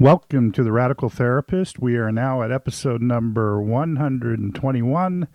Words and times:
Welcome 0.00 0.52
to 0.52 0.62
the 0.62 0.70
Radical 0.70 1.08
Therapist. 1.08 1.80
We 1.80 1.96
are 1.96 2.12
now 2.12 2.42
at 2.42 2.52
episode 2.52 3.02
number 3.02 3.60
121. 3.60 5.28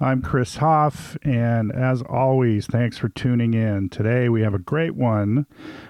I'm 0.00 0.20
Chris 0.20 0.56
Hoff, 0.56 1.16
and 1.22 1.72
as 1.72 2.02
always, 2.02 2.66
thanks 2.66 2.98
for 2.98 3.08
tuning 3.08 3.54
in. 3.54 3.88
Today 3.88 4.28
we 4.28 4.42
have 4.42 4.52
a 4.52 4.58
great 4.58 4.94
one. 4.94 5.46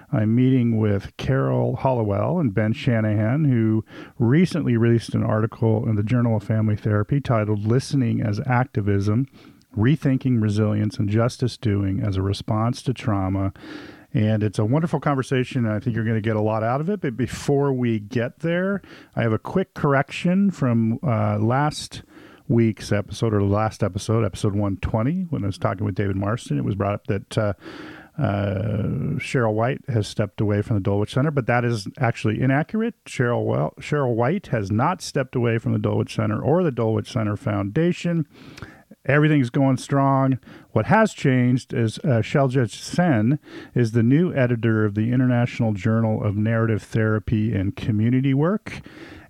I'm 0.09 0.33
meeting 0.33 0.79
with 0.79 1.17
Carol 1.17 1.75
Halliwell 1.75 2.39
and 2.39 2.53
Ben 2.53 2.73
Shannahan, 2.73 3.45
who 3.49 3.83
recently 4.17 4.77
released 4.77 5.13
an 5.15 5.23
article 5.25 5.85
in 5.89 5.97
the 5.97 6.01
Journal 6.01 6.37
of 6.37 6.43
Family 6.43 6.77
Therapy 6.77 7.19
titled 7.19 7.65
Listening 7.65 8.21
as 8.21 8.39
Activism 8.45 9.27
Rethinking 9.75 10.41
Resilience 10.41 10.97
and 10.97 11.09
Justice 11.09 11.57
Doing 11.57 11.99
as 11.99 12.15
a 12.15 12.21
Response 12.21 12.81
to 12.83 12.93
Trauma 12.93 13.51
and 14.13 14.43
it's 14.43 14.59
a 14.59 14.65
wonderful 14.65 14.99
conversation. 14.99 15.65
I 15.65 15.79
think 15.79 15.95
you're 15.95 16.05
going 16.05 16.17
to 16.17 16.21
get 16.21 16.35
a 16.35 16.41
lot 16.41 16.63
out 16.63 16.81
of 16.81 16.89
it. 16.89 17.01
But 17.01 17.17
before 17.17 17.73
we 17.73 17.99
get 17.99 18.39
there, 18.39 18.81
I 19.15 19.23
have 19.23 19.33
a 19.33 19.39
quick 19.39 19.73
correction 19.73 20.51
from 20.51 20.99
uh, 21.03 21.39
last 21.39 22.03
week's 22.47 22.91
episode 22.91 23.33
or 23.33 23.39
the 23.39 23.45
last 23.45 23.81
episode, 23.83 24.23
episode 24.23 24.53
120, 24.53 25.27
when 25.29 25.43
I 25.43 25.47
was 25.47 25.57
talking 25.57 25.85
with 25.85 25.95
David 25.95 26.15
Marsten. 26.15 26.57
It 26.57 26.63
was 26.63 26.75
brought 26.75 26.93
up 26.93 27.07
that. 27.07 27.37
Uh, 27.37 27.53
uh, 28.15 29.17
Cheryl 29.17 29.53
White 29.53 29.81
has 29.87 30.07
stepped 30.07 30.39
away 30.39 30.61
from 30.61 30.75
the 30.75 30.81
Dulwich 30.81 31.15
Center, 31.15 31.31
but 31.31 31.47
that 31.47 31.65
is 31.65 31.87
actually 31.97 32.41
inaccurate. 32.41 32.93
Cheryl 33.05 33.43
well, 33.43 33.73
Cheryl 33.79 34.13
White 34.13 34.47
has 34.47 34.71
not 34.71 35.01
stepped 35.01 35.35
away 35.35 35.57
from 35.57 35.73
the 35.73 35.79
Dulwich 35.79 36.15
Center 36.15 36.39
or 36.39 36.63
the 36.63 36.69
Dulwich 36.69 37.11
Center 37.11 37.35
Foundation. 37.35 38.27
Everything's 39.05 39.49
going 39.49 39.77
strong. 39.77 40.39
What 40.71 40.85
has 40.85 41.13
changed 41.13 41.73
is 41.73 41.99
uh, 41.99 42.21
Sen 42.21 43.39
is 43.75 43.91
the 43.91 44.03
new 44.03 44.33
editor 44.33 44.85
of 44.85 44.95
the 44.95 45.11
International 45.11 45.73
Journal 45.73 46.23
of 46.23 46.37
Narrative 46.37 46.81
Therapy 46.81 47.53
and 47.53 47.75
Community 47.75 48.33
Work. 48.33 48.81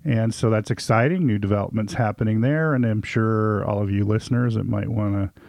And 0.05 0.33
so 0.33 0.49
that's 0.49 0.69
exciting. 0.69 1.25
New 1.25 1.39
developments 1.39 1.93
happening 1.93 2.41
there. 2.41 2.73
And 2.73 2.85
I'm 2.85 3.01
sure 3.01 3.65
all 3.65 3.81
of 3.81 3.89
you 3.89 4.03
listeners 4.05 4.55
that 4.55 4.65
might 4.65 4.89
want 4.89 5.33
to 5.33 5.41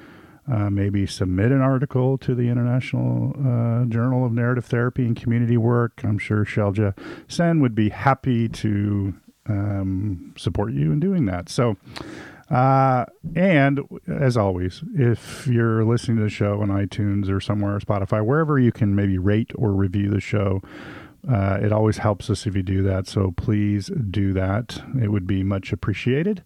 uh, 0.53 0.70
maybe 0.70 1.06
submit 1.06 1.53
an 1.53 1.61
article 1.61 2.19
to 2.19 2.34
the 2.34 2.48
International 2.48 3.34
uh, 3.38 3.84
Journal 3.86 4.25
of 4.25 4.33
Narrative 4.33 4.64
Therapy 4.64 5.05
and 5.06 5.16
Community 5.16 5.56
Work. 5.56 6.03
I'm 6.05 6.19
sure 6.19 6.44
Shelja 6.44 6.97
Sen 7.28 7.61
would 7.61 7.75
be 7.75 7.88
happy 7.88 8.48
to 8.48 9.14
um, 9.47 10.34
support 10.36 10.72
you 10.72 10.92
in 10.92 11.00
doing 11.00 11.27
that. 11.27 11.48
So, 11.48 11.77
uh, 12.50 13.06
and 13.34 13.81
as 14.06 14.37
always, 14.37 14.83
if 14.95 15.47
you're 15.47 15.84
listening 15.84 16.19
to 16.19 16.25
the 16.25 16.31
show 16.31 16.61
on 16.61 16.69
iTunes 16.69 17.31
or 17.31 17.41
somewhere, 17.41 17.78
Spotify, 17.78 18.25
wherever 18.25 18.59
you 18.59 18.73
can 18.73 18.95
maybe 18.95 19.19
rate 19.19 19.50
or 19.55 19.73
review 19.73 20.11
the 20.11 20.20
show, 20.20 20.62
uh, 21.28 21.59
it 21.62 21.72
always 21.72 21.98
helps 21.98 22.28
us 22.28 22.47
if 22.47 22.55
you 22.55 22.62
do 22.62 22.83
that. 22.83 23.06
So 23.06 23.33
please 23.37 23.91
do 24.11 24.33
that. 24.34 24.83
It 25.00 25.09
would 25.09 25.27
be 25.27 25.42
much 25.42 25.72
appreciated. 25.72 26.42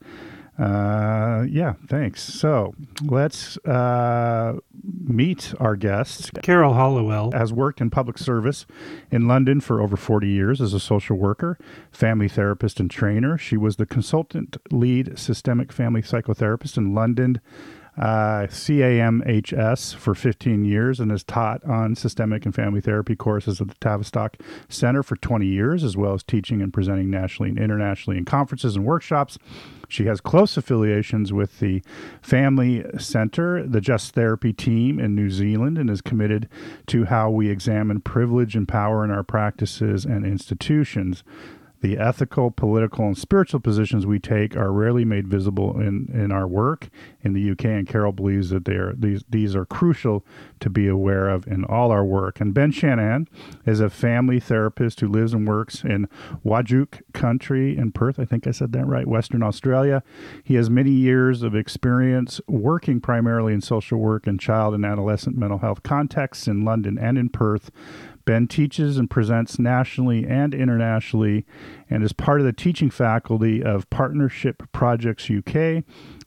Uh, 0.58 1.44
yeah, 1.48 1.74
thanks. 1.86 2.20
So 2.22 2.74
let's 3.04 3.56
uh, 3.58 4.56
meet 5.04 5.54
our 5.60 5.76
guest. 5.76 6.32
Carol 6.42 6.74
Halliwell 6.74 7.30
has 7.32 7.52
worked 7.52 7.80
in 7.80 7.90
public 7.90 8.18
service 8.18 8.66
in 9.10 9.28
London 9.28 9.60
for 9.60 9.80
over 9.80 9.96
40 9.96 10.26
years 10.26 10.60
as 10.60 10.74
a 10.74 10.80
social 10.80 11.16
worker, 11.16 11.58
family 11.92 12.28
therapist, 12.28 12.80
and 12.80 12.90
trainer. 12.90 13.38
She 13.38 13.56
was 13.56 13.76
the 13.76 13.86
consultant 13.86 14.56
lead 14.72 15.16
systemic 15.16 15.72
family 15.72 16.02
psychotherapist 16.02 16.76
in 16.76 16.92
London 16.92 17.40
uh, 17.98 18.46
CAMHS 18.46 19.94
for 19.96 20.14
15 20.14 20.64
years 20.64 21.00
and 21.00 21.10
has 21.10 21.24
taught 21.24 21.64
on 21.64 21.96
systemic 21.96 22.44
and 22.44 22.54
family 22.54 22.80
therapy 22.80 23.16
courses 23.16 23.60
at 23.60 23.68
the 23.68 23.74
Tavistock 23.80 24.36
Center 24.68 25.02
for 25.02 25.16
20 25.16 25.46
years, 25.46 25.82
as 25.82 25.96
well 25.96 26.14
as 26.14 26.22
teaching 26.22 26.62
and 26.62 26.72
presenting 26.72 27.10
nationally 27.10 27.50
and 27.50 27.58
internationally 27.58 28.16
in 28.16 28.24
conferences 28.24 28.76
and 28.76 28.84
workshops. 28.84 29.38
She 29.88 30.04
has 30.04 30.20
close 30.20 30.56
affiliations 30.56 31.32
with 31.32 31.60
the 31.60 31.82
Family 32.22 32.84
Center, 32.98 33.66
the 33.66 33.80
Just 33.80 34.14
Therapy 34.14 34.52
team 34.52 35.00
in 35.00 35.14
New 35.14 35.30
Zealand, 35.30 35.78
and 35.78 35.88
is 35.88 36.02
committed 36.02 36.48
to 36.88 37.06
how 37.06 37.30
we 37.30 37.48
examine 37.48 38.00
privilege 38.00 38.54
and 38.54 38.68
power 38.68 39.02
in 39.02 39.10
our 39.10 39.24
practices 39.24 40.04
and 40.04 40.26
institutions. 40.26 41.24
The 41.80 41.96
ethical, 41.96 42.50
political, 42.50 43.06
and 43.06 43.16
spiritual 43.16 43.60
positions 43.60 44.04
we 44.04 44.18
take 44.18 44.56
are 44.56 44.72
rarely 44.72 45.04
made 45.04 45.28
visible 45.28 45.78
in, 45.80 46.10
in 46.12 46.32
our 46.32 46.46
work 46.46 46.88
in 47.22 47.34
the 47.34 47.50
UK, 47.50 47.66
and 47.66 47.88
Carol 47.88 48.12
believes 48.12 48.50
that 48.50 48.64
they 48.64 48.74
are 48.74 48.94
these 48.96 49.24
these 49.28 49.54
are 49.54 49.64
crucial 49.64 50.24
to 50.60 50.70
be 50.70 50.88
aware 50.88 51.28
of 51.28 51.46
in 51.46 51.64
all 51.64 51.90
our 51.90 52.04
work. 52.04 52.40
And 52.40 52.52
Ben 52.52 52.72
Shannahan 52.72 53.28
is 53.64 53.80
a 53.80 53.90
family 53.90 54.40
therapist 54.40 55.00
who 55.00 55.08
lives 55.08 55.32
and 55.32 55.46
works 55.46 55.84
in 55.84 56.08
Whadjuk 56.44 57.00
country 57.12 57.76
in 57.76 57.92
Perth. 57.92 58.18
I 58.18 58.24
think 58.24 58.46
I 58.46 58.50
said 58.50 58.72
that 58.72 58.86
right, 58.86 59.06
Western 59.06 59.42
Australia. 59.42 60.02
He 60.42 60.54
has 60.54 60.68
many 60.68 60.90
years 60.90 61.42
of 61.42 61.54
experience 61.54 62.40
working 62.48 63.00
primarily 63.00 63.52
in 63.52 63.60
social 63.60 63.98
work 63.98 64.26
and 64.26 64.40
child 64.40 64.74
and 64.74 64.84
adolescent 64.84 65.36
mental 65.36 65.58
health 65.58 65.82
contexts 65.82 66.48
in 66.48 66.64
London 66.64 66.98
and 66.98 67.18
in 67.18 67.28
Perth. 67.28 67.70
Ben 68.28 68.46
teaches 68.46 68.98
and 68.98 69.08
presents 69.08 69.58
nationally 69.58 70.26
and 70.26 70.52
internationally 70.52 71.46
and 71.88 72.04
is 72.04 72.12
part 72.12 72.40
of 72.40 72.44
the 72.46 72.52
teaching 72.52 72.90
faculty 72.90 73.64
of 73.64 73.88
Partnership 73.88 74.70
Projects 74.70 75.30
UK 75.30 75.82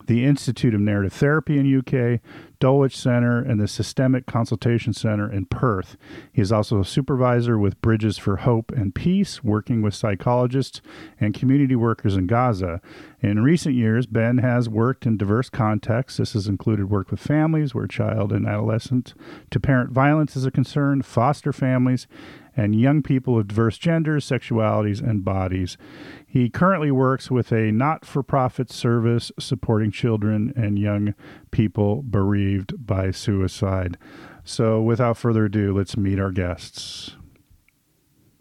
the 0.08 0.26
Institute 0.26 0.74
of 0.74 0.82
Narrative 0.82 1.14
Therapy 1.14 1.58
in 1.58 1.78
UK, 1.78 2.20
Dulwich 2.60 2.98
Center, 2.98 3.40
and 3.40 3.60
the 3.60 3.68
Systemic 3.68 4.26
Consultation 4.26 4.94
Center 4.94 5.32
in 5.32 5.46
Perth. 5.46 5.98
He 6.32 6.42
is 6.42 6.52
also 6.52 6.80
a 6.80 6.86
supervisor 6.86 7.58
with 7.58 7.82
Bridges 7.82 8.18
for 8.18 8.38
Hope 8.38 8.72
and 8.72 8.94
Peace, 8.94 9.44
working 9.44 9.82
with 9.82 9.96
psychologists 9.96 10.82
and 11.20 11.34
community 11.34 11.76
workers 11.76 12.16
in 12.16 12.28
Gaza. 12.28 12.82
In 13.22 13.44
recent 13.44 13.76
years, 13.76 14.06
Ben 14.06 14.40
has 14.40 14.70
worked 14.70 15.06
in 15.06 15.18
diverse 15.18 15.50
contexts. 15.50 16.18
This 16.18 16.34
has 16.34 16.48
included 16.48 16.90
work 16.90 17.12
with 17.12 17.20
families 17.20 17.74
where 17.74 17.88
child 17.88 18.32
and 18.32 18.48
adolescent 18.48 19.14
to 19.50 19.60
parent 19.60 19.92
violence 19.92 20.36
is 20.36 20.46
a 20.46 20.52
concern, 20.52 21.02
foster 21.02 21.52
families, 21.52 22.08
and 22.56 22.80
young 22.80 23.02
people 23.02 23.38
of 23.38 23.48
diverse 23.48 23.78
genders, 23.78 24.26
sexualities, 24.26 25.02
and 25.02 25.24
bodies. 25.24 25.78
He 26.26 26.50
currently 26.50 26.92
works 26.92 27.32
with 27.32 27.52
a 27.52 27.72
not 27.72 28.06
for 28.06 28.24
profit 28.24 28.72
service 28.72 29.32
supporting 29.40 29.92
children 29.92 30.54
and 30.56 30.78
young 30.78 31.14
people 31.52 32.02
bereaved 32.04 32.86
by 32.86 33.12
suicide. 33.12 33.98
So, 34.44 34.82
without 34.82 35.18
further 35.18 35.46
ado, 35.46 35.76
let's 35.76 35.96
meet 35.96 36.20
our 36.20 36.32
guests. 36.32 37.16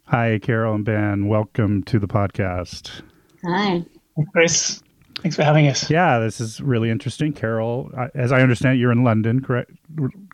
Hi, 0.05 0.39
Carol 0.41 0.75
and 0.75 0.85
Ben. 0.85 1.29
Welcome 1.29 1.83
to 1.85 1.99
the 1.99 2.09
podcast. 2.09 3.03
Hi. 3.45 3.85
Chris. 4.33 4.83
Thanks 5.23 5.37
for 5.37 5.45
having 5.45 5.69
us. 5.69 5.91
Yeah, 5.91 6.19
this 6.19 6.41
is 6.41 6.61
really 6.61 6.91
interesting. 6.91 7.33
Carol, 7.33 7.91
as 8.15 8.33
I 8.33 8.41
understand, 8.41 8.79
you're 8.79 8.93
in 8.93 9.05
London, 9.05 9.41
correct? 9.43 9.71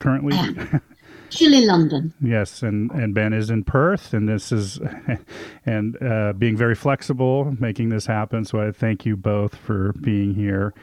Currently. 0.01 0.37
Chile, 1.31 1.65
London. 1.67 2.13
Yes, 2.21 2.63
and 2.63 2.91
and 2.93 3.15
Ben 3.15 3.33
is 3.33 3.51
in 3.51 3.65
Perth, 3.65 4.15
and 4.15 4.29
this 4.29 4.53
is, 4.53 4.79
and 5.67 6.01
uh, 6.03 6.33
being 6.33 6.57
very 6.57 6.75
flexible, 6.75 7.57
making 7.59 7.89
this 7.89 8.07
happen. 8.07 8.45
So 8.45 8.61
I 8.61 8.73
thank 8.73 9.05
you 9.05 9.17
both 9.17 9.55
for 9.55 9.93
being 10.01 10.35
here. 10.35 10.75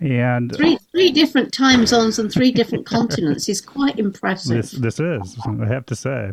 And 0.00 0.54
three 0.54 0.78
three 0.90 1.12
different 1.12 1.52
time 1.52 1.86
zones 1.86 2.18
and 2.18 2.32
three 2.32 2.50
different 2.50 2.86
continents 2.86 3.48
is 3.48 3.60
quite 3.60 3.98
impressive. 3.98 4.56
This 4.56 4.72
this 4.72 5.00
is, 5.00 5.38
I 5.46 5.66
have 5.66 5.86
to 5.86 5.96
say. 5.96 6.32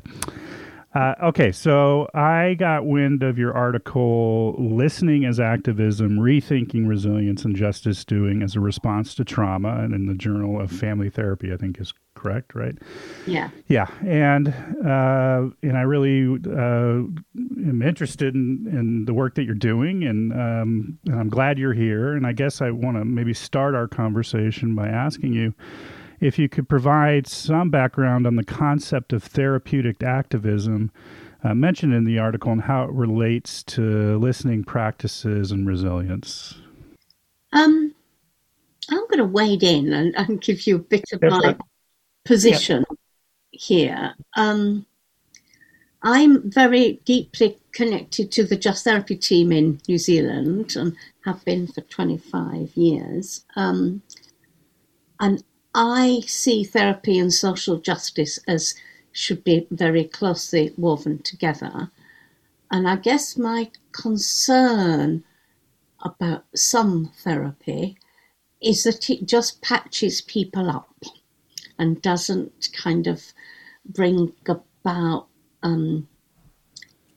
Uh, 0.95 1.13
okay, 1.25 1.51
so 1.51 2.07
I 2.15 2.55
got 2.55 2.87
wind 2.87 3.21
of 3.21 3.37
your 3.37 3.53
article, 3.53 4.55
Listening 4.57 5.23
as 5.23 5.39
Activism 5.39 6.17
Rethinking 6.17 6.87
Resilience 6.87 7.45
and 7.45 7.55
Justice 7.55 8.03
Doing 8.03 8.41
as 8.41 8.55
a 8.55 8.59
Response 8.59 9.13
to 9.15 9.23
Trauma, 9.23 9.83
and 9.83 9.93
in 9.93 10.07
the 10.07 10.15
Journal 10.15 10.59
of 10.59 10.71
Family 10.71 11.11
Therapy, 11.11 11.53
I 11.53 11.57
think 11.57 11.79
is 11.79 11.93
correct, 12.19 12.53
right? 12.53 12.77
Yeah. 13.25 13.49
Yeah. 13.67 13.87
And, 14.05 14.49
uh, 14.85 15.49
and 15.63 15.77
I 15.77 15.81
really 15.81 16.39
uh, 16.45 17.07
am 17.39 17.81
interested 17.81 18.35
in, 18.35 18.67
in 18.71 19.05
the 19.05 19.13
work 19.13 19.35
that 19.35 19.43
you're 19.43 19.55
doing, 19.55 20.03
and, 20.03 20.33
um, 20.33 20.99
and 21.05 21.19
I'm 21.19 21.29
glad 21.29 21.57
you're 21.57 21.73
here. 21.73 22.13
And 22.13 22.27
I 22.27 22.33
guess 22.33 22.61
I 22.61 22.71
want 22.71 22.97
to 22.97 23.05
maybe 23.05 23.33
start 23.33 23.75
our 23.75 23.87
conversation 23.87 24.75
by 24.75 24.87
asking 24.87 25.33
you 25.33 25.53
if 26.19 26.37
you 26.37 26.49
could 26.49 26.67
provide 26.67 27.27
some 27.27 27.69
background 27.69 28.27
on 28.27 28.35
the 28.35 28.43
concept 28.43 29.13
of 29.13 29.23
therapeutic 29.23 30.03
activism 30.03 30.91
uh, 31.43 31.53
mentioned 31.53 31.93
in 31.93 32.03
the 32.03 32.19
article 32.19 32.51
and 32.51 32.61
how 32.61 32.83
it 32.83 32.91
relates 32.91 33.63
to 33.63 34.17
listening 34.19 34.63
practices 34.63 35.51
and 35.51 35.65
resilience. 35.65 36.55
Um, 37.53 37.95
I'm 38.89 39.07
going 39.07 39.19
to 39.19 39.25
wade 39.25 39.63
in 39.63 39.93
and, 39.93 40.15
and 40.17 40.41
give 40.41 40.67
you 40.67 40.75
a 40.75 40.79
bit 40.79 41.03
of 41.13 41.21
my 41.21 41.55
position 42.29 42.85
here. 43.49 44.13
Um, 44.35 44.85
I'm 46.03 46.51
very 46.51 47.01
deeply 47.03 47.57
connected 47.71 48.31
to 48.33 48.43
the 48.43 48.55
Just 48.55 48.83
Therapy 48.83 49.15
team 49.15 49.51
in 49.51 49.81
New 49.87 49.97
Zealand 49.97 50.75
and 50.75 50.95
have 51.25 51.43
been 51.43 51.65
for 51.65 51.81
25 51.81 52.77
years. 52.77 53.45
Um, 53.55 54.03
and 55.19 55.43
I 55.73 56.21
see 56.27 56.63
therapy 56.63 57.17
and 57.17 57.33
social 57.33 57.77
justice 57.77 58.37
as 58.47 58.75
should 59.11 59.43
be 59.43 59.65
very 59.71 60.03
closely 60.03 60.71
woven 60.77 61.23
together. 61.23 61.89
And 62.69 62.87
I 62.87 62.97
guess 62.97 63.37
my 63.37 63.71
concern 63.91 65.23
about 66.01 66.45
some 66.53 67.11
therapy 67.23 67.97
is 68.61 68.83
that 68.83 69.09
it 69.09 69.25
just 69.25 69.63
patches 69.63 70.21
people 70.21 70.69
up 70.69 70.93
and 71.79 72.01
doesn't 72.01 72.69
kind 72.73 73.07
of 73.07 73.33
bring 73.85 74.33
about, 74.47 75.27
um, 75.63 76.07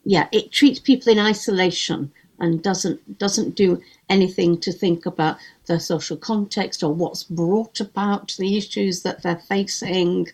yeah, 0.05 0.29
it 0.33 0.53
treats 0.53 0.81
people 0.81 1.13
in 1.13 1.19
isolation 1.19 2.13
and 2.39 2.63
doesn't 2.63 3.19
doesn't 3.19 3.55
do 3.55 3.81
anything 4.09 4.59
to 4.61 4.73
think 4.73 5.07
about 5.07 5.37
the 5.67 5.79
social 5.79 6.17
context 6.17 6.83
or 6.83 6.93
what's 6.93 7.23
brought 7.23 7.79
about 7.81 8.35
the 8.39 8.57
issues 8.57 9.03
that 9.03 9.23
they're 9.23 9.37
facing, 9.49 10.27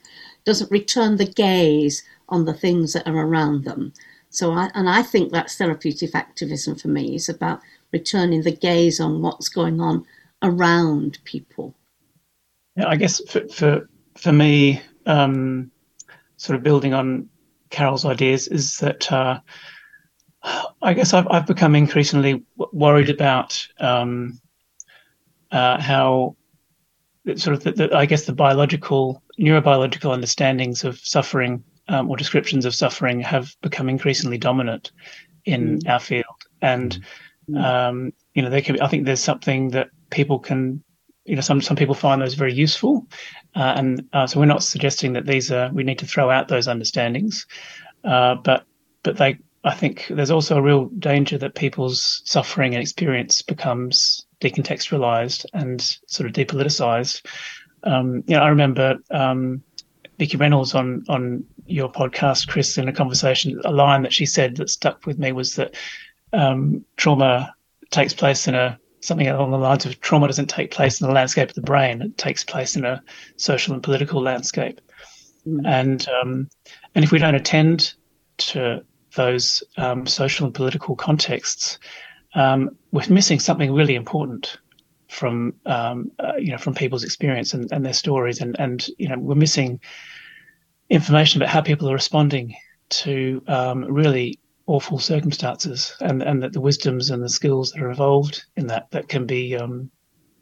doesn't 0.45 0.71
return 0.71 1.17
the 1.17 1.27
gaze 1.27 2.05
on 2.29 2.45
the 2.45 2.55
things 2.55 2.93
that 2.93 3.07
are 3.07 3.27
around 3.27 3.65
them. 3.65 3.93
So 4.31 4.53
I 4.53 4.71
and 4.75 4.89
I 4.89 5.03
think 5.03 5.33
that's 5.33 5.57
therapeutic 5.57 6.15
activism 6.15 6.77
for 6.77 6.89
me 6.89 7.15
is 7.15 7.29
about 7.29 7.61
returning 7.93 8.43
the 8.43 8.53
gaze 8.53 9.01
on 9.01 9.23
what's 9.23 9.49
going 9.49 9.81
on 9.81 10.07
around 10.43 11.19
people. 11.25 11.75
Yeah, 12.77 12.89
I 12.89 12.97
guess 12.97 13.21
for 13.29 13.47
for, 13.49 13.89
for 14.19 14.33
me, 14.33 14.83
um, 15.07 15.71
sort 16.37 16.57
of 16.57 16.63
building 16.63 16.95
on 16.95 17.29
Carol's 17.71 18.05
ideas, 18.05 18.49
is 18.49 18.79
that 18.79 19.11
uh, 19.13 19.41
I 20.83 20.95
guess 20.95 21.15
I've, 21.15 21.27
I've 21.29 21.47
become 21.47 21.75
increasingly 21.75 22.45
worried 22.73 23.11
about 23.11 23.67
um, 23.81 24.41
uh, 25.51 25.81
how 25.81 26.37
sort 27.37 27.55
of 27.57 27.65
the, 27.65 27.73
the, 27.73 27.97
I 27.97 28.07
guess 28.07 28.25
the 28.27 28.33
biological 28.33 29.23
neurobiological 29.39 30.13
understandings 30.13 30.85
of 30.85 30.99
suffering 30.99 31.63
um, 31.89 32.11
or 32.11 32.17
descriptions 32.17 32.65
of 32.65 32.75
suffering 32.75 33.21
have 33.21 33.55
become 33.63 33.89
increasingly 33.89 34.39
dominant 34.39 34.93
in 35.45 35.79
mm. 35.79 35.89
our 35.89 36.01
field, 36.01 36.25
and 36.61 37.01
mm. 37.49 37.63
um, 37.63 38.13
you 38.35 38.43
know, 38.43 38.51
there 38.51 38.63
can 38.63 38.75
be, 38.75 38.83
I 38.83 38.89
think 38.89 39.07
there's 39.07 39.23
something 39.23 39.71
that 39.71 39.91
people 40.11 40.39
can, 40.39 40.83
you 41.25 41.35
know, 41.35 41.41
some 41.41 41.61
some 41.61 41.77
people 41.77 41.95
find 41.95 42.21
those 42.21 42.35
very 42.35 42.53
useful, 42.53 43.07
uh, 43.59 43.75
and 43.77 44.09
uh, 44.13 44.25
so 44.25 44.39
we're 44.39 44.47
not 44.47 44.63
suggesting 44.63 45.15
that 45.15 45.27
these 45.27 45.51
are 45.51 45.69
we 45.73 45.83
need 45.83 45.99
to 45.99 46.07
throw 46.07 46.31
out 46.31 46.47
those 46.47 46.69
understandings, 46.69 47.45
uh, 48.05 48.37
but 48.37 48.65
but 49.03 49.17
they, 49.17 49.37
I 49.65 49.75
think 49.75 50.07
there's 50.11 50.31
also 50.31 50.57
a 50.57 50.63
real 50.63 50.87
danger 51.01 51.37
that 51.39 51.57
people's 51.57 52.23
suffering 52.25 52.75
and 52.75 52.81
experience 52.81 53.43
becomes 53.43 54.25
decontextualized 54.41 55.45
and 55.55 55.81
sort 56.07 56.29
of 56.29 56.35
depoliticized. 56.35 57.27
Um, 57.83 58.23
you 58.29 58.37
know, 58.37 58.43
I 58.43 58.49
remember 58.49 58.99
um, 59.11 59.61
Vikki 60.21 60.37
Reynolds 60.37 60.77
on 60.77 61.05
on 61.09 61.45
your 61.67 61.91
podcast, 61.91 62.47
Chris, 62.47 62.79
in 62.79 62.87
a 62.87 62.93
conversation, 62.93 63.61
a 63.65 63.73
line 63.73 64.03
that 64.03 64.13
she 64.13 64.25
said 64.25 64.57
that 64.57 64.71
stuck 64.71 65.05
with 65.05 65.19
me 65.19 65.33
was 65.33 65.57
that 65.57 65.75
um, 66.33 66.85
trauma 66.97 67.53
takes 67.91 68.15
place 68.15 68.47
in 68.47 68.55
a 68.55 68.79
something 69.01 69.29
along 69.29 69.51
the 69.51 69.59
lines 69.59 69.87
of 69.87 70.01
trauma 70.01 70.27
doesn't 70.27 70.49
take 70.49 70.71
place 70.71 71.01
in 71.01 71.07
the 71.07 71.13
landscape 71.13 71.49
of 71.49 71.55
the 71.55 71.63
brain; 71.63 72.03
it 72.03 72.19
takes 72.19 72.45
place 72.45 72.77
in 72.77 72.85
a 72.85 73.03
social 73.37 73.75
and 73.75 73.83
political 73.83 74.21
landscape. 74.21 74.81
Mm. 75.47 75.67
And 75.67 76.09
um, 76.23 76.49
and 76.95 77.05
if 77.05 77.13
we 77.13 77.19
don't 77.19 77.35
attend 77.35 77.95
to 78.39 78.85
those 79.15 79.63
um, 79.77 80.07
social 80.07 80.47
and 80.47 80.55
political 80.55 80.95
contexts, 80.97 81.79
um, 82.35 82.77
we're 82.93 83.09
missing 83.09 83.41
something 83.41 83.73
really 83.73 83.95
important 83.95 84.59
from 85.09 85.55
um, 85.67 86.11
uh, 86.19 86.37
you 86.39 86.53
know 86.53 86.59
from 86.59 86.75
people's 86.75 87.05
experience 87.05 87.55
and, 87.55 87.71
and 87.73 87.85
their 87.85 87.93
stories, 87.93 88.41
and 88.41 88.59
and 88.59 88.89
you 88.99 89.09
know 89.09 89.19
we're 89.19 89.35
missing 89.35 89.81
information 90.91 91.41
about 91.41 91.53
how 91.53 91.61
people 91.61 91.89
are 91.91 91.95
responding 91.95 92.55
to 92.91 93.43
um, 93.47 93.85
really 93.85 94.39
awful 94.69 94.99
circumstances, 94.99 95.97
and 96.01 96.23
and 96.23 96.43
that 96.43 96.53
the 96.53 96.61
wisdoms 96.61 97.11
and 97.11 97.23
the 97.23 97.29
skills 97.29 97.73
that 97.73 97.83
are 97.83 97.91
involved 97.91 98.45
in 98.57 98.69
that 98.69 98.91
that 98.91 99.09
can 99.09 99.27
be 99.27 99.57
um, 99.57 99.91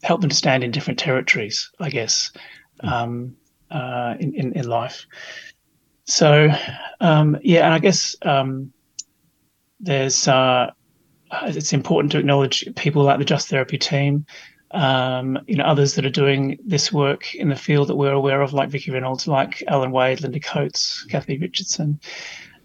help 0.03 0.21
them 0.21 0.31
to 0.31 0.37
stand 0.37 0.63
in 0.63 0.71
different 0.71 0.99
territories, 0.99 1.71
I 1.81 1.89
guess, 1.89 2.33
hmm. 2.81 2.89
um, 2.89 3.37
uh, 3.71 4.15
in, 4.21 4.35
in, 4.35 4.53
in 4.53 4.69
life. 4.69 5.07
So 6.05 6.49
um, 7.01 7.39
yeah, 7.43 7.65
and 7.65 7.73
I 7.73 7.79
guess 7.79 8.17
um, 8.23 8.73
there's 9.81 10.29
uh, 10.29 10.71
it's 11.45 11.73
important 11.73 12.13
to 12.13 12.19
acknowledge 12.19 12.65
people 12.77 13.03
like 13.03 13.19
the 13.19 13.25
Just 13.25 13.49
Therapy 13.49 13.79
team, 13.79 14.27
um, 14.73 15.39
you 15.47 15.57
know, 15.57 15.65
others 15.65 15.95
that 15.95 16.05
are 16.05 16.11
doing 16.11 16.59
this 16.65 16.93
work 16.93 17.35
in 17.35 17.49
the 17.49 17.57
field 17.57 17.89
that 17.89 17.97
we're 17.97 18.13
aware 18.13 18.43
of, 18.43 18.53
like 18.53 18.71
Vikki 18.71 18.91
Reynolds, 18.91 19.27
like 19.27 19.63
Allan 19.69 19.93
Wade, 19.93 20.21
Linda 20.21 20.41
Coates, 20.41 21.05
Cathy 21.05 21.39
Richardson. 21.39 22.01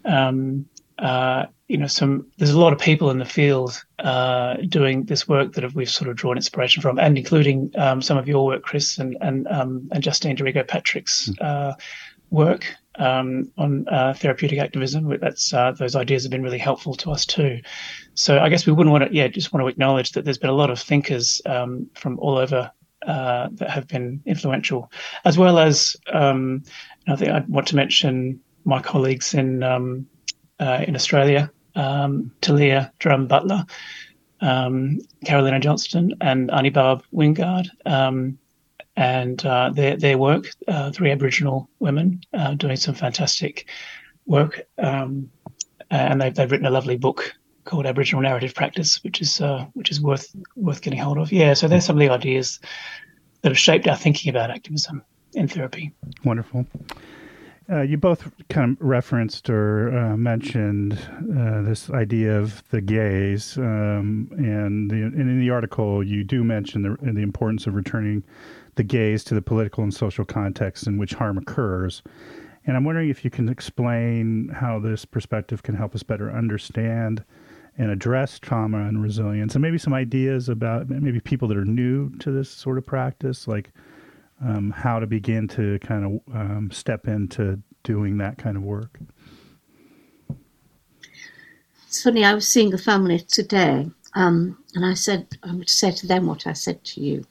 Um, 0.04 0.66
uh, 1.02 1.46
you 1.66 1.76
know, 1.76 1.88
some 1.88 2.26
there's 2.38 2.52
a 2.52 2.60
lot 2.60 2.72
of 2.72 2.78
people 2.78 3.10
in 3.10 3.18
the 3.18 3.24
field 3.24 3.82
uh, 3.98 4.54
doing 4.68 5.04
this 5.04 5.26
work 5.26 5.52
that 5.54 5.74
we've 5.74 5.90
sort 5.90 6.08
of 6.08 6.16
drawn 6.16 6.36
inspiration 6.36 6.80
from, 6.80 6.98
and 6.98 7.18
including 7.18 7.72
um, 7.76 8.00
some 8.00 8.16
of 8.16 8.28
your 8.28 8.46
work, 8.46 8.62
Chris, 8.62 8.98
and 8.98 9.16
and 9.20 9.48
um, 9.48 9.88
and 9.90 10.02
Justine 10.02 10.36
Dorigo 10.36 10.66
Patrick's 10.66 11.26
hmm. 11.26 11.32
uh, 11.40 11.72
work 12.30 12.76
um, 12.98 13.50
on 13.58 13.88
uh, 13.88 14.14
therapeutic 14.14 14.60
activism. 14.60 15.12
That's 15.18 15.52
uh, 15.52 15.72
those 15.72 15.96
ideas 15.96 16.22
have 16.22 16.30
been 16.30 16.42
really 16.42 16.58
helpful 16.58 16.94
to 16.94 17.10
us 17.10 17.26
too. 17.26 17.60
So 18.14 18.38
I 18.38 18.48
guess 18.48 18.64
we 18.64 18.72
wouldn't 18.72 18.92
want 18.92 19.04
to, 19.04 19.14
yeah, 19.14 19.26
just 19.26 19.52
want 19.52 19.64
to 19.64 19.68
acknowledge 19.68 20.12
that 20.12 20.24
there's 20.24 20.38
been 20.38 20.50
a 20.50 20.54
lot 20.54 20.70
of 20.70 20.78
thinkers 20.78 21.42
um, 21.46 21.90
from 21.94 22.18
all 22.20 22.38
over 22.38 22.70
uh, 23.06 23.48
that 23.54 23.70
have 23.70 23.88
been 23.88 24.22
influential, 24.24 24.92
as 25.24 25.36
well 25.36 25.58
as 25.58 25.96
um, 26.12 26.62
I 27.08 27.16
think 27.16 27.30
I 27.32 27.40
want 27.48 27.66
to 27.68 27.76
mention 27.76 28.38
my 28.64 28.80
colleagues 28.80 29.34
in 29.34 29.64
um, 29.64 30.06
uh, 30.62 30.84
in 30.88 30.94
Australia, 30.94 31.50
um, 31.74 32.30
Tileah 32.40 32.90
Drahm-Butler. 33.00 33.66
Um, 34.40 34.98
Carolynanha 35.24 35.60
Johnson 35.60 36.14
and 36.20 36.50
Aunty 36.50 36.70
Barb 36.70 37.04
Wingard, 37.12 37.68
um, 37.86 38.38
and 38.96 39.46
uh, 39.46 39.70
their 39.70 39.96
their 39.96 40.18
work, 40.18 40.46
uh, 40.66 40.90
three 40.90 41.12
Aboriginal 41.12 41.68
women 41.78 42.20
uh, 42.34 42.54
doing 42.54 42.74
some 42.76 42.96
fantastic 42.96 43.68
work, 44.26 44.66
um, 44.78 45.30
and 45.90 46.20
they've 46.20 46.34
they've 46.34 46.50
written 46.50 46.66
a 46.66 46.70
lovely 46.70 46.96
book 46.96 47.32
called 47.64 47.86
Aboriginal 47.86 48.22
Narrative 48.22 48.52
Practice, 48.52 49.02
which 49.04 49.20
is 49.20 49.40
uh, 49.40 49.66
which 49.74 49.92
is 49.92 50.00
worth 50.00 50.34
worth 50.56 50.82
getting 50.82 50.98
hold 50.98 51.18
of. 51.18 51.30
Yeah, 51.30 51.54
so 51.54 51.68
there's 51.68 51.84
some 51.84 51.96
of 51.96 52.00
the 52.00 52.10
ideas 52.10 52.58
that 53.42 53.50
have 53.50 53.58
shaped 53.58 53.86
our 53.86 53.96
thinking 53.96 54.30
about 54.30 54.50
activism 54.50 55.04
in 55.34 55.48
therapy. 55.48 55.92
Wonderful. 56.24 56.66
Uh, 57.70 57.80
you 57.80 57.96
both 57.96 58.30
kind 58.48 58.72
of 58.72 58.86
referenced 58.86 59.48
or 59.48 59.96
uh, 59.96 60.16
mentioned 60.16 60.94
uh, 61.38 61.62
this 61.62 61.90
idea 61.90 62.38
of 62.38 62.62
the 62.70 62.80
gaze, 62.80 63.56
um, 63.58 64.28
and, 64.32 64.90
the, 64.90 64.96
and, 64.96 65.20
in 65.20 65.38
the 65.38 65.50
article 65.50 66.02
you 66.02 66.24
do 66.24 66.42
mention 66.42 66.82
the, 66.82 66.96
the 67.12 67.22
importance 67.22 67.66
of 67.66 67.74
returning 67.74 68.22
the 68.74 68.82
gaze 68.82 69.22
to 69.22 69.34
the 69.34 69.42
political 69.42 69.84
and 69.84 69.94
social 69.94 70.24
context 70.24 70.86
in 70.86 70.98
which 70.98 71.14
harm 71.14 71.38
occurs. 71.38 72.02
And 72.66 72.76
I'm 72.76 72.84
wondering 72.84 73.10
if 73.10 73.24
you 73.24 73.30
can 73.30 73.48
explain 73.48 74.48
how 74.48 74.78
this 74.78 75.04
perspective 75.04 75.62
can 75.62 75.74
help 75.74 75.94
us 75.94 76.02
better 76.02 76.30
understand 76.30 77.24
and 77.78 77.90
address 77.90 78.38
trauma 78.38 78.86
and 78.86 79.02
resilience, 79.02 79.54
and 79.54 79.62
maybe 79.62 79.78
some 79.78 79.94
ideas 79.94 80.48
about 80.48 80.88
maybe 80.90 81.20
people 81.20 81.48
that 81.48 81.56
are 81.56 81.64
new 81.64 82.10
to 82.18 82.30
this 82.30 82.50
sort 82.50 82.76
of 82.76 82.84
practice, 82.84 83.48
like 83.48 83.72
um, 84.44 84.70
how 84.70 84.98
to 84.98 85.06
begin 85.06 85.48
to 85.48 85.78
kind 85.80 86.04
of 86.04 86.34
um, 86.34 86.70
step 86.72 87.06
into 87.06 87.60
doing 87.82 88.18
that 88.18 88.38
kind 88.38 88.56
of 88.56 88.62
work. 88.62 88.98
It's 91.86 92.02
funny. 92.02 92.24
I 92.24 92.34
was 92.34 92.48
seeing 92.48 92.72
a 92.72 92.78
family 92.78 93.18
today, 93.18 93.90
um, 94.14 94.58
and 94.74 94.84
I 94.84 94.94
said 94.94 95.28
I 95.42 95.54
would 95.54 95.68
say 95.68 95.90
to 95.90 96.06
them 96.06 96.26
what 96.26 96.46
I 96.46 96.54
said 96.54 96.84
to 96.84 97.00
you. 97.00 97.24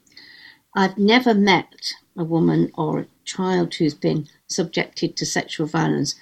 I've 0.75 0.97
never 0.97 1.33
met 1.33 1.93
a 2.15 2.23
woman 2.23 2.71
or 2.75 2.99
a 2.99 3.07
child 3.25 3.73
who's 3.75 3.93
been 3.93 4.27
subjected 4.47 5.17
to 5.17 5.25
sexual 5.25 5.67
violence 5.67 6.15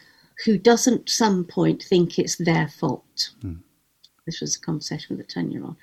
who 0.46 0.58
doesn't 0.58 1.02
at 1.02 1.10
some 1.10 1.44
point 1.44 1.84
think 1.84 2.18
it's 2.18 2.38
their 2.38 2.68
fault. 2.68 3.32
Mm. 3.44 3.60
This 4.26 4.42
was 4.42 4.56
a 4.56 4.60
conversation 4.60 5.18
with 5.18 5.26
a 5.26 5.30
10 5.30 5.52
year 5.52 5.64
old. 5.64 5.76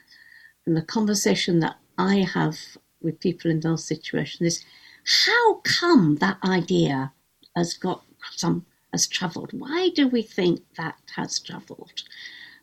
And 0.64 0.76
the 0.76 0.82
conversation 0.82 1.60
that 1.60 1.76
I 1.98 2.26
have 2.32 2.58
with 3.02 3.20
people 3.20 3.50
in 3.50 3.60
those 3.60 3.84
situations 3.84 4.40
is 4.40 4.64
how 5.06 5.54
come 5.62 6.16
that 6.16 6.38
idea 6.44 7.12
has 7.54 7.74
got 7.74 8.02
some 8.34 8.66
has 8.92 9.06
travelled? 9.06 9.52
Why 9.52 9.90
do 9.94 10.08
we 10.08 10.22
think 10.22 10.62
that 10.76 10.96
has 11.14 11.38
travelled? 11.38 12.02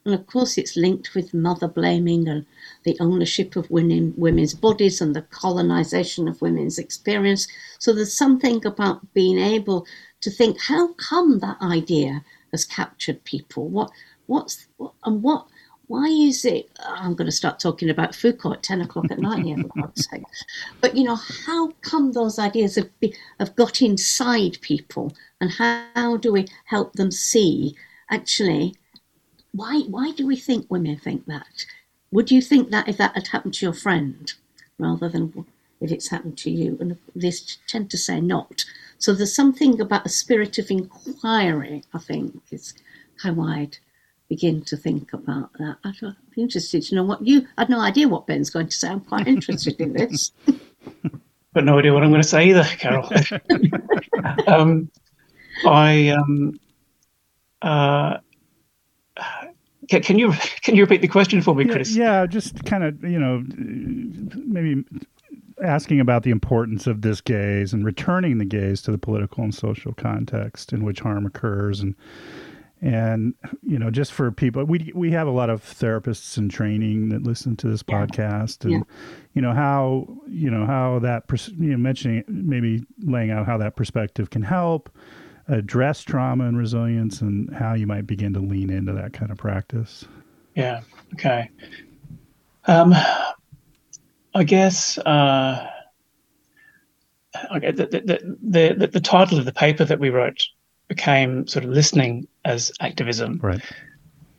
And 0.06 0.14
of 0.14 0.28
course, 0.28 0.58
it's 0.58 0.76
linked 0.76 1.16
with 1.16 1.34
mother 1.34 1.68
blaming 1.70 2.28
and 2.28 2.46
the 2.84 2.98
ownership 3.00 3.56
of 3.56 3.72
women, 3.72 4.14
women's 4.18 4.54
bodies 4.54 5.00
and 5.00 5.16
the 5.16 5.22
colonization 5.22 6.28
of 6.28 6.42
women's 6.42 6.78
experience. 6.78 7.48
So 7.80 7.94
there's 7.94 8.14
something 8.14 8.66
about 8.66 9.14
being 9.14 9.40
able 9.40 9.88
to 10.20 10.30
think, 10.30 10.60
how 10.60 10.94
come 10.94 11.40
that 11.40 11.62
idea 11.62 12.26
has 12.52 12.66
captured 12.66 13.24
people? 13.24 13.70
What, 13.70 13.92
what's, 14.26 14.68
what, 14.76 14.94
and 15.06 15.24
what, 15.24 15.48
why 15.94 16.08
is 16.08 16.44
it? 16.44 16.72
I'm 16.84 17.14
going 17.14 17.28
to 17.28 17.32
start 17.32 17.60
talking 17.60 17.88
about 17.88 18.16
Foucault 18.16 18.54
at 18.54 18.64
10 18.64 18.82
o'clock 18.82 19.12
at 19.12 19.20
night 19.20 19.46
here, 19.46 19.58
for 19.58 19.80
God's 19.80 20.06
sake. 20.10 20.24
But, 20.82 20.98
you 20.98 21.04
know, 21.04 21.20
how 21.46 21.68
come 21.82 22.14
those 22.14 22.40
ideas 22.40 22.78
have, 22.78 22.90
be, 23.00 23.16
have 23.40 23.56
got 23.56 23.80
inside 23.80 24.58
people? 24.62 25.14
And 25.40 25.52
how, 25.52 25.86
how 25.94 26.18
do 26.18 26.34
we 26.34 26.48
help 26.66 26.94
them 26.94 27.12
see, 27.12 27.76
actually, 28.10 28.74
why 29.52 29.82
why 29.82 30.14
do 30.14 30.26
we 30.26 30.36
think 30.36 30.66
women 30.68 30.98
think 30.98 31.28
that? 31.28 31.64
Would 32.10 32.32
you 32.32 32.42
think 32.42 32.72
that 32.72 32.88
if 32.90 32.98
that 32.98 33.14
had 33.14 33.28
happened 33.28 33.54
to 33.56 33.66
your 33.68 33.74
friend, 33.74 34.34
rather 34.80 35.08
than 35.08 35.46
if 35.80 35.92
it's 35.92 36.10
happened 36.10 36.40
to 36.40 36.50
you? 36.50 36.76
And 36.82 36.98
they 37.16 37.32
tend 37.68 37.92
to 37.92 38.00
say 38.00 38.20
not. 38.20 38.66
So 38.98 39.14
there's 39.14 39.36
something 39.36 39.80
about 39.80 40.08
a 40.08 40.10
spirit 40.10 40.58
of 40.58 40.72
inquiry. 40.72 41.84
I 41.94 42.00
think 42.00 42.42
is 42.50 42.74
how 43.22 43.40
I'd 43.40 43.78
begin 44.30 44.62
to 44.64 44.78
think 44.78 45.14
about 45.14 45.52
that. 45.60 45.78
I'd 45.84 46.16
be 46.36 46.42
interested 46.42 46.84
to 46.84 46.96
know 46.96 47.04
what 47.04 47.26
you. 47.26 47.48
I 47.58 47.62
had 47.62 47.70
no 47.70 47.80
idea 47.80 48.08
what 48.08 48.28
Ben's 48.28 48.50
going 48.50 48.68
to 48.68 48.76
say. 48.76 48.90
I'm 48.90 49.02
quite 49.02 49.28
interested 49.28 49.80
in 49.80 49.94
this. 49.94 50.32
But 51.54 51.66
no 51.66 51.78
idea 51.78 51.94
what 51.94 52.02
I'm 52.02 52.10
going 52.10 52.22
to 52.22 52.28
say 52.28 52.50
either, 52.50 52.64
Carol. 52.64 53.08
um, 54.48 54.90
I 55.68 56.10
um, 56.10 56.60
uh, 57.62 58.18
can, 59.88 60.02
can, 60.02 60.18
you 60.18 60.34
can 60.62 60.76
you 60.76 60.82
repeat 60.84 61.02
the 61.02 61.08
question 61.08 61.44
for 61.44 61.54
me, 61.54 61.66
Chris? 61.66 61.96
Yeah, 61.96 62.22
yeah, 62.22 62.26
just 62.26 62.66
kind 62.66 62.84
of 62.84 63.04
you 63.04 63.20
know 63.20 63.44
maybe 63.48 64.84
asking 65.64 66.00
about 66.00 66.24
the 66.24 66.32
importance 66.32 66.88
of 66.88 67.02
this 67.02 67.22
gaze 67.22 67.72
and 67.72 67.86
returning 67.86 68.40
the 68.40 68.46
gaze 68.46 68.82
to 68.82 68.92
the 68.92 68.98
political 68.98 69.44
and 69.44 69.54
social 69.54 69.94
context 69.94 70.74
in 70.74 70.84
which 70.84 71.00
harm 71.00 71.26
occurs 71.26 71.80
and 71.82 71.96
and 72.84 73.34
you 73.62 73.80
know 73.80 73.90
just 73.90 74.12
for 74.12 74.30
people 74.30 74.64
we 74.66 74.92
we 74.94 75.10
have 75.10 75.26
a 75.26 75.32
lot 75.32 75.50
of 75.50 75.64
therapists 75.64 76.38
in 76.38 76.50
training 76.50 77.10
that 77.10 77.24
listen 77.24 77.56
to 77.56 77.68
this 77.68 77.82
yeah. 77.88 78.06
podcast 78.06 78.66
and 78.66 78.74
yeah. 78.74 78.80
you 79.34 79.42
know 79.42 79.54
how 79.54 80.06
you 80.28 80.52
know 80.52 80.66
how 80.66 81.00
that 81.00 81.24
you 81.58 81.70
know 81.70 81.78
mentioning 81.78 82.24
maybe 82.28 82.84
laying 83.00 83.32
out 83.32 83.46
how 83.46 83.58
that 83.58 83.78
perspective 83.78 84.30
can 84.30 84.42
help 84.42 84.90
address 85.48 86.04
trauma 86.04 86.46
and 86.46 86.58
resilience 86.58 87.22
and 87.22 87.54
how 87.56 87.74
you 87.74 87.88
might 87.88 88.06
begin 88.06 88.34
to 88.34 88.40
lean 88.40 88.70
into 88.70 88.94
that 88.94 89.14
kind 89.14 89.32
of 89.32 89.38
practice. 89.38 90.06
Yeah. 90.56 90.82
Okay. 91.14 91.50
Um, 92.66 92.94
I 94.34 94.44
guess 94.46 94.98
uh, 95.00 95.68
okay, 97.56 97.72
the, 97.72 97.86
the, 97.88 98.36
the, 98.42 98.76
the, 98.78 98.88
the 98.88 99.00
title 99.02 99.38
of 99.38 99.46
the 99.46 99.52
paper 99.52 99.84
that 99.84 100.00
we 100.00 100.10
wrote 100.10 100.44
became 100.96 101.48
sort 101.48 101.66
of 101.66 101.72
listening 101.72 102.28
as 102.44 102.72
activism. 102.80 103.40
Right. 103.42 103.62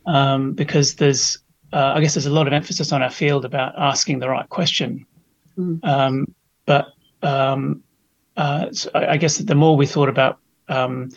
Um, 0.05 0.53
because 0.53 0.95
there's, 0.95 1.39
uh, 1.73 1.93
I 1.95 2.01
guess 2.01 2.13
there's 2.13 2.31
a 2.33 2.37
lot 2.39 2.47
of 2.47 2.53
emphasis 2.53 2.91
on 2.91 3.01
our 3.01 3.09
field 3.09 3.43
about 3.45 3.73
asking 3.77 4.19
the 4.19 4.29
right 4.29 4.47
question. 4.49 5.05
Mm. 5.57 5.79
Um, 5.83 6.15
but 6.65 6.85
um, 7.21 7.83
uh, 8.37 8.71
so 8.71 8.89
I 8.93 9.17
guess 9.17 9.37
the 9.37 9.55
more 9.55 9.75
we 9.77 9.87
thought 9.87 10.09
about 10.09 10.39
um, 10.67 11.09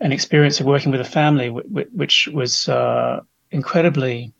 an 0.00 0.12
experience 0.12 0.60
of 0.60 0.66
working 0.66 0.92
with 0.92 1.00
a 1.00 1.10
family, 1.20 1.46
w- 1.46 1.68
w- 1.68 1.90
which 1.92 2.28
was 2.32 2.68
uh, 2.68 3.20
incredibly, 3.50 4.32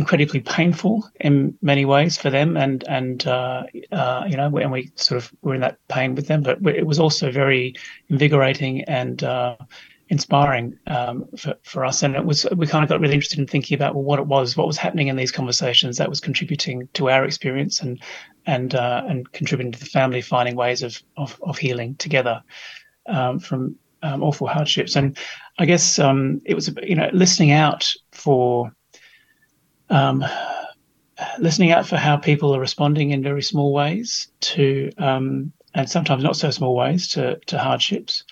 incredibly 0.00 0.40
painful 0.40 0.94
in 1.20 1.56
many 1.62 1.84
ways 1.84 2.16
for 2.16 2.30
them, 2.30 2.56
and 2.56 2.84
and 2.88 3.26
uh, 3.26 3.62
uh, 3.92 4.24
you 4.30 4.36
know, 4.36 4.46
and 4.56 4.72
we 4.72 4.90
sort 4.96 5.18
of 5.22 5.32
were 5.42 5.54
in 5.54 5.60
that 5.60 5.76
pain 5.88 6.14
with 6.14 6.26
them, 6.26 6.42
but 6.42 6.58
it 6.66 6.86
was 6.86 6.98
also 6.98 7.30
very 7.30 7.74
invigorating 8.08 8.74
and 8.84 9.22
uh, 9.22 9.56
inspiring 10.08 10.66
um, 10.86 11.24
for, 11.36 11.54
for 11.62 11.84
us. 11.84 12.02
And 12.02 12.16
it 12.16 12.24
was 12.24 12.46
we 12.56 12.66
kind 12.66 12.82
of 12.84 12.88
got 12.88 13.00
really 13.00 13.14
interested 13.14 13.38
in 13.38 13.46
thinking 13.46 13.74
about 13.74 13.94
well, 13.94 14.04
what 14.04 14.18
it 14.18 14.26
was, 14.26 14.56
what 14.56 14.66
was 14.66 14.78
happening 14.78 15.08
in 15.08 15.16
these 15.16 15.32
conversations 15.32 15.96
that 15.98 16.08
was 16.08 16.20
contributing 16.20 16.88
to 16.94 17.10
our 17.10 17.24
experience 17.24 17.80
and 17.80 18.02
and 18.46 18.74
uh, 18.74 19.02
and 19.08 19.30
contributing 19.32 19.72
to 19.72 19.80
the 19.80 19.86
family 19.98 20.22
finding 20.22 20.56
ways 20.56 20.82
of 20.82 21.02
of, 21.16 21.38
of 21.42 21.58
healing 21.58 21.94
together 21.96 22.42
um, 23.06 23.38
from 23.38 23.76
um, 24.02 24.22
awful 24.22 24.46
hardships. 24.46 24.96
And 24.96 25.16
I 25.58 25.66
guess 25.66 25.98
um, 25.98 26.40
it 26.44 26.54
was, 26.54 26.74
you 26.82 26.96
know, 26.96 27.10
listening 27.12 27.52
out 27.52 27.92
for, 28.12 28.72
um, 29.90 30.24
listening 31.38 31.72
out 31.72 31.86
for 31.86 31.96
how 31.96 32.16
people 32.16 32.54
are 32.54 32.60
responding 32.60 33.10
in 33.10 33.22
very 33.22 33.42
small 33.42 33.72
ways 33.72 34.28
to, 34.40 34.90
um, 34.98 35.52
and 35.74 35.88
sometimes 35.88 36.22
not 36.22 36.36
so 36.36 36.50
small 36.50 36.74
ways 36.74 37.08
to, 37.08 37.38
to 37.46 37.58
hardships. 37.58 38.24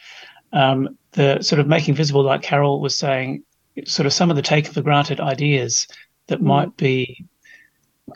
Um, 0.53 0.97
the 1.13 1.43
sort 1.43 1.61
of 1.61 1.67
making 1.67 1.95
visible, 1.95 2.23
like 2.23 2.43
Carol 2.43 2.81
was 2.81 2.97
saying, 2.97 3.43
sort 3.85 4.07
of 4.07 4.13
some 4.13 4.31
of 4.31 4.37
the 4.37 4.43
taken 4.43 4.73
for 4.73 4.83
granted 4.83 5.21
ideas 5.21 5.87
that 6.27 6.41
mm. 6.41 6.45
might 6.45 6.77
be 6.77 7.27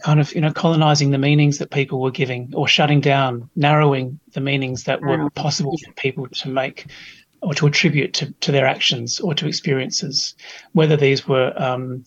kind 0.00 0.20
of 0.20 0.34
you 0.34 0.40
know 0.40 0.52
colonizing 0.52 1.10
the 1.10 1.18
meanings 1.18 1.58
that 1.58 1.70
people 1.70 2.00
were 2.00 2.10
giving 2.10 2.50
or 2.54 2.66
shutting 2.66 3.00
down 3.00 3.48
narrowing 3.56 4.18
the 4.32 4.40
meanings 4.40 4.84
that 4.84 5.02
were 5.02 5.28
possible 5.30 5.76
for 5.84 5.92
people 5.92 6.26
to 6.28 6.48
make 6.48 6.86
or 7.42 7.52
to 7.52 7.66
attribute 7.66 8.14
to, 8.14 8.32
to 8.40 8.52
their 8.52 8.66
actions 8.66 9.20
or 9.20 9.34
to 9.34 9.46
experiences 9.46 10.34
whether 10.72 10.96
these 10.96 11.28
were 11.28 11.52
um, 11.56 12.04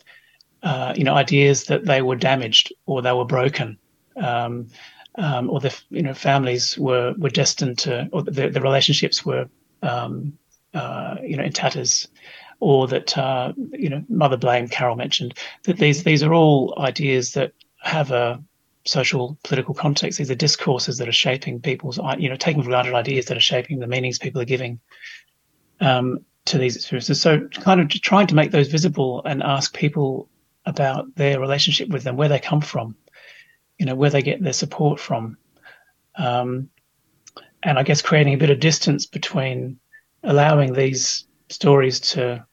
uh, 0.66 0.94
you 0.98 1.04
know 1.04 1.14
ideas 1.14 1.66
that 1.66 1.86
they 1.86 2.02
were 2.02 2.16
damaged 2.16 2.74
or 2.88 3.02
they 3.02 3.14
were 3.14 3.26
broken 3.26 3.78
um, 4.18 4.68
um, 5.16 5.50
or 5.50 5.60
the 5.60 5.74
you 5.90 6.02
know 6.02 6.14
families 6.14 6.78
were 6.78 7.14
were 7.18 7.30
destined 7.30 7.78
to 7.78 8.10
or 8.12 8.24
the, 8.24 8.50
the 8.50 8.62
relationships 8.62 9.26
were 9.26 9.48
um, 9.84 10.38
uh, 10.74 11.16
you 11.24 11.38
know 11.38 11.44
in 11.44 11.54
tatters 11.54 12.08
or 12.60 12.88
that 12.88 13.18
uh, 13.18 13.54
you 13.72 13.90
know 13.90 14.04
mother 14.10 14.38
blame 14.38 14.68
Carol 14.68 14.96
mentioned 14.96 15.36
that 15.64 15.78
these 15.78 16.04
these 16.04 16.24
are 16.24 16.34
all 16.34 16.74
ideas 16.80 17.34
that 17.34 17.54
have 17.84 18.12
a 18.12 18.44
social 18.86 19.38
political 19.44 19.74
context. 19.74 20.18
These 20.18 20.32
are 20.32 20.36
discourses 20.36 20.98
that 20.98 21.08
are 21.08 21.14
shaping 21.14 21.60
people's, 21.60 22.00
you 22.18 22.30
know, 22.30 22.36
taking 22.36 22.64
for 22.64 22.70
granted 22.70 22.94
ideas 22.94 23.26
that 23.26 23.38
are 23.38 23.42
shaping 23.42 23.80
the 23.80 23.88
meanings 23.88 24.20
people 24.20 24.42
are 24.42 24.46
giving 24.46 24.80
um, 25.80 26.20
to 26.46 26.58
these 26.58 26.76
experiences. 26.76 27.20
So, 27.20 27.48
kind 27.48 27.82
of 27.82 27.90
trying 27.90 28.28
to 28.28 28.36
make 28.36 28.52
those 28.52 28.68
visible 28.68 29.24
and 29.26 29.42
ask 29.42 29.76
people 29.76 30.30
about 30.66 31.16
their 31.16 31.40
relationship 31.40 31.90
with 31.90 32.04
them, 32.04 32.18
where 32.18 32.30
they 32.30 32.40
come 32.40 32.62
from, 32.62 32.96
you 33.78 33.86
know, 33.86 33.96
where 33.96 34.10
they 34.10 34.22
get 34.22 34.42
their 34.42 34.54
support 34.54 35.00
from, 35.00 35.38
um, 36.18 36.70
and 37.64 37.80
I 37.80 37.84
guess 37.84 38.02
creating 38.02 38.34
a 38.34 38.38
bit 38.38 38.50
of 38.50 38.60
distance 38.60 39.06
between 39.06 39.80
allowing 40.24 40.74
these 40.74 41.26
stories 41.50 42.00
to 42.00 42.46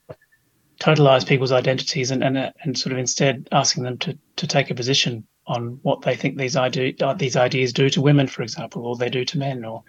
totalize 0.81 1.27
people's 1.27 1.53
identities 1.53 2.11
and, 2.11 2.25
and 2.25 2.53
and 2.63 2.77
sort 2.77 2.93
of 2.93 2.99
instead 2.99 3.49
asking 3.53 3.85
them 3.85 3.99
to 3.99 4.19
to 4.37 4.47
take 4.47 4.71
a 4.71 4.75
position 4.75 5.27
on 5.47 5.79
what 5.83 6.03
they 6.03 6.15
think 6.15 6.37
these 6.37 6.57
idea, 6.57 6.93
these 7.17 7.37
ideas 7.37 7.73
do 7.73 7.91
to 7.91 8.01
women, 8.01 8.27
for 8.29 8.43
example, 8.43 8.87
or 8.87 8.97
they 8.97 9.11
do 9.11 9.25
to 9.25 9.39
men, 9.39 9.65
or 9.65 9.83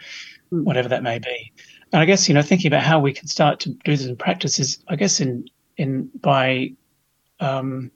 mm. 0.52 0.64
whatever 0.64 0.90
that 0.90 1.04
may 1.04 1.20
be. 1.20 1.52
And 1.92 2.02
I 2.02 2.06
guess 2.06 2.28
you 2.28 2.34
know 2.34 2.42
thinking 2.42 2.68
about 2.68 2.84
how 2.84 3.00
we 3.00 3.14
can 3.14 3.28
start 3.28 3.60
to 3.62 3.70
do 3.70 3.96
this 3.96 4.06
in 4.06 4.16
practice 4.16 4.60
is, 4.60 4.84
I 4.88 4.96
guess, 4.96 5.20
in 5.20 5.46
in 5.78 6.10
by 6.22 6.74
um, 7.40 7.92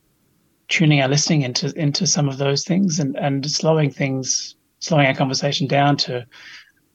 tuning 0.68 1.02
our 1.02 1.08
listening 1.08 1.44
into 1.44 1.74
into 1.80 2.06
some 2.06 2.28
of 2.28 2.38
those 2.38 2.64
things 2.64 3.00
and 3.00 3.16
and 3.18 3.50
slowing 3.50 3.92
things, 3.92 4.56
slowing 4.80 5.08
our 5.08 5.16
conversation 5.16 5.68
down 5.68 5.98
to 5.98 6.26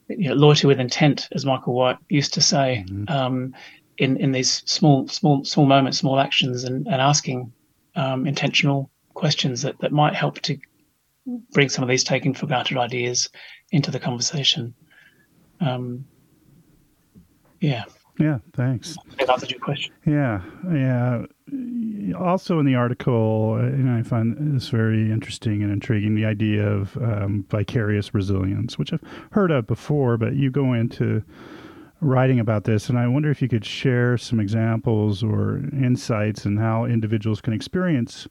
you 0.08 0.28
know, 0.28 0.34
loyalty 0.34 0.66
with 0.66 0.80
intent, 0.80 1.28
as 1.32 1.46
Michael 1.46 1.74
White 1.74 1.98
used 2.08 2.34
to 2.34 2.40
say. 2.40 2.84
Mm-hmm. 2.88 3.12
Um, 3.12 3.54
in 3.98 4.16
in 4.16 4.32
these 4.32 4.62
small 4.66 5.06
small 5.08 5.44
small 5.44 5.66
moments, 5.66 5.98
small 5.98 6.18
actions, 6.18 6.64
and 6.64 6.86
and 6.86 7.00
asking 7.00 7.52
um, 7.94 8.26
intentional 8.26 8.90
questions 9.14 9.62
that 9.62 9.78
that 9.80 9.92
might 9.92 10.14
help 10.14 10.40
to 10.40 10.58
bring 11.52 11.68
some 11.68 11.82
of 11.82 11.88
these 11.88 12.04
taken 12.04 12.34
for 12.34 12.46
granted 12.46 12.78
ideas 12.78 13.28
into 13.70 13.90
the 13.90 14.00
conversation. 14.00 14.74
Um, 15.60 16.04
yeah. 17.60 17.84
Yeah, 18.18 18.38
thanks. 18.54 18.96
That 19.18 19.30
answered 19.30 19.50
your 19.50 19.60
question. 19.60 19.92
Yeah, 20.04 20.42
yeah. 20.70 21.24
Also 22.18 22.58
in 22.58 22.66
the 22.66 22.74
article, 22.74 23.56
and 23.56 23.90
I 23.90 24.02
find 24.02 24.54
this 24.54 24.68
very 24.68 25.10
interesting 25.10 25.62
and 25.62 25.72
intriguing, 25.72 26.14
the 26.14 26.24
idea 26.24 26.66
of 26.66 26.96
um, 26.98 27.44
vicarious 27.48 28.14
resilience, 28.14 28.78
which 28.78 28.92
I've 28.92 29.02
heard 29.32 29.50
of 29.50 29.66
before, 29.66 30.16
but 30.16 30.34
you 30.34 30.50
go 30.50 30.72
into 30.72 31.22
writing 32.00 32.40
about 32.40 32.64
this, 32.64 32.88
and 32.88 32.98
I 32.98 33.06
wonder 33.06 33.30
if 33.30 33.40
you 33.40 33.48
could 33.48 33.64
share 33.64 34.18
some 34.18 34.40
examples 34.40 35.22
or 35.22 35.58
insights 35.72 36.44
in 36.44 36.56
how 36.56 36.84
individuals 36.84 37.40
can 37.40 37.52
experience 37.52 38.28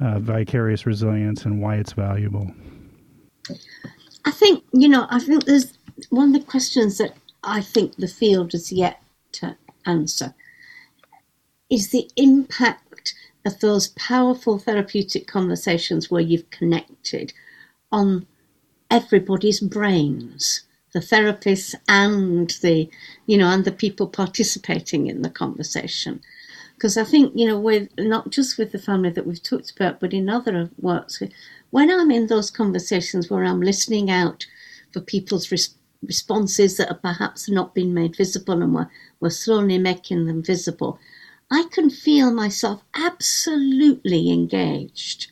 uh, 0.00 0.18
vicarious 0.18 0.86
resilience 0.86 1.44
and 1.44 1.60
why 1.60 1.76
it's 1.76 1.92
valuable. 1.92 2.50
I 4.24 4.30
think 4.30 4.64
you 4.72 4.88
know. 4.88 5.06
I 5.10 5.18
think 5.18 5.44
there's 5.44 5.76
one 6.10 6.34
of 6.34 6.40
the 6.40 6.48
questions 6.48 6.98
that 6.98 7.14
I 7.42 7.60
think 7.60 7.96
the 7.96 8.08
field 8.08 8.52
has 8.52 8.70
yet 8.72 9.02
to 9.32 9.56
answer 9.84 10.34
is 11.72 11.90
the 11.90 12.10
impact 12.16 13.14
of 13.46 13.60
those 13.60 13.88
powerful 13.90 14.58
therapeutic 14.58 15.26
conversations 15.26 16.10
where 16.10 16.22
you've 16.22 16.50
connected 16.50 17.32
on 17.92 18.26
everybody's 18.90 19.60
brains 19.60 20.62
the 20.92 21.00
therapists 21.00 21.74
and 21.88 22.50
the 22.62 22.90
you 23.26 23.38
know 23.38 23.48
and 23.48 23.64
the 23.64 23.72
people 23.72 24.06
participating 24.08 25.06
in 25.08 25.22
the 25.22 25.30
conversation. 25.30 26.20
Because 26.74 26.96
i 26.98 27.04
think 27.04 27.32
you 27.36 27.46
know 27.48 27.60
with 27.60 27.88
not 27.98 28.30
just 28.30 28.58
with 28.58 28.72
the 28.72 28.78
family 28.78 29.10
that 29.10 29.26
we've 29.26 29.42
talked 29.42 29.72
about 29.72 30.00
but 30.00 30.12
in 30.14 30.28
other 30.28 30.70
works 30.78 31.22
when 31.70 31.90
i'm 31.90 32.10
in 32.10 32.26
those 32.28 32.50
conversations 32.50 33.30
where 33.30 33.44
i'm 33.44 33.62
listening 33.62 34.10
out 34.10 34.46
for 34.92 35.00
people's 35.00 35.52
res- 35.52 35.74
responses 36.02 36.76
that 36.76 36.90
are 36.90 36.98
perhaps 37.10 37.48
not 37.48 37.74
been 37.74 37.94
made 37.94 38.16
visible 38.16 38.62
and 38.62 38.74
we're, 38.74 38.90
we're 39.20 39.30
slowly 39.30 39.78
making 39.78 40.26
them 40.26 40.42
visible 40.42 40.98
I 41.54 41.64
can 41.64 41.90
feel 41.90 42.32
myself 42.32 42.82
absolutely 42.94 44.30
engaged. 44.30 45.30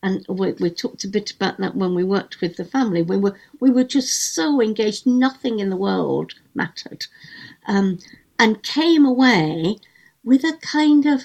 And 0.00 0.24
we, 0.28 0.52
we 0.52 0.70
talked 0.70 1.02
a 1.02 1.08
bit 1.08 1.32
about 1.32 1.58
that 1.58 1.74
when 1.74 1.92
we 1.92 2.04
worked 2.04 2.40
with 2.40 2.56
the 2.56 2.64
family. 2.64 3.02
We 3.02 3.16
were 3.16 3.36
we 3.58 3.70
were 3.72 3.82
just 3.82 4.32
so 4.32 4.60
engaged, 4.62 5.08
nothing 5.08 5.58
in 5.58 5.68
the 5.68 5.76
world 5.76 6.34
mattered, 6.54 7.06
um, 7.66 7.98
and 8.38 8.62
came 8.62 9.04
away 9.04 9.78
with 10.22 10.44
a 10.44 10.56
kind 10.62 11.04
of 11.04 11.24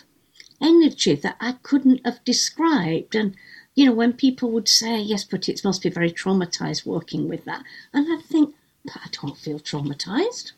energy 0.60 1.14
that 1.14 1.38
I 1.40 1.52
couldn't 1.62 2.04
have 2.04 2.26
described. 2.26 3.14
And 3.14 3.36
you 3.76 3.86
know, 3.86 3.94
when 3.94 4.14
people 4.14 4.50
would 4.54 4.68
say, 4.68 5.00
"Yes, 5.00 5.24
but 5.24 5.50
it 5.50 5.64
must 5.64 5.84
be 5.84 5.90
very 5.90 6.12
traumatized 6.12 6.84
working 6.84 7.30
with 7.30 7.46
that," 7.46 7.64
and 7.94 8.12
I 8.12 8.20
think, 8.24 8.56
I 8.90 9.08
don't 9.12 9.38
feel 9.38 9.60
traumatized. 9.60 10.54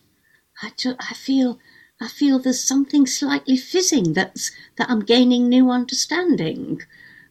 I, 0.62 0.72
just, 0.74 0.96
I 0.98 1.12
feel 1.12 1.58
I 2.00 2.08
feel 2.08 2.38
there's 2.38 2.62
something 2.62 3.06
slightly 3.06 3.56
fizzing 3.56 4.12
that's 4.12 4.50
that 4.76 4.90
I'm 4.90 5.00
gaining 5.00 5.48
new 5.48 5.70
understanding. 5.70 6.82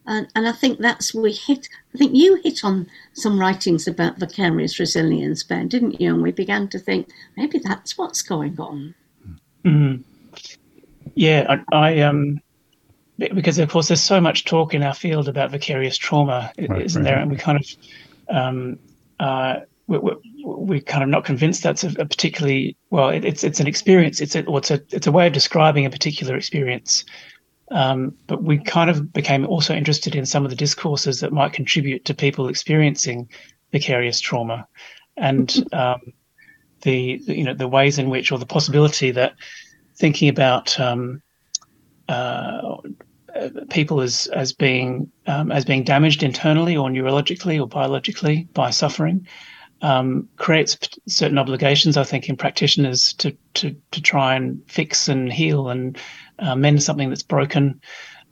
And, 0.06 0.28
and 0.36 0.48
I 0.48 0.52
think 0.52 0.80
that's 0.80 1.14
we 1.14 1.32
hit. 1.34 1.70
I 1.94 1.98
think 1.98 2.16
you 2.16 2.36
hit 2.44 2.64
on 2.64 2.88
some 3.14 3.40
writings 3.40 3.88
about 3.88 4.20
vicarious 4.20 4.80
resilience, 4.80 5.44
Ben, 5.44 5.68
didn't 5.68 6.02
you? 6.02 6.14
And 6.14 6.24
we 6.24 6.32
began 6.32 6.68
to 6.70 6.80
think 6.80 7.10
maybe 7.38 7.60
that's 7.60 7.98
what's 7.98 8.22
going 8.22 8.60
on. 8.60 8.96
Mm-hmm. 9.64 10.02
Yeah, 11.16 11.58
I, 11.72 11.78
I, 11.78 12.00
um, 12.00 12.42
because 13.18 13.60
of 13.60 13.70
course 13.70 13.88
there's 13.88 14.02
so 14.04 14.20
much 14.20 14.46
talk 14.46 14.74
in 14.74 14.84
our 14.84 14.94
field 14.94 15.30
about 15.30 15.52
vicarious 15.52 15.98
trauma, 15.98 16.52
right, 16.58 16.82
isn't 16.82 17.04
right. 17.04 17.12
there? 17.12 17.20
And 17.20 17.32
we 17.32 17.38
kind 17.38 17.60
of 17.60 18.36
um, 18.36 18.80
uh, 19.20 19.60
we're, 19.88 20.18
we're, 20.44 20.82
kind 20.82 21.04
of 21.04 21.10
not 21.10 21.26
convinced 21.26 21.64
that's 21.64 21.84
a, 21.84 21.90
a 22.00 22.06
particularly 22.06 22.78
well. 22.90 23.10
It, 23.10 23.26
it's 23.26 23.44
it's 23.44 23.60
an 23.60 23.68
experience. 23.68 24.22
It's 24.22 24.36
a, 24.36 24.44
a 24.44 24.82
it's 24.92 25.08
a 25.08 25.12
way 25.12 25.28
of 25.28 25.34
describing 25.34 25.86
a 25.86 25.90
particular 25.90 26.36
experience. 26.36 27.06
Um, 27.72 28.16
but 28.28 28.44
we 28.44 28.60
kind 28.60 28.90
of 28.90 29.12
became 29.14 29.48
also 29.48 29.74
interested 29.74 30.16
in 30.16 30.26
some 30.26 30.44
of 30.44 30.50
the 30.50 30.56
discourses 30.56 31.22
that 31.22 31.32
might 31.32 31.54
contribute 31.54 32.06
to 32.06 32.14
people 32.14 32.48
experiencing 32.48 33.30
vicarious 33.72 34.20
trauma, 34.20 34.68
and 35.18 35.66
um, 35.72 36.14
the, 36.82 37.22
the, 37.26 37.38
you 37.38 37.44
know 37.44 37.54
the 37.54 37.68
ways 37.68 37.98
in 37.98 38.10
which 38.10 38.32
or 38.32 38.38
the 38.38 38.46
possibility 38.46 39.12
that 39.12 39.34
thinking 39.96 40.30
about 40.30 40.80
um, 40.80 41.22
uh, 42.10 42.78
people 43.70 44.02
as 44.02 44.28
as 44.28 44.54
being 44.54 45.10
um, 45.26 45.52
as 45.52 45.66
being 45.66 45.84
damaged 45.84 46.22
internally 46.22 46.76
or 46.76 46.90
neurologically 46.90 47.60
or 47.60 47.68
biologically 47.68 48.48
by 48.54 48.70
suffering 48.70 49.26
um, 49.84 50.30
creates 50.38 50.78
certain 51.08 51.38
obligations, 51.38 51.98
I 51.98 52.04
think, 52.04 52.30
in 52.30 52.38
practitioners 52.38 53.14
to 53.16 53.36
to 53.56 53.76
to 53.92 54.02
try 54.02 54.34
and 54.34 54.60
fix 54.68 55.10
and 55.10 55.32
heal 55.32 55.70
and 55.70 55.98
uh, 56.40 56.56
mend 56.56 56.82
something 56.82 57.10
that's 57.10 57.22
broken, 57.22 57.80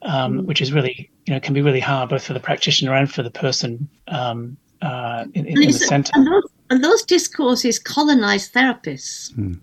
um, 0.03 0.39
mm. 0.39 0.45
which 0.45 0.61
is 0.61 0.71
really 0.71 1.11
you 1.27 1.33
know 1.33 1.39
can 1.41 1.53
be 1.53 1.61
really 1.61 1.81
hard 1.81 2.09
both 2.09 2.23
for 2.23 2.33
the 2.33 2.39
practitioner 2.39 2.95
and 2.95 3.11
for 3.11 3.21
the 3.21 3.29
person 3.29 3.87
um, 4.07 4.57
uh, 4.81 5.25
in, 5.33 5.45
in, 5.45 5.61
in, 5.61 5.67
the 5.67 5.73
centre. 5.73 6.11
And 6.15 6.25
those, 6.25 6.43
and 6.69 6.83
those 6.83 7.03
discourses 7.03 7.77
colonize 7.77 8.49
therapists. 8.49 9.33
Mm. 9.33 9.59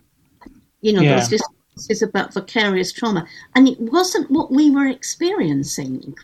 You 0.83 0.93
know, 0.93 1.01
yeah. 1.01 1.17
those 1.17 1.29
discourses 1.29 2.03
about 2.03 2.35
vicarious 2.35 2.93
trauma, 2.93 3.27
and 3.55 3.67
it 3.67 3.81
wasn't 3.81 4.31
what 4.31 4.53
we 4.53 4.71
were 4.71 4.87
experiencing. 4.87 6.15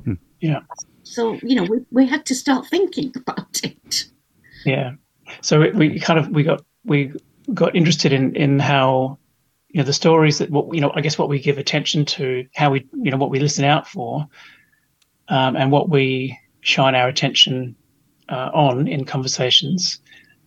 Mm. 0.00 0.18
Yeah. 0.40 0.60
So 1.02 1.34
you 1.42 1.56
know, 1.56 1.64
we, 1.64 1.84
we 1.90 2.06
had 2.06 2.24
to 2.24 2.34
start 2.34 2.66
thinking 2.68 3.12
about 3.16 3.60
it. 3.62 4.06
Yeah 4.64 4.92
so 5.40 5.60
we, 5.60 5.70
we 5.70 6.00
kind 6.00 6.18
of 6.18 6.28
we 6.28 6.42
got 6.42 6.64
we 6.84 7.12
got 7.54 7.74
interested 7.74 8.12
in 8.12 8.34
in 8.36 8.58
how 8.58 9.18
you 9.68 9.78
know 9.78 9.84
the 9.84 9.92
stories 9.92 10.38
that 10.38 10.50
what 10.50 10.74
you 10.74 10.80
know 10.80 10.92
I 10.94 11.00
guess 11.00 11.18
what 11.18 11.28
we 11.28 11.40
give 11.40 11.58
attention 11.58 12.04
to, 12.06 12.46
how 12.54 12.70
we 12.70 12.86
you 12.92 13.10
know 13.10 13.16
what 13.16 13.30
we 13.30 13.40
listen 13.40 13.64
out 13.64 13.86
for, 13.86 14.26
um, 15.28 15.56
and 15.56 15.70
what 15.70 15.88
we 15.88 16.38
shine 16.60 16.94
our 16.94 17.08
attention 17.08 17.76
uh, 18.28 18.50
on 18.52 18.88
in 18.88 19.04
conversations, 19.04 20.00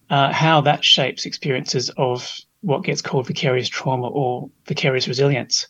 uh, 0.09 0.31
how 0.31 0.61
that 0.61 0.83
shapes 0.83 1.25
experiences 1.25 1.89
of 1.97 2.29
what 2.61 2.83
gets 2.83 3.01
called 3.01 3.27
vicarious 3.27 3.67
trauma 3.67 4.07
or 4.07 4.49
vicarious 4.65 5.07
resilience. 5.07 5.67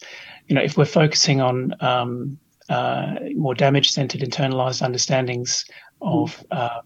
You 0.47 0.55
know, 0.55 0.61
if 0.61 0.77
we're 0.77 0.85
focusing 0.85 1.41
on 1.41 1.73
um, 1.79 2.37
uh, 2.69 3.15
more 3.35 3.55
damage-centered 3.55 4.21
internalized 4.21 4.81
understandings 4.81 5.65
of 6.01 6.43
uh, 6.51 6.81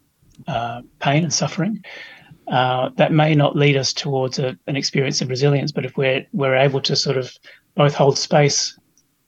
uh, 0.48 0.82
pain 1.00 1.24
and 1.24 1.34
suffering, 1.34 1.84
uh, 2.48 2.90
that 2.96 3.12
may 3.12 3.36
not 3.36 3.56
lead 3.56 3.76
us 3.76 3.92
towards 3.92 4.40
a, 4.40 4.58
an 4.68 4.76
experience 4.76 5.22
of 5.22 5.30
resilience. 5.30 5.72
But 5.72 5.86
if 5.86 5.98
we're 5.98 6.26
we're 6.34 6.56
able 6.56 6.82
to 6.82 6.96
sort 6.96 7.18
of 7.18 7.32
both 7.76 7.94
hold 7.94 8.18
space 8.18 8.78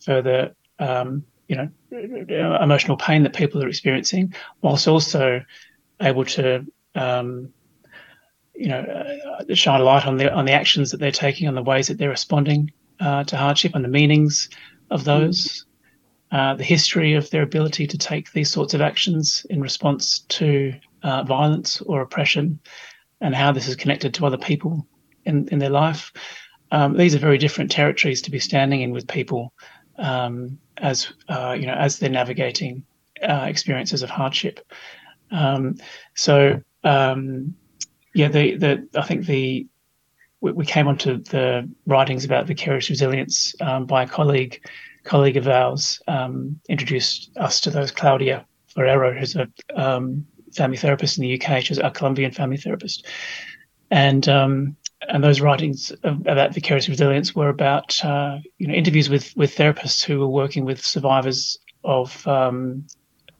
for 0.03 0.21
the 0.21 0.55
um, 0.79 1.23
you 1.47 1.55
know 1.55 1.69
emotional 2.61 2.97
pain 2.97 3.23
that 3.23 3.33
people 3.33 3.61
are 3.63 3.67
experiencing, 3.67 4.33
whilst 4.61 4.87
also 4.87 5.43
able 6.01 6.23
to 6.25 6.65
um, 6.95 7.51
you 8.55 8.69
know 8.69 8.79
uh, 8.79 9.53
shine 9.53 9.81
a 9.81 9.83
light 9.83 10.05
on 10.05 10.17
the 10.17 10.33
on 10.33 10.45
the 10.45 10.53
actions 10.53 10.91
that 10.91 10.99
they're 10.99 11.11
taking, 11.11 11.47
on 11.47 11.55
the 11.55 11.63
ways 11.63 11.87
that 11.87 11.97
they're 11.97 12.09
responding 12.09 12.71
uh, 13.01 13.23
to 13.25 13.35
hardship, 13.35 13.75
on 13.75 13.81
the 13.81 13.89
meanings 13.89 14.49
of 14.91 15.03
those. 15.03 15.65
Uh, 16.31 16.53
the 16.53 16.63
history 16.63 17.15
of 17.15 17.27
their 17.31 17.41
ability 17.41 17.87
to 17.87 17.97
take 17.97 18.31
these 18.33 18.51
sorts 18.51 18.75
of 18.75 18.81
actions 18.81 19.47
in 19.49 19.59
response 19.59 20.19
to 20.29 20.71
uh, 21.01 21.23
violence 21.23 21.81
or 21.81 22.01
oppression, 22.01 22.59
and 23.21 23.35
how 23.35 23.51
this 23.51 23.67
is 23.67 23.75
connected 23.75 24.13
to 24.13 24.25
other 24.25 24.37
people 24.37 24.85
in, 25.25 25.47
in 25.49 25.59
their 25.59 25.69
life. 25.69 26.11
Um, 26.71 26.95
these 26.95 27.15
are 27.15 27.19
very 27.19 27.37
different 27.37 27.71
territories 27.71 28.21
to 28.23 28.31
be 28.31 28.39
standing 28.39 28.81
in 28.81 28.91
with 28.91 29.07
people 29.07 29.53
um, 29.97 30.57
as 30.77 31.11
uh, 31.27 31.55
you 31.59 31.65
know 31.65 31.73
as 31.73 31.99
they're 31.99 32.09
navigating 32.09 32.83
uh, 33.27 33.45
experiences 33.47 34.03
of 34.03 34.09
hardship. 34.09 34.59
Um, 35.31 35.75
so 36.15 36.61
um, 36.83 37.55
yeah, 38.13 38.29
the 38.29 38.55
the 38.55 38.87
I 38.95 39.05
think 39.05 39.25
the 39.25 39.67
we, 40.41 40.51
we, 40.53 40.65
came 40.65 40.87
onto 40.87 41.17
the 41.17 41.69
writings 41.85 42.23
about 42.23 42.47
vicarious 42.47 42.89
resilience 42.89 43.53
um, 43.61 43.85
by 43.85 44.03
a 44.03 44.07
colleague 44.07 44.65
colleague 45.03 45.37
of 45.37 45.47
ours 45.47 46.01
um, 46.07 46.59
introduced 46.69 47.31
us 47.37 47.59
to 47.61 47.71
those 47.71 47.91
Claudia 47.91 48.45
Ferrero, 48.67 49.13
who's 49.13 49.35
a 49.35 49.47
family 50.55 50.77
therapist 50.77 51.17
in 51.17 51.23
the 51.23 51.41
UK. 51.41 51.63
She's 51.63 51.77
a 51.77 51.89
Colombian 51.89 52.31
family 52.31 52.57
therapist, 52.57 53.05
and 53.91 54.27
um, 54.27 54.75
and 55.07 55.23
those 55.23 55.41
writings 55.41 55.91
about 56.03 56.53
vicarious 56.53 56.89
resilience 56.89 57.33
were 57.33 57.49
about 57.49 58.03
uh, 58.03 58.39
you 58.57 58.67
know 58.67 58.73
interviews 58.73 59.09
with 59.09 59.35
with 59.35 59.55
therapists 59.55 60.03
who 60.03 60.19
were 60.19 60.27
working 60.27 60.65
with 60.65 60.83
survivors 60.83 61.57
of 61.83 62.27
um, 62.27 62.85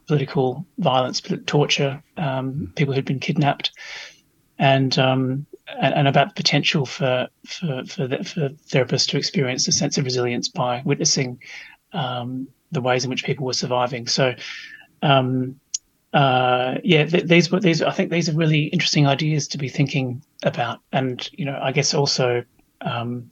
political 0.08 0.66
violence, 0.80 1.22
torture, 1.46 2.02
um, 2.18 2.72
people 2.76 2.94
who'd 2.94 3.06
been 3.06 3.20
kidnapped, 3.20 3.72
and, 4.58 4.98
um, 4.98 5.46
and 5.80 5.94
and, 5.94 6.08
about 6.08 6.30
the 6.30 6.34
potential 6.34 6.86
for 6.86 7.28
for 7.46 7.84
for, 7.86 8.08
the, 8.08 8.24
for, 8.24 8.50
therapists 8.72 9.08
to 9.10 9.18
experience 9.18 9.68
a 9.68 9.72
sense 9.72 9.98
of 9.98 10.06
resilience 10.06 10.48
by 10.50 10.82
witnessing 10.86 11.40
um, 11.94 12.48
the 12.72 12.82
ways 12.82 13.04
in 13.04 13.10
which 13.10 13.24
people 13.24 13.46
were 13.46 13.54
surviving. 13.54 14.08
So. 14.08 14.34
Um, 15.02 15.60
uh, 16.14 16.76
yeah, 16.84 17.06
th- 17.06 17.26
these 17.26 17.52
were 17.52 17.60
these. 17.60 17.82
I 17.82 17.92
think 17.92 18.10
these 18.10 18.30
are 18.30 18.34
really 18.34 18.66
interesting 18.66 19.06
ideas 19.06 19.48
to 19.50 19.58
be 19.58 19.70
thinking 19.70 20.24
about, 20.44 20.80
and 20.92 21.30
you 21.34 21.46
know, 21.46 21.60
I 21.62 21.72
guess 21.72 21.94
also 21.94 22.44
um, 22.82 23.30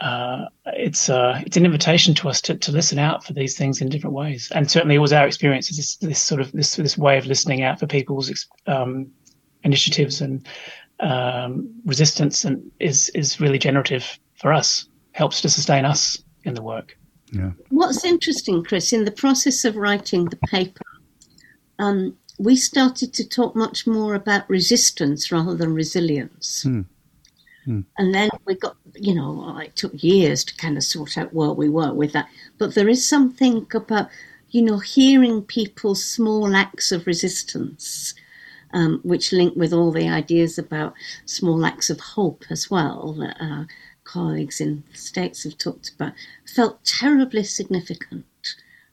uh, 0.00 0.46
it's 0.66 1.08
uh, 1.08 1.42
it's 1.44 1.56
an 1.56 1.64
invitation 1.64 2.14
to 2.14 2.28
us 2.28 2.40
to, 2.42 2.56
to 2.56 2.72
listen 2.72 2.98
out 2.98 3.24
for 3.24 3.32
these 3.32 3.56
things 3.56 3.80
in 3.80 3.88
different 3.88 4.14
ways. 4.14 4.50
And 4.54 4.70
certainly, 4.70 4.94
it 4.94 5.00
was 5.00 5.12
our 5.12 5.26
experience. 5.26 5.68
This 5.76 5.96
this 5.96 6.20
sort 6.20 6.40
of 6.40 6.52
this 6.52 6.76
this 6.76 6.96
way 6.96 7.18
of 7.18 7.26
listening 7.26 7.62
out 7.62 7.80
for 7.80 7.86
people's 7.86 8.46
um, 8.66 9.10
initiatives 9.64 10.20
and 10.20 10.46
um, 11.00 11.68
resistance, 11.84 12.44
and 12.44 12.70
is 12.78 13.08
is 13.10 13.40
really 13.40 13.58
generative 13.58 14.18
for 14.36 14.52
us. 14.52 14.86
Helps 15.12 15.40
to 15.40 15.48
sustain 15.48 15.84
us 15.84 16.22
in 16.44 16.54
the 16.54 16.62
work. 16.62 16.96
Yeah. 17.32 17.50
What's 17.68 18.04
interesting, 18.04 18.62
Chris, 18.64 18.92
in 18.92 19.04
the 19.04 19.10
process 19.10 19.64
of 19.64 19.76
writing 19.76 20.26
the 20.26 20.36
paper 20.36 20.82
um, 21.80 22.16
we 22.38 22.56
started 22.56 23.12
to 23.14 23.28
talk 23.28 23.56
much 23.56 23.86
more 23.86 24.14
about 24.14 24.48
resistance 24.48 25.32
rather 25.32 25.54
than 25.54 25.74
resilience. 25.74 26.64
Mm. 26.64 26.84
Mm. 27.66 27.84
And 27.98 28.14
then 28.14 28.30
we 28.44 28.54
got, 28.54 28.76
you 28.94 29.14
know, 29.14 29.58
it 29.58 29.76
took 29.76 29.92
years 30.02 30.44
to 30.44 30.56
kind 30.56 30.76
of 30.76 30.84
sort 30.84 31.16
out 31.16 31.32
where 31.34 31.52
we 31.52 31.68
were 31.68 31.92
with 31.92 32.12
that. 32.12 32.28
But 32.58 32.74
there 32.74 32.88
is 32.88 33.08
something 33.08 33.66
about, 33.74 34.08
you 34.50 34.62
know, 34.62 34.78
hearing 34.78 35.42
people's 35.42 36.04
small 36.04 36.54
acts 36.54 36.92
of 36.92 37.06
resistance, 37.06 38.14
um, 38.72 39.00
which 39.02 39.32
link 39.32 39.54
with 39.56 39.72
all 39.72 39.90
the 39.90 40.08
ideas 40.08 40.58
about 40.58 40.94
small 41.24 41.64
acts 41.64 41.88
of 41.88 42.00
hope 42.00 42.44
as 42.50 42.70
well 42.70 43.14
that 43.14 43.36
our 43.40 43.66
colleagues 44.04 44.60
in 44.60 44.82
the 44.92 44.98
States 44.98 45.44
have 45.44 45.56
talked 45.56 45.90
about, 45.94 46.12
felt 46.46 46.84
terribly 46.84 47.44
significant. 47.44 48.26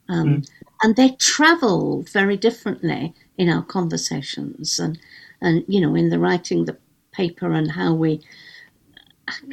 Um, 0.09 0.27
mm 0.27 0.49
and 0.83 0.95
they 0.95 1.11
travel 1.11 2.03
very 2.03 2.37
differently 2.37 3.13
in 3.37 3.49
our 3.49 3.63
conversations 3.63 4.79
and 4.79 4.99
and 5.41 5.63
you 5.67 5.81
know 5.81 5.95
in 5.95 6.09
the 6.09 6.19
writing 6.19 6.65
the 6.65 6.77
paper 7.11 7.51
and 7.51 7.71
how 7.71 7.93
we 7.93 8.21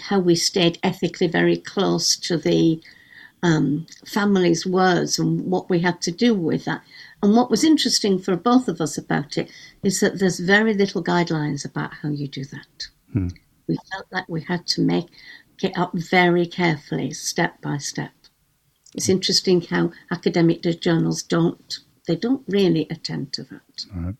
how 0.03 0.19
we 0.19 0.35
stayed 0.35 0.79
ethically 0.83 1.27
very 1.27 1.57
close 1.57 2.17
to 2.17 2.37
the 2.37 2.81
um, 3.43 3.87
families' 4.07 4.65
words 4.65 5.19
and 5.19 5.45
what 5.51 5.69
we 5.69 5.81
had 5.81 6.01
to 6.03 6.11
do 6.11 6.35
with 6.35 6.65
that. 6.65 6.83
And 7.23 7.37
what 7.37 7.51
was 7.51 7.63
interesting 7.63 8.19
for 8.19 8.37
both 8.37 8.69
of 8.69 8.81
us 8.81 8.97
about 8.97 9.37
it 9.37 9.51
is 9.83 10.01
that 10.01 10.19
there's 10.19 10.41
very 10.41 10.73
little 10.73 11.05
guidelines 11.05 11.65
about 11.65 11.93
how 11.95 12.09
you 12.09 12.27
do 12.27 12.45
that. 12.47 12.89
Hmm. 13.13 13.29
We 13.67 13.79
felt 13.93 14.07
like 14.11 14.29
we 14.29 14.41
had 14.41 14.67
to 14.69 14.81
make 14.81 15.09
it 15.63 15.77
up 15.77 15.93
very 15.95 16.47
carefully, 16.47 17.13
step 17.13 17.61
by 17.61 17.79
step. 17.79 18.13
It's 18.95 19.09
interesting 19.09 19.61
how 19.63 19.93
academic 20.11 20.63
journals 20.81 21.23
don't 21.23 21.79
they 22.07 22.17
don't 22.17 22.43
really 22.47 22.87
attend 22.91 23.33
to 23.33 23.43
that. 23.45 23.87
Right. 23.95 24.15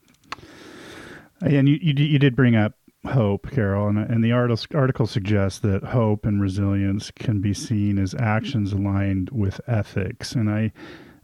Uh, 1.43 1.47
and 1.47 1.69
you, 1.69 1.79
you, 1.81 1.93
you 1.93 2.19
did 2.19 2.35
bring 2.35 2.57
up 2.57 2.75
hope, 3.07 3.51
Carol, 3.51 3.89
and, 3.89 3.99
and 3.99 4.25
the 4.25 4.33
article, 4.33 5.07
suggests 5.07 5.59
that 5.61 5.85
hope 5.85 6.25
and 6.25 6.41
resilience 6.41 7.11
can 7.11 7.41
be 7.41 7.53
seen 7.53 7.99
as 7.99 8.15
actions 8.15 8.73
aligned 8.73 9.29
with 9.31 9.61
ethics. 9.67 10.33
And 10.33 10.51
I, 10.51 10.73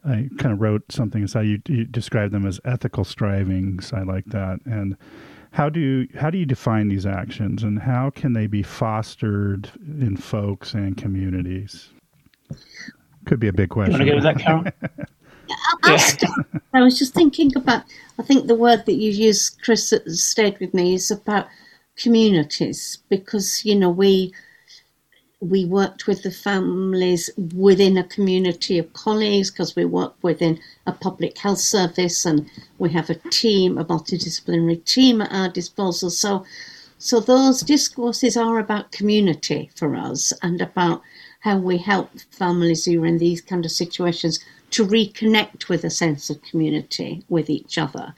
I 0.05 0.29
kind 0.39 0.53
of 0.53 0.61
wrote 0.61 0.93
something 0.93 1.25
aside. 1.25 1.47
You, 1.47 1.63
you 1.69 1.85
described 1.87 2.35
them 2.35 2.47
as 2.47 2.61
ethical 2.65 3.05
strivings. 3.05 3.93
I 3.93 4.03
like 4.03 4.27
that. 4.27 4.61
And 4.67 4.97
how 5.53 5.69
do 5.69 6.07
how 6.15 6.31
do 6.31 6.39
you 6.39 6.47
define 6.47 6.89
these 6.89 7.07
actions, 7.07 7.65
and 7.65 7.81
how 7.81 8.11
can 8.11 8.35
they 8.35 8.47
be 8.47 8.63
fostered 8.63 9.69
in 9.81 10.17
folks 10.17 10.75
and 10.75 10.97
communities? 10.97 11.89
Could 13.27 13.41
be 13.41 13.49
a 13.49 13.53
big 13.53 13.71
question. 13.71 13.93
You 13.93 13.99
want 13.99 14.07
to 14.07 14.11
go 14.11 14.15
with 14.17 14.25
that, 14.25 14.39
Carol? 14.39 14.65
yeah. 15.87 16.57
I 16.73 16.83
was 16.83 16.99
just 16.99 17.15
thinking 17.15 17.55
about. 17.57 17.85
I 18.19 18.23
think 18.23 18.47
the 18.47 18.55
word 18.55 18.85
that 18.87 18.95
you 18.95 19.11
used, 19.11 19.63
Chris, 19.63 19.91
that 19.91 20.09
stayed 20.11 20.59
with 20.61 20.75
me 20.75 20.95
is 20.95 21.11
about 21.11 21.49
communities 21.97 22.99
because 23.09 23.65
you 23.65 23.75
know 23.75 23.91
we 23.91 24.33
we 25.41 25.65
worked 25.65 26.07
with 26.07 26.23
the 26.23 26.31
families 26.31 27.31
within 27.55 27.97
a 27.97 28.05
community 28.05 28.79
of 28.79 28.93
colleagues 28.93 29.51
because 29.51 29.75
we 29.75 29.87
work 29.87 30.15
within 30.23 30.61
a 30.87 30.93
public 30.93 31.39
health 31.39 31.59
service 31.59 32.27
and 32.27 32.49
we 32.79 32.91
have 32.91 33.09
a 33.09 33.15
team, 33.15 33.79
a 33.79 33.85
multidisciplinary 33.85 34.85
team 34.85 35.23
at 35.23 35.33
our 35.33 35.49
disposal. 35.49 36.11
So, 36.11 36.45
so 36.99 37.21
those 37.21 37.63
discourses 37.63 38.37
are 38.37 38.59
about 38.59 38.93
community 38.93 39.71
for 39.75 39.97
us 39.97 40.31
and 40.43 40.61
about 40.61 41.01
how 41.41 41.59
we 41.59 41.79
help 41.79 42.11
families 42.31 42.85
who 42.85 43.03
are 43.03 43.07
in 43.07 43.19
these 43.19 43.41
kind 43.41 43.65
of 43.65 43.71
situations 43.71 44.45
to 44.71 44.87
reconnect 44.87 45.69
with 45.69 45.85
a 45.85 45.91
sense 45.91 46.31
of 46.31 46.43
community 46.43 47.25
with 47.29 47.51
each 47.51 47.77
other. 47.79 48.15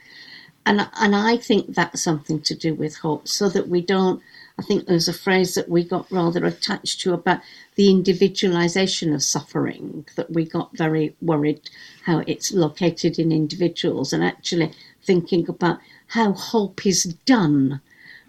And, 0.65 0.87
and 0.99 1.15
I 1.15 1.37
think 1.37 1.75
that's 1.75 2.01
something 2.01 2.41
to 2.41 2.55
do 2.55 2.73
with 2.73 2.97
hope 2.97 3.27
so 3.27 3.49
that 3.49 3.67
we 3.67 3.81
don't 3.81 4.21
I 4.57 4.61
think 4.61 4.85
there's 4.85 5.07
a 5.07 5.13
phrase 5.13 5.55
that 5.55 5.67
we 5.67 5.83
got 5.83 6.11
rather 6.11 6.45
attached 6.45 7.01
to 7.01 7.13
about 7.13 7.41
the 7.75 7.89
individualization 7.89 9.11
of 9.13 9.23
suffering, 9.23 10.05
that 10.15 10.31
we 10.31 10.45
got 10.45 10.77
very 10.77 11.15
worried 11.21 11.69
how 12.03 12.19
it's 12.27 12.51
located 12.51 13.17
in 13.17 13.31
individuals, 13.31 14.13
and 14.13 14.23
actually 14.23 14.71
thinking 15.01 15.49
about 15.49 15.79
how 16.07 16.33
hope 16.33 16.85
is 16.85 17.03
done 17.25 17.81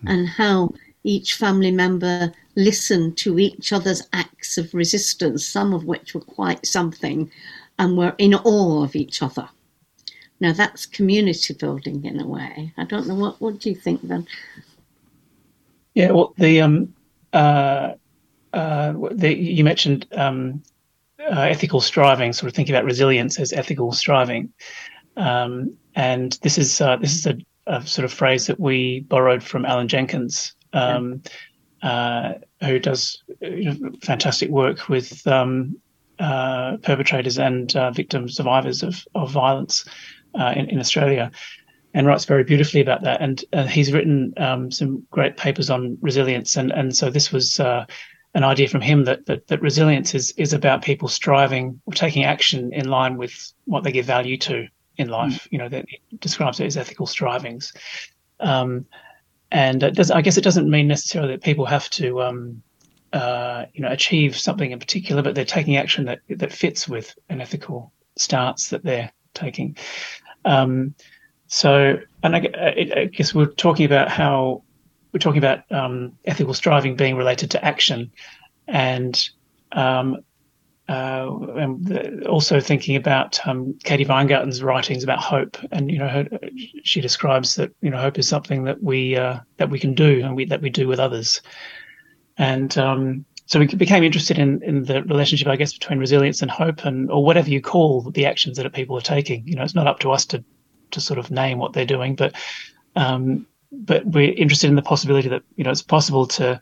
and 0.07 0.28
how 0.28 0.72
each 1.02 1.35
family 1.35 1.70
member 1.70 2.33
listened 2.56 3.16
to 3.18 3.38
each 3.38 3.72
other's 3.72 4.02
acts 4.12 4.58
of 4.58 4.74
resistance, 4.74 5.46
some 5.46 5.74
of 5.74 5.84
which 5.84 6.14
were 6.14 6.20
quite 6.20 6.66
something, 6.66 7.30
and 7.78 7.96
were 7.96 8.14
in 8.18 8.34
awe 8.34 8.82
of 8.82 8.94
each 8.96 9.22
other. 9.22 9.48
Now 10.40 10.52
that's 10.52 10.86
community 10.86 11.54
building 11.54 12.04
in 12.04 12.20
a 12.20 12.26
way. 12.26 12.72
I 12.76 12.84
don't 12.84 13.06
know 13.06 13.14
what 13.14 13.40
what 13.40 13.60
do 13.60 13.70
you 13.70 13.76
think 13.76 14.02
then? 14.02 14.26
Yeah, 15.94 16.10
well, 16.10 16.34
the 16.36 16.60
um, 16.60 16.94
uh, 17.32 17.94
uh, 18.52 18.92
the, 19.12 19.34
you 19.34 19.64
mentioned 19.64 20.06
um, 20.12 20.62
uh, 21.20 21.40
ethical 21.40 21.80
striving, 21.80 22.32
sort 22.32 22.48
of 22.48 22.54
thinking 22.54 22.74
about 22.74 22.84
resilience 22.84 23.38
as 23.38 23.52
ethical 23.52 23.92
striving, 23.92 24.52
um, 25.16 25.74
and 25.94 26.38
this 26.42 26.58
is 26.58 26.80
uh, 26.80 26.96
this 26.96 27.14
is 27.14 27.26
a, 27.26 27.36
a, 27.66 27.86
sort 27.86 28.04
of 28.04 28.12
phrase 28.12 28.46
that 28.46 28.58
we 28.58 29.00
borrowed 29.00 29.42
from 29.42 29.64
Alan 29.64 29.88
Jenkins, 29.88 30.54
um, 30.72 31.22
uh, 31.84 32.32
who 32.60 32.78
does 32.78 33.22
fantastic 34.02 34.50
work 34.50 34.88
with 34.88 35.26
um, 35.26 35.76
uh, 36.18 36.76
perpetrators 36.78 37.38
and 37.38 37.72
victims, 37.94 38.36
survivors 38.36 38.82
of 38.82 39.04
of 39.14 39.30
violence 39.30 39.84
in, 40.34 40.68
in 40.70 40.78
Australia 40.80 41.30
and 41.94 42.06
writes 42.06 42.24
very 42.24 42.44
beautifully 42.44 42.80
about 42.80 43.02
that. 43.02 43.22
And 43.22 43.44
uh, 43.52 43.66
he's 43.66 43.92
written 43.92 44.34
um, 44.36 44.70
some 44.70 45.06
great 45.10 45.36
papers 45.36 45.70
on 45.70 45.96
resilience. 46.00 46.56
And 46.56 46.72
and 46.72 46.94
so 46.94 47.08
this 47.08 47.32
was 47.32 47.60
uh, 47.60 47.86
an 48.34 48.42
idea 48.42 48.68
from 48.68 48.80
him 48.80 49.04
that, 49.04 49.26
that 49.26 49.46
that 49.46 49.62
resilience 49.62 50.14
is 50.14 50.32
is 50.36 50.52
about 50.52 50.82
people 50.82 51.08
striving 51.08 51.80
or 51.86 51.92
taking 51.92 52.24
action 52.24 52.72
in 52.72 52.88
line 52.88 53.16
with 53.16 53.52
what 53.64 53.84
they 53.84 53.92
give 53.92 54.06
value 54.06 54.36
to 54.38 54.66
in 54.96 55.08
life. 55.08 55.44
Mm. 55.44 55.48
You 55.52 55.58
know, 55.58 55.68
that 55.68 55.86
describes 56.18 56.60
it 56.60 56.66
as 56.66 56.76
ethical 56.76 57.06
strivings. 57.06 57.72
Um, 58.40 58.86
and 59.54 59.80
does, 59.94 60.10
I 60.10 60.20
guess 60.20 60.36
it 60.36 60.44
doesn't 60.44 60.68
mean 60.68 60.88
necessarily 60.88 61.32
that 61.32 61.42
people 61.42 61.64
have 61.64 61.88
to. 61.90 62.22
Um, 62.22 62.62
uh, 63.12 63.66
you 63.72 63.80
know, 63.80 63.92
achieve 63.92 64.36
something 64.36 64.72
in 64.72 64.80
particular, 64.80 65.22
but 65.22 65.36
they're 65.36 65.44
taking 65.44 65.76
action 65.76 66.04
that 66.04 66.18
that 66.30 66.52
fits 66.52 66.88
with 66.88 67.14
an 67.28 67.40
ethical 67.40 67.92
stance 68.16 68.70
that 68.70 68.82
they're 68.82 69.12
taking. 69.34 69.76
Um, 70.44 70.96
so, 71.46 72.00
and 72.24 72.34
I, 72.34 72.38
I, 72.96 73.04
guess 73.04 73.32
we're 73.32 73.46
talking 73.46 73.86
about 73.86 74.08
how 74.08 74.64
we're 75.12 75.20
talking 75.20 75.38
about 75.38 75.70
um, 75.70 76.18
ethical 76.24 76.54
striving 76.54 76.96
being 76.96 77.14
related 77.14 77.52
to 77.52 77.64
action, 77.64 78.10
and, 78.66 79.28
um, 79.70 80.24
uh, 80.88 81.30
and 81.56 82.26
also 82.26 82.60
thinking 82.60 82.94
about 82.94 83.40
um, 83.46 83.72
Kaethe 83.84 84.06
Weingarten's 84.06 84.62
writings 84.62 85.02
about 85.02 85.18
hope, 85.18 85.56
and 85.72 85.90
you 85.90 85.98
know, 85.98 86.08
her, 86.08 86.28
she 86.82 87.00
describes 87.00 87.54
that 87.56 87.72
you 87.80 87.90
know 87.90 87.96
hope 87.96 88.18
is 88.18 88.28
something 88.28 88.64
that 88.64 88.82
we 88.82 89.16
uh, 89.16 89.38
that 89.56 89.70
we 89.70 89.78
can 89.78 89.94
do 89.94 90.20
and 90.22 90.36
we, 90.36 90.44
that 90.44 90.60
we 90.60 90.68
do 90.68 90.86
with 90.86 91.00
others, 91.00 91.40
and 92.36 92.76
um, 92.76 93.24
so 93.46 93.58
we 93.58 93.66
became 93.66 94.04
interested 94.04 94.38
in 94.38 94.62
in 94.62 94.84
the 94.84 95.02
relationship, 95.04 95.48
I 95.48 95.56
guess, 95.56 95.72
between 95.72 95.98
resilience 95.98 96.42
and 96.42 96.50
hope, 96.50 96.84
and 96.84 97.10
or 97.10 97.24
whatever 97.24 97.48
you 97.48 97.62
call 97.62 98.02
the 98.10 98.26
actions 98.26 98.58
that 98.58 98.72
people 98.74 98.96
are 98.98 99.02
taking. 99.02 99.46
You 99.48 99.56
know, 99.56 99.62
it's 99.62 99.74
not 99.74 99.86
up 99.86 100.00
to 100.00 100.10
us 100.10 100.26
to 100.26 100.44
to 100.90 101.00
sort 101.00 101.18
of 101.18 101.30
name 101.30 101.58
what 101.58 101.72
they're 101.72 101.86
doing, 101.86 102.14
but 102.14 102.34
um, 102.94 103.46
but 103.72 104.04
we're 104.06 104.34
interested 104.34 104.68
in 104.68 104.76
the 104.76 104.82
possibility 104.82 105.28
that 105.28 105.42
you 105.56 105.64
know 105.64 105.70
it's 105.70 105.82
possible 105.82 106.26
to 106.26 106.60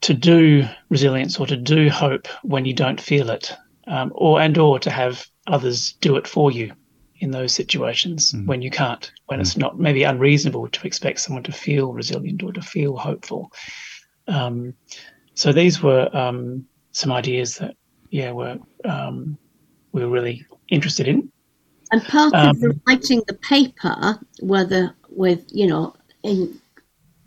to 0.00 0.14
do 0.14 0.64
resilience 0.88 1.38
or 1.38 1.46
to 1.46 1.56
do 1.56 1.90
hope 1.90 2.28
when 2.42 2.64
you 2.64 2.74
don't 2.74 3.00
feel 3.00 3.30
it, 3.30 3.52
um, 3.86 4.12
or 4.14 4.40
and 4.40 4.56
or 4.58 4.78
to 4.78 4.90
have 4.90 5.26
others 5.46 5.92
do 6.00 6.16
it 6.16 6.26
for 6.26 6.50
you 6.50 6.72
in 7.20 7.30
those 7.32 7.52
situations 7.52 8.32
mm. 8.32 8.46
when 8.46 8.62
you 8.62 8.70
can't, 8.70 9.10
when 9.26 9.38
mm. 9.38 9.42
it's 9.42 9.56
not 9.56 9.78
maybe 9.78 10.04
unreasonable 10.04 10.68
to 10.68 10.86
expect 10.86 11.20
someone 11.20 11.42
to 11.42 11.52
feel 11.52 11.92
resilient 11.92 12.42
or 12.42 12.52
to 12.52 12.62
feel 12.62 12.96
hopeful. 12.96 13.52
Um, 14.28 14.74
so 15.34 15.52
these 15.52 15.82
were 15.82 16.08
um, 16.16 16.66
some 16.92 17.12
ideas 17.12 17.56
that 17.56 17.74
yeah 18.10 18.32
were 18.32 18.58
um, 18.84 19.36
we 19.92 20.04
were 20.04 20.10
really 20.10 20.46
interested 20.68 21.08
in. 21.08 21.30
And 21.90 22.02
part 22.04 22.34
um, 22.34 22.50
of 22.50 22.60
the 22.60 22.80
writing 22.86 23.22
the 23.26 23.34
paper, 23.34 24.18
whether 24.40 24.94
with, 25.08 25.44
you 25.50 25.66
know, 25.66 25.94
in 26.22 26.60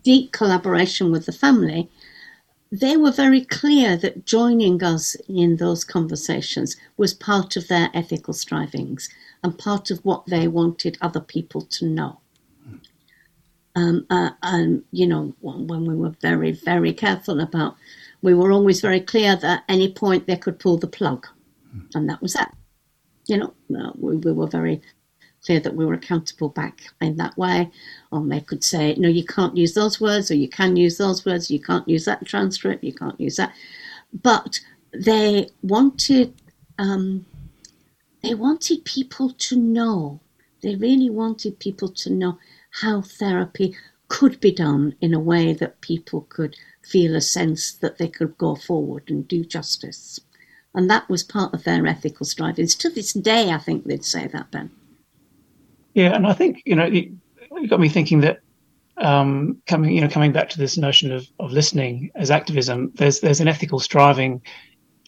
deep 0.04 0.32
collaboration 0.32 1.12
with 1.12 1.26
the 1.26 1.32
family, 1.32 1.90
they 2.72 2.96
were 2.96 3.12
very 3.12 3.44
clear 3.44 3.98
that 3.98 4.26
joining 4.26 4.82
us 4.84 5.16
in 5.28 5.58
those 5.58 5.84
conversations 5.84 6.78
was 6.98 7.14
part 7.14 7.58
of 7.58 7.68
their 7.68 7.90
ethical 7.94 8.34
strivings 8.34 9.10
and 9.44 9.58
part 9.58 9.92
of 9.92 10.00
what 10.06 10.26
they 10.28 10.48
wanted 10.48 10.98
other 11.02 11.20
people 11.20 11.62
to 11.62 11.86
know. 11.86 12.20
Um, 13.76 14.06
uh, 14.10 14.32
and, 14.44 14.84
you 14.92 15.08
know, 15.08 15.34
when 15.42 15.86
we 15.86 15.96
were 15.96 16.16
very, 16.22 16.52
very 16.52 16.94
careful 16.94 17.40
about, 17.40 17.76
we 18.22 18.34
were 18.34 18.52
always 18.52 18.82
very 18.82 19.00
clear 19.00 19.36
that 19.36 19.60
at 19.60 19.64
any 19.68 19.92
point 19.92 20.28
they 20.28 20.38
could 20.38 20.60
pull 20.60 20.78
the 20.78 20.88
plug. 20.88 21.28
And 21.96 22.10
that 22.10 22.22
was 22.22 22.34
that 22.34 22.54
you 23.28 23.38
know, 23.38 23.54
uh, 23.78 23.92
we, 23.98 24.18
we, 24.18 24.32
were 24.32 24.48
very 24.48 24.82
clear 25.46 25.60
that 25.60 25.76
we 25.76 25.86
were 25.86 25.94
accountable 25.94 26.50
back 26.50 26.82
in 27.02 27.18
that 27.18 27.38
way. 27.38 27.70
Or 28.12 28.24
they 28.26 28.42
could 28.42 28.64
say, 28.64 28.96
no, 28.96 29.08
you 29.08 29.26
can't 29.26 29.58
use 29.58 29.74
those 29.74 30.00
words, 30.00 30.32
or 30.32 30.36
you 30.36 30.50
can 30.50 30.76
use 30.76 30.98
those 30.98 31.26
words, 31.26 31.50
you 31.50 31.60
can't 31.60 31.88
use 31.88 32.06
that 32.06 32.26
transcript, 32.26 32.84
you 32.84 32.94
can't 32.94 33.20
use 33.20 33.38
that. 33.38 33.54
But 34.22 34.60
they 34.94 35.50
wanted, 35.62 36.34
um, 36.78 37.26
they 38.22 38.34
wanted 38.36 38.86
people 38.86 39.32
to 39.32 39.56
know. 39.56 40.20
They 40.62 40.76
really 40.76 41.10
wanted 41.10 41.60
people 41.60 41.90
to 41.90 42.10
know 42.12 42.38
how 42.82 43.02
therapy 43.02 43.76
could 44.10 44.40
be 44.40 44.52
done 44.52 44.96
in 45.02 45.14
a 45.14 45.20
way 45.20 45.54
that 45.54 45.82
people 45.82 46.28
could 46.30 46.56
feel 46.84 47.16
a 47.16 47.22
sense 47.22 47.72
that 47.72 47.98
they 47.98 48.08
could 48.08 48.38
go 48.38 48.56
forward 48.56 49.10
and 49.10 49.28
do 49.28 49.44
justice. 49.44 50.20
And 50.74 50.90
that 50.90 51.10
was 51.10 51.24
part 51.24 51.54
of 51.54 51.64
their 51.64 51.88
ethical 51.88 52.26
strivings. 52.26 52.76
To 52.76 52.90
this 52.90 53.14
day, 53.14 53.52
I 53.52 53.58
think 53.58 53.86
they'd 53.86 54.06
say 54.06 54.28
that, 54.28 54.52
Ben. 54.52 54.72
Yeah, 55.94 56.16
and 56.16 56.26
I 56.26 56.34
think, 56.34 56.62
you 56.66 56.76
know, 56.76 56.86
it, 56.86 57.10
got 57.68 57.80
me 57.80 57.90
thinking 57.90 58.22
that 58.22 58.40
um, 58.98 59.62
coming, 59.68 59.92
you 59.92 60.02
know, 60.02 60.10
coming 60.10 60.32
back 60.32 60.50
to 60.50 60.58
this 60.58 60.78
notion 60.78 61.12
of, 61.12 61.28
of 61.40 61.52
listening 61.52 62.12
as 62.16 62.32
activism, 62.32 62.92
there's 62.96 63.20
there's 63.20 63.40
an 63.40 63.48
ethical 63.48 63.80
striving 63.80 64.42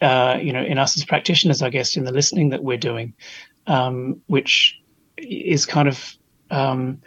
uh, 0.02 0.38
you 0.40 0.52
know, 0.52 0.62
in 0.62 0.78
us 0.78 0.96
as 0.96 1.04
practitioners, 1.04 1.62
I 1.62 1.70
guess, 1.70 1.96
in 1.96 2.04
the 2.04 2.12
listening 2.12 2.50
that 2.50 2.62
we're 2.62 2.76
doing, 2.76 3.14
um, 3.66 4.20
which 4.26 4.78
is 5.16 5.66
kind 5.66 5.88
of 5.88 6.14
um, 6.50 7.00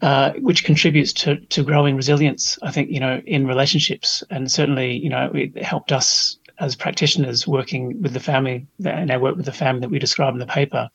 uh, 0.00 0.32
which 0.34 0.64
contributes 0.64 1.12
to 1.12 1.36
to 1.36 1.62
growing 1.62 1.96
resilience. 1.96 2.58
I 2.62 2.70
think 2.70 2.90
you 2.90 3.00
know 3.00 3.20
in 3.26 3.46
relationships, 3.46 4.22
and 4.30 4.50
certainly 4.50 4.96
you 4.96 5.08
know 5.08 5.30
it 5.34 5.62
helped 5.62 5.92
us 5.92 6.38
as 6.60 6.76
practitioners 6.76 7.48
working 7.48 8.00
with 8.00 8.12
the 8.12 8.20
family 8.20 8.66
and 8.84 9.10
our 9.10 9.18
work 9.18 9.36
with 9.36 9.46
the 9.46 9.52
family 9.52 9.80
that 9.80 9.90
we 9.90 9.98
describe 9.98 10.34
in 10.34 10.38
the 10.38 10.46
paper. 10.46 10.88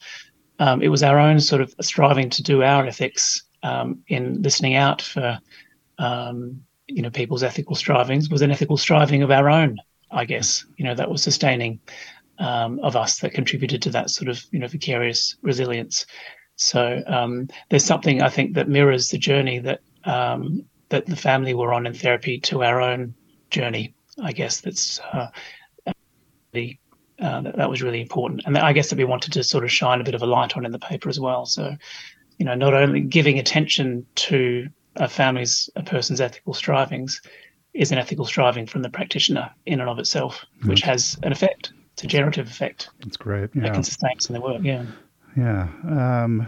Um, 0.59 0.81
it 0.81 0.89
was 0.89 1.03
our 1.03 1.17
own 1.17 1.39
sort 1.39 1.61
of 1.61 1.73
striving 1.81 2.29
to 2.31 2.43
do 2.43 2.63
our 2.63 2.85
ethics 2.85 3.43
um, 3.63 4.03
in 4.07 4.41
listening 4.41 4.75
out 4.75 5.01
for 5.01 5.39
um, 5.97 6.61
you 6.87 7.01
know 7.01 7.09
people's 7.09 7.43
ethical 7.43 7.75
strivings 7.75 8.29
was 8.29 8.41
an 8.41 8.51
ethical 8.51 8.77
striving 8.77 9.21
of 9.21 9.31
our 9.31 9.49
own 9.49 9.77
I 10.11 10.25
guess 10.25 10.65
you 10.77 10.85
know 10.85 10.95
that 10.95 11.09
was 11.09 11.21
sustaining 11.21 11.79
um, 12.39 12.79
of 12.79 12.95
us 12.95 13.19
that 13.19 13.33
contributed 13.33 13.81
to 13.83 13.89
that 13.91 14.09
sort 14.09 14.29
of 14.29 14.43
you 14.51 14.59
know 14.59 14.67
vicarious 14.67 15.35
resilience. 15.41 16.05
So 16.55 17.01
um, 17.07 17.47
there's 17.69 17.85
something 17.85 18.21
I 18.21 18.29
think 18.29 18.55
that 18.55 18.67
mirrors 18.67 19.09
the 19.09 19.17
journey 19.17 19.59
that 19.59 19.81
um, 20.05 20.65
that 20.89 21.05
the 21.05 21.15
family 21.15 21.53
were 21.53 21.73
on 21.73 21.85
in 21.85 21.93
therapy 21.93 22.39
to 22.41 22.63
our 22.63 22.81
own 22.81 23.13
journey. 23.51 23.93
I 24.21 24.31
guess 24.31 24.61
that's 24.61 24.99
uh, 25.13 25.27
the 26.51 26.77
uh, 27.21 27.41
that, 27.41 27.57
that 27.57 27.69
was 27.69 27.81
really 27.81 28.01
important, 28.01 28.43
and 28.45 28.57
I 28.57 28.73
guess 28.73 28.89
that 28.89 28.97
we 28.97 29.05
wanted 29.05 29.33
to 29.33 29.43
sort 29.43 29.63
of 29.63 29.71
shine 29.71 30.01
a 30.01 30.03
bit 30.03 30.15
of 30.15 30.21
a 30.21 30.25
light 30.25 30.55
on 30.55 30.65
in 30.65 30.71
the 30.71 30.79
paper 30.79 31.09
as 31.09 31.19
well. 31.19 31.45
So 31.45 31.75
you 32.37 32.45
know, 32.45 32.55
not 32.55 32.73
only 32.73 33.01
giving 33.01 33.37
attention 33.37 34.05
to 34.15 34.69
a 34.95 35.07
family's 35.07 35.69
a 35.75 35.83
person's 35.83 36.21
ethical 36.21 36.53
strivings, 36.53 37.21
is 37.73 37.91
an 37.91 37.97
ethical 37.97 38.25
striving 38.25 38.65
from 38.65 38.81
the 38.81 38.89
practitioner 38.89 39.51
in 39.65 39.79
and 39.79 39.89
of 39.89 39.99
itself, 39.99 40.45
which 40.65 40.81
has 40.81 41.17
an 41.23 41.31
effect. 41.31 41.71
It's 41.93 42.03
a 42.03 42.07
generative 42.07 42.47
effect. 42.47 42.89
That's 43.01 43.17
great. 43.17 43.49
Yeah. 43.53 43.63
That 43.63 43.73
can 43.73 43.83
sustain 43.83 44.17
us 44.17 44.29
in 44.29 44.33
their 44.33 44.41
work. 44.41 44.61
Yeah. 44.63 44.85
Yeah. 45.37 45.67
Um, 45.87 46.47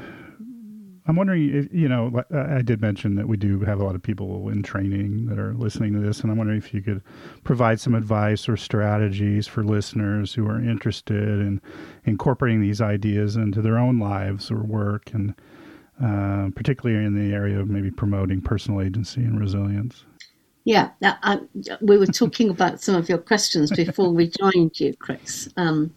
I'm 1.07 1.15
wondering 1.15 1.49
if, 1.55 1.73
you 1.73 1.89
know, 1.89 2.23
I 2.31 2.61
did 2.61 2.79
mention 2.79 3.15
that 3.15 3.27
we 3.27 3.35
do 3.35 3.59
have 3.61 3.79
a 3.79 3.83
lot 3.83 3.95
of 3.95 4.03
people 4.03 4.49
in 4.49 4.61
training 4.61 5.25
that 5.25 5.39
are 5.39 5.53
listening 5.53 5.93
to 5.93 5.99
this, 5.99 6.19
and 6.21 6.31
I'm 6.31 6.37
wondering 6.37 6.59
if 6.59 6.73
you 6.73 6.81
could 6.81 7.01
provide 7.43 7.79
some 7.79 7.95
advice 7.95 8.47
or 8.47 8.55
strategies 8.55 9.47
for 9.47 9.63
listeners 9.63 10.33
who 10.33 10.47
are 10.47 10.61
interested 10.61 11.23
in 11.23 11.59
incorporating 12.05 12.61
these 12.61 12.81
ideas 12.81 13.35
into 13.35 13.61
their 13.61 13.79
own 13.79 13.99
lives 13.99 14.51
or 14.51 14.61
work, 14.61 15.11
and 15.13 15.33
uh, 16.03 16.49
particularly 16.55 17.03
in 17.03 17.15
the 17.15 17.33
area 17.33 17.59
of 17.59 17.67
maybe 17.67 17.89
promoting 17.89 18.39
personal 18.41 18.79
agency 18.79 19.21
and 19.21 19.39
resilience. 19.39 20.05
Yeah, 20.65 20.91
I, 21.01 21.39
we 21.81 21.97
were 21.97 22.05
talking 22.05 22.51
about 22.51 22.79
some 22.79 22.93
of 22.93 23.09
your 23.09 23.17
questions 23.17 23.71
before 23.71 24.11
we 24.11 24.29
joined 24.29 24.79
you, 24.79 24.95
Chris. 24.97 25.49
Um, 25.57 25.91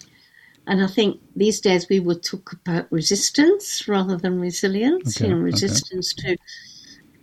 and 0.67 0.83
I 0.83 0.87
think 0.87 1.21
these 1.37 1.61
days 1.61 1.89
we 1.89 2.01
would 2.01 2.23
talk 2.23 2.53
about 2.53 2.91
resistance 2.91 3.87
rather 3.89 4.17
than 4.17 4.41
resilience. 4.41 5.17
Okay, 5.17 5.29
you 5.29 5.35
know, 5.35 5.41
resistance 5.41 6.15
okay. 6.19 6.37
to 6.37 6.43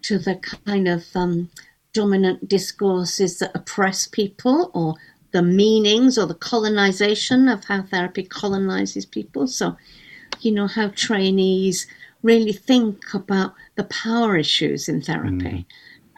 to 0.03 0.17
the 0.17 0.35
kind 0.65 0.87
of 0.87 1.05
um, 1.15 1.49
dominant 1.93 2.47
discourses 2.47 3.39
that 3.39 3.51
oppress 3.55 4.07
people, 4.07 4.71
or 4.73 4.95
the 5.31 5.41
meanings 5.41 6.17
or 6.17 6.25
the 6.25 6.35
colonization 6.35 7.47
of 7.47 7.63
how 7.65 7.83
therapy 7.83 8.23
colonizes 8.23 9.05
people. 9.05 9.47
So, 9.47 9.77
you 10.41 10.51
know, 10.51 10.67
how 10.67 10.89
trainees 10.89 11.87
really 12.23 12.53
think 12.53 13.13
about 13.13 13.53
the 13.75 13.85
power 13.85 14.37
issues 14.37 14.89
in 14.89 15.01
therapy. 15.01 15.65
Mm 15.65 15.65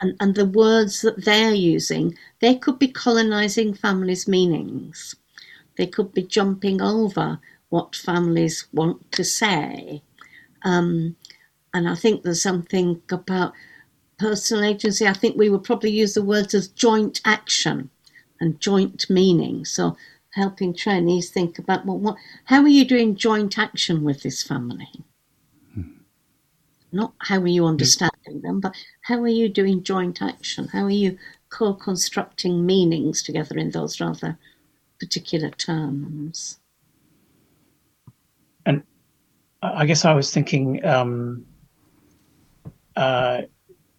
and, 0.03 0.15
and 0.19 0.35
the 0.35 0.45
words 0.45 1.01
that 1.01 1.23
they're 1.23 1.53
using, 1.53 2.17
they 2.39 2.55
could 2.55 2.77
be 2.77 2.89
colonizing 2.89 3.73
families' 3.73 4.27
meanings. 4.27 5.15
They 5.77 5.87
could 5.87 6.13
be 6.13 6.23
jumping 6.23 6.81
over 6.81 7.39
what 7.69 7.95
families 7.95 8.67
want 8.71 9.11
to 9.13 9.23
say. 9.23 10.03
Um, 10.63 11.15
and 11.73 11.89
I 11.89 11.95
think 11.95 12.23
there's 12.23 12.41
something 12.41 13.01
about 13.11 13.53
personal 14.19 14.63
agency. 14.63 15.07
I 15.07 15.13
think 15.13 15.35
we 15.35 15.49
would 15.49 15.63
probably 15.63 15.89
use 15.89 16.13
the 16.13 16.23
words 16.23 16.53
as 16.53 16.67
joint 16.67 17.19
action 17.25 17.89
and 18.39 18.59
joint 18.59 19.09
meaning. 19.09 19.65
So 19.65 19.97
helping 20.31 20.73
trainees 20.73 21.29
think 21.29 21.57
about 21.57 21.85
well, 21.85 21.97
what, 21.97 22.17
how 22.45 22.61
are 22.61 22.67
you 22.67 22.85
doing 22.85 23.15
joint 23.15 23.57
action 23.57 24.03
with 24.03 24.21
this 24.21 24.43
family? 24.43 24.89
Not 26.91 27.13
how 27.17 27.39
are 27.39 27.47
you 27.47 27.65
understanding 27.65 28.41
them, 28.41 28.59
but 28.59 28.75
how 29.01 29.19
are 29.21 29.27
you 29.27 29.49
doing 29.49 29.81
joint 29.81 30.21
action? 30.21 30.67
How 30.67 30.83
are 30.85 30.91
you 30.91 31.17
co 31.49 31.73
constructing 31.73 32.65
meanings 32.65 33.23
together 33.23 33.57
in 33.57 33.71
those 33.71 33.99
rather 33.99 34.37
particular 35.03 35.49
terms? 35.49 36.59
And 38.65 38.83
I 39.61 39.85
guess 39.85 40.05
I 40.05 40.13
was 40.13 40.33
thinking, 40.33 40.83
um, 40.85 41.45
uh, 42.95 43.41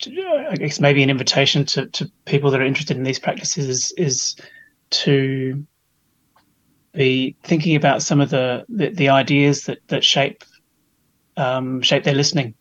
I 0.07 0.57
guess 0.57 0.81
maybe 0.81 1.03
an 1.03 1.11
invitation 1.11 1.65
to, 1.67 1.87
to 1.87 2.11
people 2.25 2.51
that 2.51 2.61
are 2.61 2.65
interested 2.65 2.97
in 2.97 3.03
these 3.03 3.19
practices 3.19 3.69
is, 3.69 3.93
is 3.97 4.37
to 4.91 5.67
be 6.95 7.37
thinking 7.43 7.77
about 7.77 8.03
some 8.03 8.21
of 8.21 8.31
the, 8.31 8.65
the, 8.69 8.89
the 8.91 9.09
ideas 9.09 9.65
that, 9.65 9.87
that 9.89 10.05
shape 10.05 10.45
um, 11.37 11.83
shape 11.83 12.05
their 12.05 12.15
listening 12.15 12.55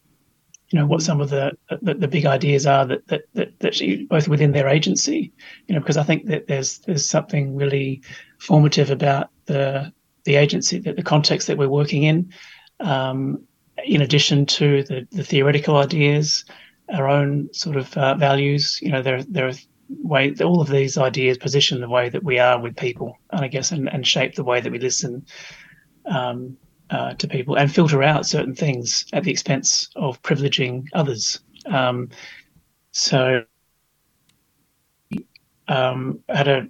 you 0.74 0.80
know 0.80 0.88
what 0.88 1.04
some 1.04 1.22
of 1.22 1.30
the 1.30 1.56
the, 1.84 1.94
the 1.94 2.08
big 2.08 2.26
ideas 2.26 2.66
are 2.66 2.84
that 2.88 3.08
that 3.08 3.22
that, 3.36 3.60
that 3.60 3.76
she, 3.76 4.06
both 4.06 4.28
within 4.28 4.54
their 4.54 4.68
agency 4.68 5.32
you 5.68 5.76
know 5.76 5.80
because 5.80 5.98
I 5.98 6.04
think 6.04 6.26
that 6.26 6.48
there's 6.48 6.80
there's 6.80 7.08
something 7.08 7.56
really 7.56 8.02
formative 8.40 8.90
about 8.90 9.30
the 9.46 9.94
the 10.24 10.36
agency 10.36 10.80
that 10.80 10.96
the 10.96 11.04
context 11.04 11.46
that 11.48 11.60
we're 11.60 11.70
working 11.70 12.04
in 12.04 12.34
um, 12.80 13.44
in 13.86 14.02
addition 14.02 14.48
to 14.48 14.82
the 14.84 15.08
the 15.12 15.24
theoretical 15.24 15.78
ideas 15.78 16.44
our 16.92 17.08
own 17.08 17.54
sort 17.54 17.78
of 17.78 17.96
uh, 17.96 18.16
values 18.16 18.80
you 18.82 18.92
know 18.92 19.04
there 19.04 19.22
there 19.24 19.48
are 19.48 19.54
way 20.02 20.34
all 20.44 20.60
of 20.60 20.70
these 20.70 20.98
ideas 20.98 21.38
position 21.38 21.82
the 21.82 21.90
way 21.90 22.10
that 22.10 22.24
we 22.24 22.40
are 22.40 22.60
with 22.60 22.76
people 22.76 23.16
and 23.30 23.42
I 23.46 23.48
guess 23.48 23.72
and, 23.72 23.88
and 23.88 24.08
shape 24.08 24.34
the 24.34 24.44
way 24.44 24.60
that 24.60 24.72
we 24.72 24.80
listen 24.80 25.24
um, 26.06 26.58
uh, 26.90 27.14
to 27.16 27.28
people 27.28 27.56
and 27.56 27.74
filter 27.74 28.04
out 28.04 28.26
certain 28.26 28.56
things 28.56 29.06
at 29.14 29.24
the 29.24 29.32
expense 29.32 29.90
of 29.96 30.22
privileging 30.22 30.88
others. 30.94 31.40
Um, 31.66 32.10
so 32.92 33.46
um, 35.68 36.20
I 36.30 36.38
had 36.38 36.48
a 36.48 36.68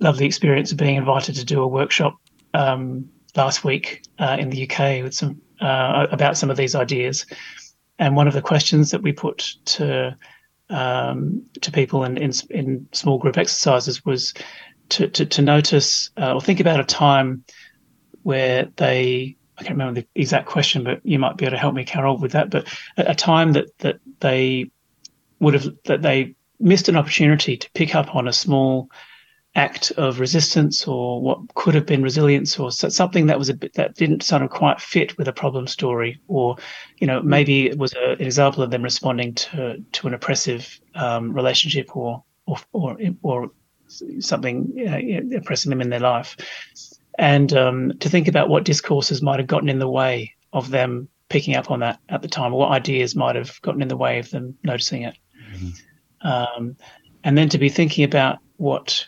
lovely 0.00 0.26
experience 0.26 0.72
of 0.72 0.78
being 0.78 0.96
invited 0.96 1.36
to 1.36 1.44
do 1.44 1.62
a 1.62 1.68
workshop 1.68 2.16
um, 2.54 3.08
last 3.36 3.64
week 3.64 4.02
uh, 4.18 4.36
in 4.38 4.50
the 4.50 4.68
UK 4.68 5.02
with 5.02 5.14
some 5.14 5.40
uh, 5.60 6.08
about 6.10 6.36
some 6.36 6.50
of 6.50 6.56
these 6.56 6.74
ideas. 6.74 7.24
And 7.98 8.16
one 8.16 8.26
of 8.26 8.34
the 8.34 8.42
questions 8.42 8.90
that 8.90 9.02
we 9.02 9.12
put 9.12 9.54
to 9.66 10.16
um, 10.70 11.44
to 11.60 11.70
people 11.70 12.04
in, 12.04 12.16
in, 12.16 12.32
in 12.50 12.88
small 12.92 13.18
group 13.18 13.38
exercises 13.38 14.04
was 14.04 14.34
to 14.90 15.08
to, 15.08 15.26
to 15.26 15.42
notice 15.42 16.10
uh, 16.20 16.34
or 16.34 16.40
think 16.40 16.60
about 16.60 16.80
a 16.80 16.84
time 16.84 17.44
where 18.22 18.68
they 18.76 19.36
I 19.62 19.64
can't 19.64 19.78
remember 19.78 20.00
the 20.00 20.20
exact 20.20 20.46
question, 20.46 20.82
but 20.82 21.00
you 21.04 21.20
might 21.20 21.36
be 21.36 21.44
able 21.44 21.52
to 21.52 21.60
help 21.60 21.74
me, 21.74 21.84
Carol, 21.84 22.18
with 22.18 22.32
that. 22.32 22.50
But 22.50 22.66
a 22.96 23.14
time 23.14 23.52
that 23.52 23.78
that 23.78 24.00
they 24.18 24.70
would 25.38 25.54
have 25.54 25.68
that 25.84 26.02
they 26.02 26.34
missed 26.58 26.88
an 26.88 26.96
opportunity 26.96 27.56
to 27.56 27.70
pick 27.70 27.94
up 27.94 28.16
on 28.16 28.26
a 28.26 28.32
small 28.32 28.90
act 29.54 29.92
of 29.92 30.18
resistance 30.18 30.88
or 30.88 31.20
what 31.20 31.54
could 31.54 31.74
have 31.74 31.86
been 31.86 32.02
resilience 32.02 32.58
or 32.58 32.72
something 32.72 33.26
that 33.26 33.38
was 33.38 33.50
a 33.50 33.54
bit 33.54 33.74
that 33.74 33.94
didn't 33.94 34.22
sort 34.22 34.42
of 34.42 34.50
quite 34.50 34.80
fit 34.80 35.16
with 35.18 35.28
a 35.28 35.32
problem 35.32 35.66
story 35.66 36.18
or 36.26 36.56
you 36.98 37.06
know 37.06 37.20
maybe 37.20 37.66
it 37.66 37.76
was 37.76 37.92
a, 37.92 38.12
an 38.12 38.22
example 38.22 38.62
of 38.62 38.70
them 38.70 38.82
responding 38.82 39.34
to 39.34 39.76
to 39.92 40.06
an 40.06 40.14
oppressive 40.14 40.80
um, 40.94 41.34
relationship 41.34 41.94
or 41.94 42.24
or 42.46 42.56
or, 42.72 42.96
or 43.22 43.50
something 44.20 44.72
uh, 44.88 45.36
oppressing 45.36 45.68
them 45.68 45.82
in 45.82 45.90
their 45.90 46.00
life 46.00 46.34
and 47.18 47.52
um, 47.52 47.92
to 47.98 48.08
think 48.08 48.28
about 48.28 48.48
what 48.48 48.64
discourses 48.64 49.22
might 49.22 49.38
have 49.38 49.48
gotten 49.48 49.68
in 49.68 49.78
the 49.78 49.88
way 49.88 50.34
of 50.52 50.70
them 50.70 51.08
picking 51.28 51.56
up 51.56 51.70
on 51.70 51.80
that 51.80 51.98
at 52.08 52.22
the 52.22 52.28
time, 52.28 52.52
or 52.52 52.60
what 52.60 52.70
ideas 52.70 53.16
might 53.16 53.36
have 53.36 53.60
gotten 53.62 53.82
in 53.82 53.88
the 53.88 53.96
way 53.96 54.18
of 54.18 54.30
them 54.30 54.56
noticing 54.62 55.02
it. 55.02 55.16
Mm-hmm. 55.54 56.26
Um, 56.26 56.76
and 57.24 57.36
then 57.36 57.48
to 57.48 57.58
be 57.58 57.68
thinking 57.68 58.04
about 58.04 58.38
what 58.56 59.06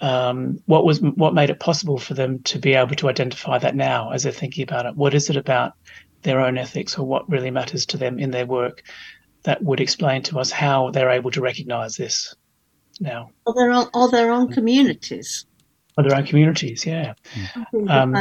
um, 0.00 0.60
what 0.66 0.84
was 0.84 1.00
what 1.00 1.34
made 1.34 1.50
it 1.50 1.60
possible 1.60 1.98
for 1.98 2.14
them 2.14 2.40
to 2.44 2.58
be 2.58 2.74
able 2.74 2.96
to 2.96 3.08
identify 3.08 3.58
that 3.58 3.76
now 3.76 4.10
as 4.10 4.22
they're 4.22 4.32
thinking 4.32 4.62
about 4.62 4.86
it. 4.86 4.96
What 4.96 5.14
is 5.14 5.30
it 5.30 5.36
about 5.36 5.72
their 6.22 6.40
own 6.40 6.58
ethics, 6.58 6.98
or 6.98 7.06
what 7.06 7.28
really 7.30 7.50
matters 7.50 7.86
to 7.86 7.96
them 7.96 8.18
in 8.18 8.30
their 8.30 8.46
work, 8.46 8.82
that 9.44 9.62
would 9.62 9.80
explain 9.80 10.22
to 10.24 10.38
us 10.38 10.50
how 10.50 10.90
they're 10.90 11.10
able 11.10 11.30
to 11.30 11.40
recognise 11.40 11.96
this 11.96 12.34
now? 13.00 13.30
Or 13.46 13.54
their 13.54 13.70
own, 13.70 13.86
or 13.94 14.10
their 14.10 14.30
own 14.30 14.52
communities 14.52 15.46
for 15.55 15.55
their 16.02 16.16
own 16.16 16.26
communities. 16.26 16.84
Yeah. 16.84 17.14
Um, 17.88 18.14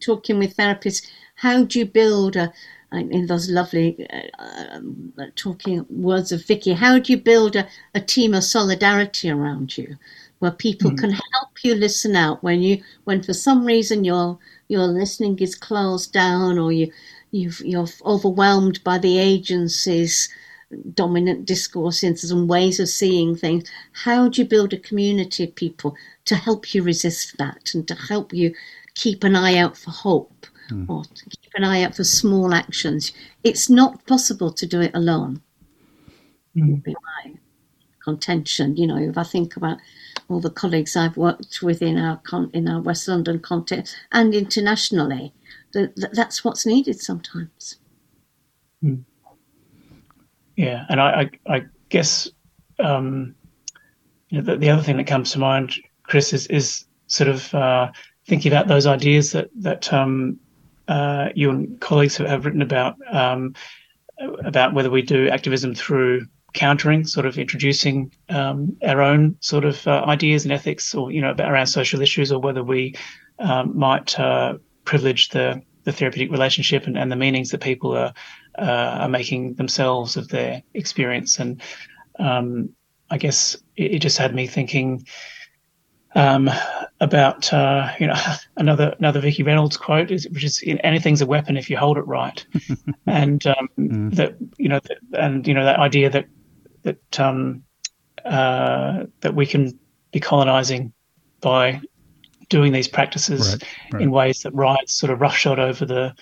talking 0.00 0.38
with 0.38 0.56
therapists, 0.56 1.06
how 1.36 1.64
do 1.64 1.78
you 1.78 1.86
build 1.86 2.36
a 2.36 2.52
in 2.92 3.26
those 3.26 3.50
lovely 3.50 4.06
uh, 4.10 4.76
um, 4.76 5.12
talking 5.34 5.84
words 5.90 6.32
of 6.32 6.44
Vicky, 6.44 6.72
how 6.72 6.98
do 6.98 7.12
you 7.12 7.18
build 7.18 7.56
a, 7.56 7.68
a 7.94 8.00
team 8.00 8.34
of 8.34 8.44
solidarity 8.44 9.30
around 9.30 9.76
you 9.76 9.96
where 10.38 10.52
people 10.52 10.90
mm. 10.90 10.98
can 10.98 11.10
help 11.10 11.64
you 11.64 11.74
listen 11.74 12.14
out 12.14 12.42
when 12.42 12.62
you 12.62 12.82
when 13.04 13.22
for 13.22 13.32
some 13.32 13.64
reason 13.64 14.04
your 14.04 14.38
your 14.68 14.86
listening 14.86 15.38
is 15.38 15.54
closed 15.54 16.12
down 16.12 16.58
or 16.58 16.72
you 16.72 16.90
you've, 17.30 17.60
you're 17.60 17.88
overwhelmed 18.04 18.82
by 18.84 18.98
the 18.98 19.18
agency's 19.18 20.28
dominant 20.94 21.44
discourses 21.44 22.30
and 22.30 22.48
ways 22.48 22.80
of 22.80 22.88
seeing 22.88 23.36
things. 23.36 23.68
How 23.92 24.28
do 24.28 24.42
you 24.42 24.48
build 24.48 24.72
a 24.72 24.78
community 24.78 25.44
of 25.44 25.54
people 25.54 25.96
to 26.24 26.34
help 26.34 26.74
you 26.74 26.82
resist 26.82 27.36
that 27.38 27.74
and 27.74 27.86
to 27.88 27.94
help 27.94 28.32
you 28.32 28.54
keep 28.94 29.24
an 29.24 29.36
eye 29.36 29.56
out 29.56 29.76
for 29.76 29.90
hope 29.90 30.46
mm. 30.70 30.88
or 30.88 31.04
to 31.04 31.24
keep 31.24 31.52
an 31.54 31.64
eye 31.64 31.82
out 31.82 31.94
for 31.94 32.04
small 32.04 32.52
actions? 32.52 33.12
It's 33.44 33.70
not 33.70 34.04
possible 34.06 34.52
to 34.52 34.66
do 34.66 34.80
it 34.80 34.90
alone. 34.94 35.40
Mm. 36.56 36.70
Would 36.70 36.82
be 36.82 36.94
my 36.94 37.34
contention. 38.02 38.76
You 38.76 38.86
know, 38.86 38.98
if 38.98 39.16
I 39.18 39.24
think 39.24 39.56
about 39.56 39.78
all 40.28 40.40
the 40.40 40.50
colleagues 40.50 40.96
I've 40.96 41.16
worked 41.16 41.62
with 41.62 41.82
in 41.82 41.96
our 41.98 42.16
con- 42.24 42.50
in 42.52 42.68
our 42.68 42.80
West 42.80 43.06
London 43.06 43.38
context 43.38 43.96
and 44.10 44.34
internationally, 44.34 45.32
that, 45.72 46.10
that's 46.12 46.42
what's 46.42 46.66
needed 46.66 47.00
sometimes. 47.00 47.76
Mm. 48.82 49.04
Yeah, 50.56 50.86
and 50.88 51.00
I, 51.00 51.30
I, 51.46 51.54
I 51.56 51.62
guess 51.90 52.28
um, 52.78 53.34
you 54.30 54.38
know, 54.38 54.44
the, 54.44 54.56
the, 54.56 54.70
other 54.70 54.82
thing 54.82 54.96
that 54.96 55.06
comes 55.06 55.30
to 55.32 55.38
mind, 55.38 55.74
Chris, 56.02 56.32
is, 56.32 56.46
is 56.48 56.84
sort 57.06 57.28
of 57.28 57.54
uh, 57.54 57.90
thinking 58.26 58.50
about 58.50 58.68
those 58.68 58.86
ideas 58.86 59.32
that 59.32 59.48
that 59.60 59.92
um, 59.92 60.38
uh, 60.88 61.28
you 61.34 61.50
and 61.50 61.80
colleagues 61.80 62.16
have, 62.16 62.26
have 62.26 62.44
written 62.44 62.62
about 62.62 62.96
um, 63.10 63.54
about 64.44 64.74
whether 64.74 64.90
we 64.90 65.02
do 65.02 65.28
activism 65.28 65.74
through 65.74 66.26
countering, 66.54 67.06
sort 67.06 67.26
of 67.26 67.38
introducing 67.38 68.10
um, 68.30 68.76
our 68.82 69.02
own 69.02 69.36
sort 69.40 69.64
of 69.64 69.86
uh, 69.86 70.04
ideas 70.06 70.44
and 70.44 70.52
ethics, 70.52 70.94
or 70.94 71.12
you 71.12 71.20
know, 71.20 71.34
around 71.38 71.66
social 71.66 72.00
issues, 72.00 72.32
or 72.32 72.40
whether 72.40 72.64
we 72.64 72.94
um, 73.38 73.76
might 73.78 74.18
uh, 74.18 74.56
privilege 74.84 75.28
the 75.28 75.62
the 75.84 75.92
therapeutic 75.92 76.32
relationship 76.32 76.86
and, 76.86 76.98
and 76.98 77.12
the 77.12 77.16
meanings 77.16 77.50
that 77.50 77.60
people 77.60 77.96
are 77.96 78.12
uh, 78.58 78.98
are 79.00 79.08
making 79.08 79.54
themselves 79.54 80.16
of 80.16 80.28
their 80.28 80.62
experience. 80.74 81.38
And 81.38 81.60
um, 82.18 82.70
I 83.10 83.18
guess 83.18 83.56
it, 83.76 83.94
it, 83.94 83.98
just 84.00 84.18
had 84.18 84.34
me 84.34 84.46
thinking 84.46 85.06
um, 86.14 86.50
about 87.00 87.52
uh, 87.52 87.92
you 87.98 88.06
know 88.06 88.16
another 88.56 88.94
another 88.98 89.20
Vikki 89.20 89.42
Reynolds 89.42 89.76
quote, 89.76 90.10
is, 90.10 90.28
which 90.30 90.44
is 90.44 90.62
"Anything's 90.82 91.20
a 91.20 91.26
weapon 91.26 91.56
if 91.56 91.68
you 91.70 91.76
hold 91.76 91.98
it 91.98 92.06
right," 92.06 92.44
and 93.06 93.46
um, 93.46 93.68
mm. 93.78 94.14
that 94.14 94.36
you 94.56 94.68
know 94.68 94.80
and 95.12 95.46
you 95.46 95.54
know 95.54 95.64
that 95.64 95.78
idea 95.78 96.10
that 96.10 96.26
that 96.82 97.20
um, 97.20 97.62
uh, 98.24 99.04
that 99.20 99.34
we 99.34 99.46
can 99.46 99.78
be 100.12 100.20
colonizing 100.20 100.92
by 101.40 101.80
doing 102.48 102.72
these 102.72 102.88
practices 102.88 103.52
right, 103.52 103.64
right. 103.92 104.02
in 104.02 104.10
ways 104.10 104.42
that 104.42 104.54
rights 104.54 104.94
sort 104.94 105.12
of 105.12 105.20
roughshod 105.20 105.58
over 105.58 105.84
the 105.84 106.14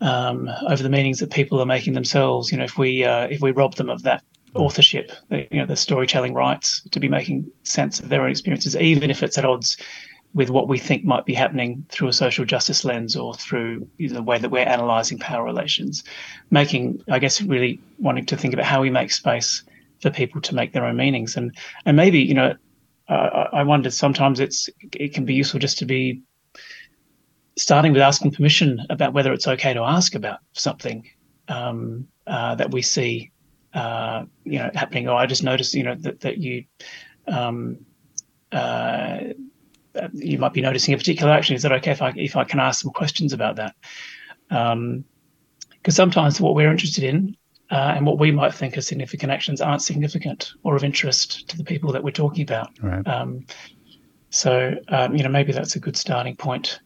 um, 0.00 0.48
over 0.68 0.82
the 0.82 0.88
meanings 0.88 1.18
that 1.20 1.30
people 1.30 1.60
are 1.60 1.66
making 1.66 1.94
themselves. 1.94 2.50
You 2.50 2.58
know, 2.58 2.64
if 2.64 2.78
we 2.78 3.04
uh, 3.04 3.26
if 3.28 3.40
we 3.40 3.50
rob 3.50 3.74
them 3.74 3.90
of 3.90 4.02
that 4.02 4.22
authorship, 4.54 5.12
you 5.30 5.46
know, 5.52 5.66
the 5.66 5.76
storytelling 5.76 6.34
rights 6.34 6.82
to 6.90 7.00
be 7.00 7.08
making 7.08 7.50
sense 7.62 8.00
of 8.00 8.08
their 8.08 8.22
own 8.22 8.30
experiences, 8.30 8.76
even 8.76 9.10
if 9.10 9.22
it's 9.22 9.38
at 9.38 9.44
odds 9.44 9.76
with 10.32 10.50
what 10.50 10.68
we 10.68 10.78
think 10.78 11.04
might 11.04 11.26
be 11.26 11.34
happening 11.34 11.84
through 11.88 12.08
a 12.08 12.12
social 12.12 12.44
justice 12.44 12.84
lens 12.84 13.16
or 13.16 13.34
through 13.34 13.88
the 13.98 14.22
way 14.22 14.38
that 14.38 14.50
we're 14.50 14.60
analyzing 14.60 15.18
power 15.18 15.44
relations, 15.44 16.04
making, 16.50 17.02
I 17.10 17.18
guess, 17.18 17.42
really 17.42 17.80
wanting 17.98 18.26
to 18.26 18.36
think 18.36 18.54
about 18.54 18.66
how 18.66 18.80
we 18.80 18.90
make 18.90 19.10
space 19.10 19.64
for 20.00 20.10
people 20.10 20.40
to 20.42 20.54
make 20.54 20.72
their 20.72 20.84
own 20.84 20.96
meanings, 20.96 21.36
and 21.36 21.54
and 21.84 21.96
maybe 21.96 22.20
you 22.20 22.34
know, 22.34 22.54
uh, 23.08 23.48
I 23.52 23.64
wonder 23.64 23.90
sometimes 23.90 24.40
it's 24.40 24.70
it 24.92 25.12
can 25.14 25.24
be 25.24 25.34
useful 25.34 25.60
just 25.60 25.78
to 25.78 25.84
be 25.84 26.22
starting 27.60 27.92
with 27.92 28.00
asking 28.00 28.30
permission 28.30 28.80
about 28.88 29.12
whether 29.12 29.34
it's 29.34 29.46
okay 29.46 29.74
to 29.74 29.82
ask 29.82 30.14
about 30.14 30.38
something 30.52 31.06
um, 31.48 32.08
uh, 32.26 32.54
that 32.54 32.70
we 32.70 32.80
see, 32.80 33.30
uh, 33.74 34.24
you 34.44 34.58
know, 34.58 34.70
happening. 34.74 35.06
Or 35.08 35.16
I 35.16 35.26
just 35.26 35.42
noticed, 35.42 35.74
you 35.74 35.82
know, 35.82 35.94
that 35.96 36.20
that 36.20 36.38
you. 36.38 36.64
Um, 37.28 37.84
uh, 38.50 39.18
you 40.14 40.38
might 40.38 40.52
be 40.52 40.60
noticing 40.60 40.94
a 40.94 40.96
particular 40.96 41.32
action. 41.32 41.54
Is 41.54 41.62
that 41.62 41.72
okay 41.72 41.90
if 41.90 42.00
I 42.00 42.12
if 42.16 42.34
I 42.34 42.44
can 42.44 42.60
ask 42.60 42.80
some 42.80 42.92
questions 42.92 43.32
about 43.32 43.56
that? 43.56 43.74
Because 44.48 44.72
um, 44.72 45.04
sometimes 45.90 46.40
what 46.40 46.54
we're 46.54 46.70
interested 46.70 47.04
in 47.04 47.36
uh, 47.70 47.92
and 47.96 48.06
what 48.06 48.18
we 48.18 48.30
might 48.30 48.54
think 48.54 48.78
are 48.78 48.80
significant 48.80 49.30
actions 49.30 49.60
aren't 49.60 49.82
significant 49.82 50.52
or 50.62 50.76
of 50.76 50.84
interest 50.84 51.48
to 51.48 51.58
the 51.58 51.64
people 51.64 51.92
that 51.92 52.02
we're 52.02 52.10
talking 52.10 52.42
about. 52.42 52.70
Right. 52.80 53.06
Um, 53.06 53.44
so 54.30 54.74
um, 54.88 55.14
you 55.14 55.22
know 55.22 55.28
maybe 55.28 55.52
that's 55.52 55.76
a 55.76 55.80
good 55.80 55.96
starting 55.96 56.36
point 56.36 56.80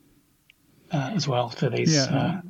uh, 0.93 1.11
as 1.15 1.27
well 1.27 1.49
for 1.49 1.69
these. 1.69 1.95
Yeah. 1.95 2.05
Uh, 2.05 2.41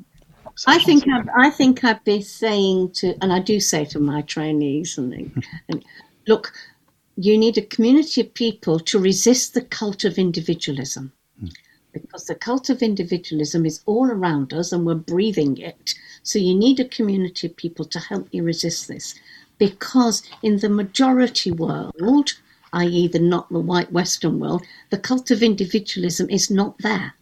I 0.66 0.78
think 0.78 1.04
I'd, 1.08 1.28
I 1.36 1.50
think 1.50 1.82
I'd 1.82 2.04
be 2.04 2.22
saying 2.22 2.92
to, 2.92 3.14
and 3.20 3.32
I 3.32 3.40
do 3.40 3.58
say 3.58 3.84
to 3.86 3.98
my 3.98 4.22
trainees, 4.22 4.96
and, 4.98 5.12
and 5.68 5.84
look, 6.28 6.52
you 7.16 7.38
need 7.38 7.58
a 7.58 7.62
community 7.62 8.20
of 8.20 8.34
people 8.34 8.78
to 8.80 8.98
resist 8.98 9.54
the 9.54 9.62
cult 9.62 10.04
of 10.04 10.18
individualism. 10.18 11.12
Mm. 11.42 11.52
Because 11.92 12.24
the 12.24 12.34
cult 12.34 12.70
of 12.70 12.82
individualism 12.82 13.64
is 13.64 13.80
all 13.86 14.10
around 14.10 14.52
us 14.52 14.72
and 14.72 14.84
we're 14.84 14.96
breathing 14.96 15.58
it. 15.58 15.94
So 16.24 16.40
you 16.40 16.54
need 16.54 16.80
a 16.80 16.88
community 16.88 17.46
of 17.46 17.56
people 17.56 17.84
to 17.84 18.00
help 18.00 18.28
you 18.32 18.42
resist 18.42 18.88
this. 18.88 19.14
Because 19.58 20.24
in 20.42 20.58
the 20.58 20.68
majority 20.68 21.52
world, 21.52 22.32
i.e., 22.72 23.06
the 23.06 23.20
not 23.20 23.48
the 23.50 23.60
white 23.60 23.92
Western 23.92 24.40
world, 24.40 24.64
the 24.90 24.98
cult 24.98 25.30
of 25.30 25.42
individualism 25.42 26.28
is 26.30 26.50
not 26.50 26.76
there. 26.78 27.14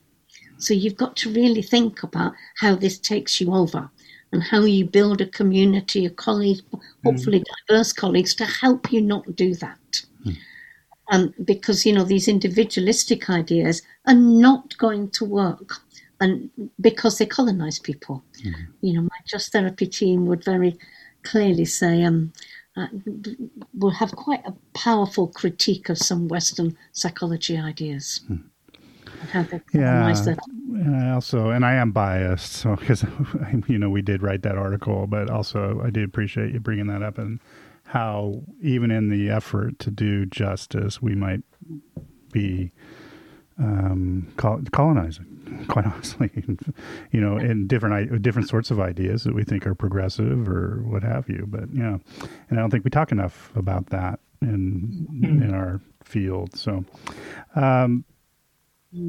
So 0.63 0.75
you've 0.75 0.97
got 0.97 1.17
to 1.17 1.33
really 1.33 1.61
think 1.61 2.05
about 2.05 2.35
how 2.57 2.77
this 2.77 2.97
takes 2.97 3.41
you 3.41 3.53
over 3.53 3.91
and 4.31 4.43
how 4.45 4.61
you 4.61 4.85
build 4.85 5.21
a 5.21 5.27
community 5.27 6.07
of 6.07 6.15
colleagues, 6.15 6.63
hopefully 7.05 7.41
mm. 7.41 7.45
diverse 7.67 7.93
colleagues, 7.93 8.35
to 8.37 8.45
help 8.45 8.93
you 8.93 9.01
not 9.01 9.35
do 9.35 9.55
that. 9.57 10.03
Mm. 10.25 10.37
Um, 11.11 11.35
because 11.45 11.85
you 11.85 11.93
know 11.93 12.05
these 12.05 12.29
individualistic 12.29 13.29
ideas 13.29 13.83
are 14.07 14.15
not 14.15 14.79
going 14.79 15.11
to 15.11 15.25
work, 15.25 15.75
and 16.21 16.49
because 16.81 17.19
they 17.19 17.27
colonize 17.27 17.81
people. 17.81 18.23
Mm. 18.45 18.55
You 18.83 18.93
know, 18.95 19.03
my 19.03 19.19
Just 19.27 19.51
Therapy 19.51 19.89
team 19.89 20.27
would 20.27 20.45
very 20.45 20.79
clearly 21.25 21.65
say, 21.65 22.05
um, 22.05 22.33
uh, 22.77 22.87
will 23.75 23.91
have 23.91 24.13
quite 24.13 24.47
a 24.47 24.55
powerful 24.75 25.27
critique 25.27 25.89
of 25.89 25.99
some 25.99 26.29
Western 26.29 26.79
psychology 26.93 27.59
ideas. 27.59 28.21
Mm 28.31 28.45
yeah, 29.73 30.07
and 30.09 30.97
I 30.97 31.11
also, 31.11 31.51
and 31.51 31.65
I 31.65 31.75
am 31.75 31.93
biased, 31.93 32.53
so 32.53 32.77
because 32.77 33.05
you 33.69 33.79
know 33.79 33.91
we 33.91 34.03
did 34.03 34.23
write 34.23 34.43
that 34.43 34.57
article, 34.57 35.07
but 35.07 35.31
also 35.31 35.81
I 35.85 35.91
did 35.91 36.05
appreciate 36.05 36.53
you 36.53 36.61
bringing 36.61 36.87
that 36.89 37.03
up 37.03 37.19
and 37.19 37.41
how 37.85 38.43
even 38.63 38.91
in 38.91 39.11
the 39.11 39.29
effort 39.29 39.79
to 39.81 39.91
do 39.91 40.25
justice, 40.27 41.03
we 41.03 41.15
might 41.15 41.43
be 42.33 42.73
um, 43.59 44.33
colonizing, 44.37 45.67
quite 45.69 45.87
honestly, 45.87 46.31
you 47.13 47.21
know, 47.21 47.37
in 47.37 47.67
different 47.67 48.23
different 48.23 48.49
sorts 48.49 48.71
of 48.71 48.81
ideas 48.81 49.25
that 49.25 49.35
we 49.35 49.45
think 49.45 49.67
are 49.67 49.75
progressive 49.75 50.49
or 50.49 50.83
what 50.87 51.03
have 51.03 51.29
you. 51.29 51.45
But 51.47 51.73
yeah, 51.73 51.99
and 52.49 52.59
I 52.59 52.63
don't 52.63 52.71
think 52.71 52.85
we 52.85 52.91
talk 52.91 53.13
enough 53.13 53.53
about 53.55 53.87
that 53.91 54.21
in 54.41 55.07
mm. 55.13 55.43
in 55.43 55.55
our 55.55 55.81
field. 56.03 56.57
So, 56.57 56.85
um, 57.55 58.05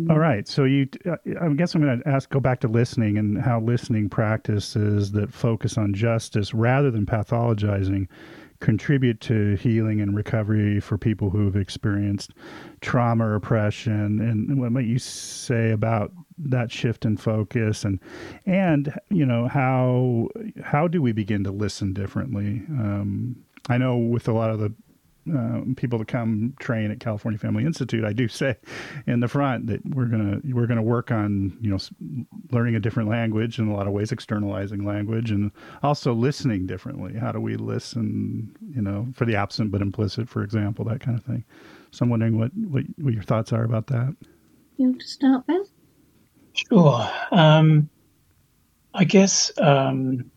all 0.09 0.17
right. 0.17 0.47
So 0.47 0.63
you, 0.63 0.87
uh, 1.05 1.17
I 1.41 1.49
guess 1.49 1.75
I'm 1.75 1.81
going 1.81 2.01
to 2.01 2.07
ask, 2.07 2.29
go 2.29 2.39
back 2.39 2.61
to 2.61 2.67
listening 2.67 3.17
and 3.17 3.41
how 3.41 3.59
listening 3.59 4.09
practices 4.09 5.11
that 5.11 5.33
focus 5.33 5.77
on 5.77 5.93
justice 5.93 6.53
rather 6.53 6.89
than 6.89 7.05
pathologizing 7.05 8.07
contribute 8.61 9.19
to 9.19 9.55
healing 9.55 9.99
and 9.99 10.15
recovery 10.15 10.79
for 10.79 10.97
people 10.97 11.29
who 11.29 11.43
have 11.43 11.57
experienced 11.57 12.31
trauma 12.79 13.25
or 13.25 13.35
oppression. 13.35 14.21
And 14.21 14.57
what 14.57 14.71
might 14.71 14.85
you 14.85 14.99
say 14.99 15.71
about 15.71 16.13
that 16.37 16.71
shift 16.71 17.03
in 17.03 17.17
focus 17.17 17.83
and 17.83 17.99
and 18.45 18.93
you 19.09 19.25
know 19.25 19.47
how 19.47 20.29
how 20.63 20.87
do 20.87 21.01
we 21.01 21.11
begin 21.11 21.43
to 21.43 21.51
listen 21.51 21.91
differently? 21.91 22.63
Um, 22.69 23.35
I 23.69 23.77
know 23.77 23.97
with 23.97 24.29
a 24.29 24.33
lot 24.33 24.49
of 24.49 24.59
the 24.59 24.73
uh, 25.31 25.61
people 25.75 25.99
to 25.99 26.05
come 26.05 26.53
train 26.59 26.91
at 26.91 26.99
California 26.99 27.37
Family 27.37 27.65
Institute, 27.65 28.03
I 28.03 28.13
do 28.13 28.27
say 28.27 28.55
in 29.07 29.19
the 29.19 29.27
front 29.27 29.67
that 29.67 29.85
we're 29.85 30.05
gonna 30.05 30.39
we're 30.43 30.67
gonna 30.67 30.83
work 30.83 31.11
on 31.11 31.57
you 31.61 31.69
know 31.69 31.77
learning 32.51 32.75
a 32.75 32.79
different 32.79 33.09
language 33.09 33.59
in 33.59 33.67
a 33.67 33.73
lot 33.73 33.87
of 33.87 33.93
ways, 33.93 34.11
externalizing 34.11 34.85
language, 34.85 35.31
and 35.31 35.51
also 35.81 36.13
listening 36.13 36.67
differently. 36.67 37.13
How 37.13 37.31
do 37.31 37.39
we 37.39 37.55
listen? 37.55 38.55
You 38.75 38.81
know, 38.81 39.07
for 39.13 39.25
the 39.25 39.35
absent 39.35 39.71
but 39.71 39.81
implicit, 39.81 40.27
for 40.27 40.43
example, 40.43 40.85
that 40.85 40.99
kind 40.99 41.17
of 41.17 41.23
thing. 41.23 41.43
So 41.91 42.03
I'm 42.03 42.09
wondering 42.09 42.37
what 42.37 42.51
what, 42.55 42.83
what 42.97 43.13
your 43.13 43.23
thoughts 43.23 43.53
are 43.53 43.63
about 43.63 43.87
that. 43.87 44.15
You 44.77 44.87
want 44.89 45.01
to 45.01 45.07
start, 45.07 45.47
Ben? 45.47 45.63
Sure. 46.53 47.09
Um, 47.31 47.89
I 48.93 49.05
guess 49.05 49.51
um, 49.57 50.29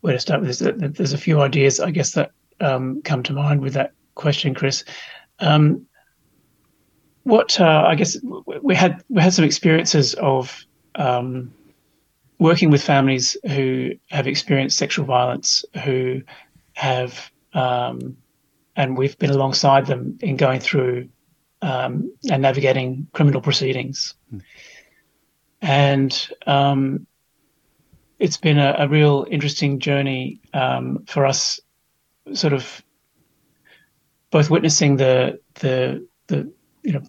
where 0.00 0.12
to 0.12 0.20
start 0.20 0.42
with 0.42 0.50
is 0.50 0.58
that 0.60 0.94
there's 0.94 1.12
a 1.12 1.18
few 1.18 1.40
ideas. 1.40 1.80
I 1.80 1.90
guess 1.90 2.12
that 2.12 2.32
um, 2.60 3.02
come 3.02 3.22
to 3.24 3.32
mind 3.32 3.60
with 3.60 3.74
that 3.74 3.93
question, 4.14 4.54
Chris. 4.54 4.84
Um, 5.40 5.86
what 7.24 7.60
uh, 7.60 7.84
I 7.86 7.94
guess 7.94 8.16
we 8.62 8.74
had 8.74 9.02
we 9.08 9.22
had 9.22 9.32
some 9.32 9.44
experiences 9.44 10.14
of 10.14 10.64
um, 10.94 11.52
working 12.38 12.70
with 12.70 12.82
families 12.82 13.36
who 13.46 13.92
have 14.10 14.26
experienced 14.26 14.76
sexual 14.76 15.06
violence, 15.06 15.64
who 15.82 16.22
have, 16.74 17.30
um, 17.54 18.16
and 18.76 18.98
we've 18.98 19.18
been 19.18 19.30
alongside 19.30 19.86
them 19.86 20.18
in 20.20 20.36
going 20.36 20.60
through 20.60 21.08
um, 21.62 22.12
and 22.30 22.42
navigating 22.42 23.06
criminal 23.12 23.40
proceedings. 23.40 24.14
Hmm. 24.30 24.38
And 25.62 26.28
um, 26.46 27.06
it's 28.18 28.36
been 28.36 28.58
a, 28.58 28.76
a, 28.80 28.88
real 28.88 29.26
interesting 29.30 29.78
journey 29.78 30.42
um, 30.52 31.04
for 31.06 31.24
us, 31.24 31.58
sort 32.34 32.52
of 32.52 32.83
both 34.34 34.50
witnessing 34.50 34.96
the 34.96 35.38
the 35.60 36.04
the 36.26 36.50
you 36.82 36.92
know 36.92 37.02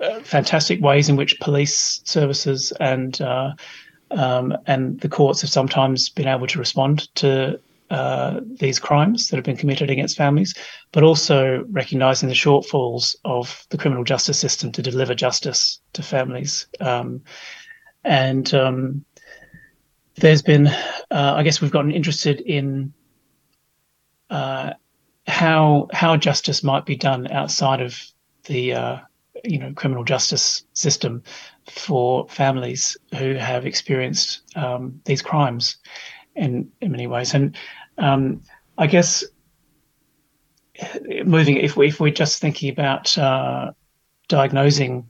uh, 0.00 0.18
fantastic 0.22 0.82
ways 0.82 1.08
in 1.08 1.14
which 1.14 1.38
police 1.38 2.00
services 2.04 2.72
and 2.80 3.22
uh, 3.22 3.52
um, 4.10 4.52
and 4.66 4.98
the 4.98 5.08
courts 5.08 5.42
have 5.42 5.50
sometimes 5.50 6.08
been 6.08 6.26
able 6.26 6.48
to 6.48 6.58
respond 6.58 7.14
to 7.14 7.56
uh, 7.90 8.40
these 8.58 8.80
crimes 8.80 9.28
that 9.28 9.36
have 9.36 9.44
been 9.44 9.56
committed 9.56 9.90
against 9.90 10.16
families, 10.16 10.54
but 10.90 11.04
also 11.04 11.64
recognizing 11.70 12.28
the 12.28 12.34
shortfalls 12.34 13.14
of 13.24 13.64
the 13.70 13.78
criminal 13.78 14.02
justice 14.02 14.40
system 14.40 14.72
to 14.72 14.82
deliver 14.82 15.14
justice 15.14 15.78
to 15.92 16.02
families. 16.02 16.66
Um, 16.80 17.22
and 18.02 18.52
um, 18.54 19.04
there's 20.16 20.42
been, 20.42 20.66
uh, 20.66 21.34
I 21.36 21.44
guess, 21.44 21.60
we've 21.60 21.70
gotten 21.70 21.92
interested 21.92 22.40
in 22.40 22.92
uh, 24.30 24.72
how 25.26 25.88
how 25.92 26.16
justice 26.16 26.62
might 26.62 26.84
be 26.84 26.96
done 26.96 27.30
outside 27.30 27.80
of 27.80 27.98
the 28.44 28.74
uh, 28.74 28.98
you 29.44 29.58
know 29.58 29.72
criminal 29.72 30.04
justice 30.04 30.64
system 30.72 31.22
for 31.70 32.28
families 32.28 32.96
who 33.16 33.34
have 33.34 33.66
experienced 33.66 34.42
um, 34.56 35.00
these 35.04 35.22
crimes 35.22 35.76
in, 36.34 36.70
in 36.80 36.90
many 36.90 37.06
ways. 37.06 37.34
And 37.34 37.56
um, 37.98 38.42
I 38.78 38.86
guess 38.86 39.24
moving, 41.24 41.58
if, 41.58 41.76
we, 41.76 41.88
if 41.88 42.00
we're 42.00 42.12
just 42.12 42.40
thinking 42.40 42.70
about 42.70 43.16
uh, 43.18 43.72
diagnosing 44.28 45.08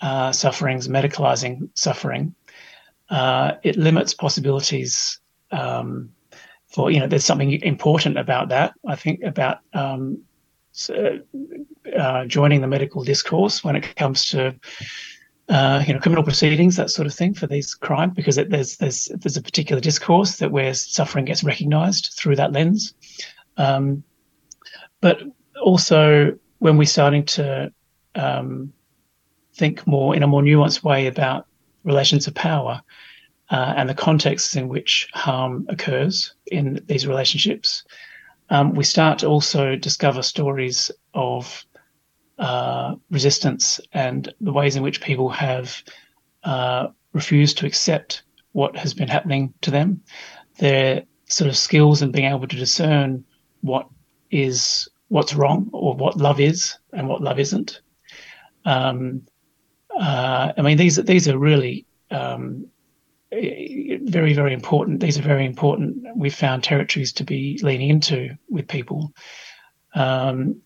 uh, 0.00 0.32
sufferings, 0.32 0.88
medicalizing 0.88 1.68
suffering, 1.74 2.34
uh, 3.10 3.52
it 3.62 3.76
limits 3.76 4.14
possibilities 4.14 5.20
um, 5.50 6.10
for, 6.68 6.90
you 6.90 7.00
know, 7.00 7.06
there's 7.06 7.24
something 7.24 7.52
important 7.62 8.18
about 8.18 8.48
that. 8.50 8.74
I 8.86 8.96
think 8.96 9.22
about 9.22 9.58
um, 9.72 10.22
uh, 10.88 12.24
joining 12.26 12.60
the 12.60 12.66
medical 12.66 13.02
discourse 13.04 13.64
when 13.64 13.76
it 13.76 13.96
comes 13.96 14.28
to 14.30 14.54
uh, 15.48 15.82
you 15.86 15.94
know, 15.94 16.00
criminal 16.00 16.22
proceedings, 16.22 16.76
that 16.76 16.90
sort 16.90 17.06
of 17.06 17.14
thing 17.14 17.32
for 17.32 17.46
these 17.46 17.74
crimes, 17.74 18.12
because 18.14 18.36
it, 18.36 18.50
there's 18.50 18.76
there's 18.76 19.10
there's 19.14 19.36
a 19.36 19.42
particular 19.42 19.80
discourse 19.80 20.36
that 20.36 20.52
where 20.52 20.74
suffering 20.74 21.24
gets 21.24 21.42
recognised 21.42 22.12
through 22.18 22.36
that 22.36 22.52
lens. 22.52 22.92
Um, 23.56 24.04
but 25.00 25.22
also 25.62 26.38
when 26.58 26.76
we're 26.76 26.84
starting 26.84 27.24
to 27.24 27.72
um, 28.14 28.72
think 29.54 29.86
more 29.86 30.14
in 30.14 30.22
a 30.22 30.26
more 30.26 30.42
nuanced 30.42 30.82
way 30.82 31.06
about 31.06 31.46
relations 31.82 32.26
of 32.26 32.34
power 32.34 32.82
uh, 33.50 33.74
and 33.76 33.88
the 33.88 33.94
contexts 33.94 34.56
in 34.56 34.68
which 34.68 35.08
harm 35.14 35.66
occurs 35.68 36.34
in 36.46 36.82
these 36.86 37.06
relationships, 37.06 37.84
um, 38.50 38.74
we 38.74 38.84
start 38.84 39.18
to 39.18 39.26
also 39.26 39.76
discover 39.76 40.22
stories 40.22 40.90
of 41.14 41.64
uh, 42.38 42.94
resistance 43.10 43.80
and 43.92 44.32
the 44.40 44.52
ways 44.52 44.76
in 44.76 44.82
which 44.82 45.00
people 45.00 45.28
have 45.28 45.82
uh, 46.44 46.88
refused 47.12 47.58
to 47.58 47.66
accept 47.66 48.22
what 48.52 48.76
has 48.76 48.94
been 48.94 49.08
happening 49.08 49.52
to 49.60 49.70
them. 49.70 50.02
Their 50.58 51.04
sort 51.26 51.48
of 51.48 51.56
skills 51.56 52.02
in 52.02 52.10
being 52.10 52.26
able 52.26 52.46
to 52.46 52.56
discern 52.56 53.24
what 53.60 53.88
is 54.30 54.88
what's 55.08 55.34
wrong 55.34 55.70
or 55.72 55.94
what 55.94 56.16
love 56.16 56.40
is 56.40 56.78
and 56.92 57.08
what 57.08 57.22
love 57.22 57.38
isn't. 57.38 57.80
Um, 58.64 59.22
uh, 59.98 60.52
I 60.56 60.62
mean, 60.62 60.76
these 60.76 60.96
these 60.96 61.28
are 61.28 61.38
really 61.38 61.86
um, 62.10 62.66
very 63.30 64.32
very 64.32 64.52
important. 64.52 65.00
These 65.00 65.18
are 65.18 65.22
very 65.22 65.44
important. 65.44 66.06
We've 66.16 66.34
found 66.34 66.64
territories 66.64 67.12
to 67.14 67.24
be 67.24 67.58
leaning 67.62 67.90
into 67.90 68.36
with 68.48 68.68
people. 68.68 69.12
Um, 69.94 70.62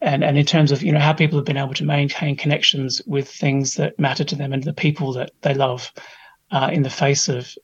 and 0.00 0.22
and 0.22 0.36
in 0.38 0.46
terms 0.46 0.72
of 0.72 0.82
you 0.82 0.92
know 0.92 1.00
how 1.00 1.12
people 1.12 1.38
have 1.38 1.46
been 1.46 1.56
able 1.56 1.74
to 1.74 1.84
maintain 1.84 2.36
connections 2.36 3.00
with 3.06 3.28
things 3.28 3.74
that 3.74 3.98
matter 3.98 4.24
to 4.24 4.36
them 4.36 4.52
and 4.52 4.62
the 4.62 4.72
people 4.72 5.12
that 5.14 5.30
they 5.42 5.54
love 5.54 5.92
uh, 6.50 6.70
in 6.72 6.82
the 6.82 6.90
face 6.90 7.28
of 7.28 7.54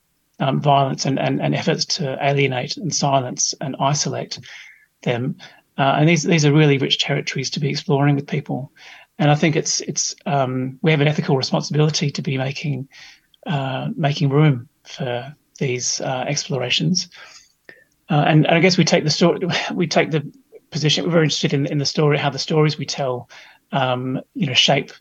um, 0.40 0.60
violence 0.60 1.06
and, 1.06 1.18
and, 1.18 1.40
and 1.40 1.54
efforts 1.54 1.84
to 1.84 2.18
alienate 2.20 2.76
and 2.76 2.94
silence 2.94 3.54
and 3.60 3.76
isolate 3.78 4.38
them. 5.02 5.36
Uh, 5.78 5.96
and 5.98 6.08
these 6.08 6.22
these 6.22 6.44
are 6.44 6.52
really 6.52 6.78
rich 6.78 6.98
territories 6.98 7.50
to 7.50 7.60
be 7.60 7.70
exploring 7.70 8.16
with 8.16 8.26
people. 8.26 8.72
And 9.18 9.30
I 9.30 9.34
think 9.34 9.56
it's 9.56 9.80
it's 9.82 10.14
um, 10.26 10.78
we 10.82 10.90
have 10.90 11.00
an 11.00 11.08
ethical 11.08 11.36
responsibility 11.36 12.10
to 12.10 12.22
be 12.22 12.36
making 12.36 12.88
uh, 13.46 13.88
making 13.96 14.28
room 14.28 14.68
for 14.84 15.34
these 15.58 16.00
uh, 16.00 16.24
explorations. 16.26 17.08
Uh, 18.10 18.24
and, 18.26 18.46
and 18.46 18.56
I 18.56 18.60
guess 18.60 18.76
we 18.76 18.84
take 18.84 19.04
the 19.04 19.10
story, 19.10 19.40
we 19.74 19.86
take 19.86 20.10
the 20.10 20.30
position. 20.70 21.04
We're 21.04 21.12
very 21.12 21.24
interested 21.24 21.54
in 21.54 21.66
in 21.66 21.78
the 21.78 21.86
story, 21.86 22.18
how 22.18 22.30
the 22.30 22.38
stories 22.38 22.78
we 22.78 22.86
tell, 22.86 23.28
um, 23.72 24.20
you 24.34 24.46
know, 24.46 24.54
shape 24.54 24.92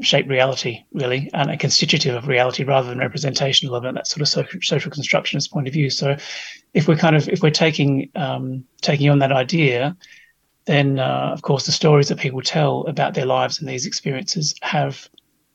shape 0.00 0.28
reality 0.28 0.84
really, 0.92 1.28
and 1.34 1.50
a 1.50 1.56
constitutive 1.56 2.14
of 2.14 2.28
reality 2.28 2.62
rather 2.62 2.88
than 2.88 2.98
representational 2.98 3.74
of 3.74 3.84
it. 3.84 3.94
That 3.94 4.06
sort 4.06 4.22
of 4.22 4.28
social, 4.28 4.60
social 4.62 4.90
constructionist 4.90 5.50
point 5.50 5.66
of 5.66 5.72
view. 5.72 5.90
So, 5.90 6.16
if 6.74 6.86
we're 6.86 6.96
kind 6.96 7.16
of 7.16 7.28
if 7.28 7.42
we're 7.42 7.50
taking 7.50 8.10
um, 8.14 8.64
taking 8.82 9.08
on 9.10 9.18
that 9.20 9.32
idea, 9.32 9.96
then 10.66 10.98
uh, 10.98 11.30
of 11.32 11.42
course 11.42 11.66
the 11.66 11.72
stories 11.72 12.08
that 12.08 12.18
people 12.18 12.42
tell 12.42 12.84
about 12.86 13.14
their 13.14 13.26
lives 13.26 13.58
and 13.58 13.68
these 13.68 13.86
experiences 13.86 14.54
have 14.62 15.08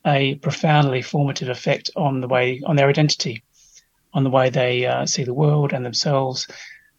a 0.06 0.34
profoundly 0.36 1.02
formative 1.02 1.48
effect 1.48 1.90
on 1.96 2.20
the 2.20 2.28
way 2.28 2.60
on 2.66 2.76
their 2.76 2.88
identity, 2.88 3.42
on 4.12 4.24
the 4.24 4.30
way 4.30 4.50
they 4.50 4.86
uh, 4.86 5.06
see 5.06 5.24
the 5.24 5.34
world 5.34 5.72
and 5.72 5.84
themselves. 5.84 6.46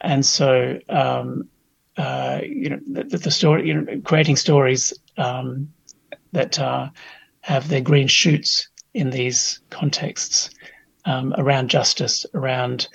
And 0.01 0.25
so, 0.25 0.79
um, 0.89 1.47
uh, 1.97 2.41
you 2.43 2.69
know, 2.69 2.79
the, 2.91 3.17
the, 3.17 3.31
story, 3.31 3.67
you 3.67 3.81
know, 3.81 4.01
creating 4.03 4.35
stories 4.35 4.93
um, 5.17 5.71
that 6.31 6.59
uh, 6.59 6.89
have 7.41 7.69
their 7.69 7.81
green 7.81 8.07
shoots 8.07 8.67
in 8.93 9.09
these 9.09 9.59
contexts 9.69 10.49
um, 11.05 11.33
around 11.37 11.69
justice, 11.69 12.25
around 12.33 12.87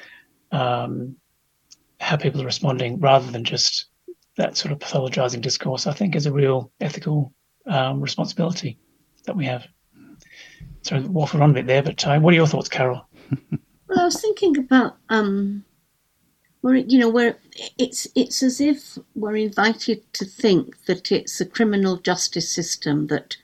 um, 0.52 1.16
how 2.00 2.16
people 2.16 2.42
are 2.42 2.46
responding, 2.46 2.98
rather 2.98 3.30
than 3.30 3.44
just 3.44 3.86
that 4.36 4.56
sort 4.56 4.72
of 4.72 4.78
pathologizing 4.78 5.40
discourse, 5.40 5.86
I 5.86 5.92
think 5.92 6.16
is 6.16 6.26
a 6.26 6.32
real 6.32 6.72
ethical 6.80 7.32
um, 7.66 8.00
responsibility 8.00 8.78
that 9.26 9.36
we 9.36 9.44
have. 9.46 9.66
So 10.82 10.96
waffled 11.02 11.42
on 11.42 11.50
a 11.50 11.54
bit 11.54 11.66
there, 11.66 11.82
but 11.82 12.06
uh, 12.06 12.18
what 12.20 12.32
are 12.32 12.36
your 12.36 12.46
thoughts, 12.46 12.68
Carol? 12.68 13.06
well, 13.88 14.00
I 14.00 14.04
was 14.04 14.20
thinking 14.20 14.56
about 14.56 14.96
um, 15.10 15.64
where 16.62 16.76
you 16.76 16.98
know 16.98 17.08
where 17.08 17.36
it's 17.78 18.06
it's 18.14 18.42
as 18.42 18.60
if 18.60 18.98
we're 19.14 19.36
invited 19.36 20.12
to 20.14 20.24
think 20.24 20.84
that 20.86 21.12
it's 21.12 21.38
the 21.38 21.46
criminal 21.46 21.96
justice 21.96 22.50
system 22.50 23.08
that 23.08 23.36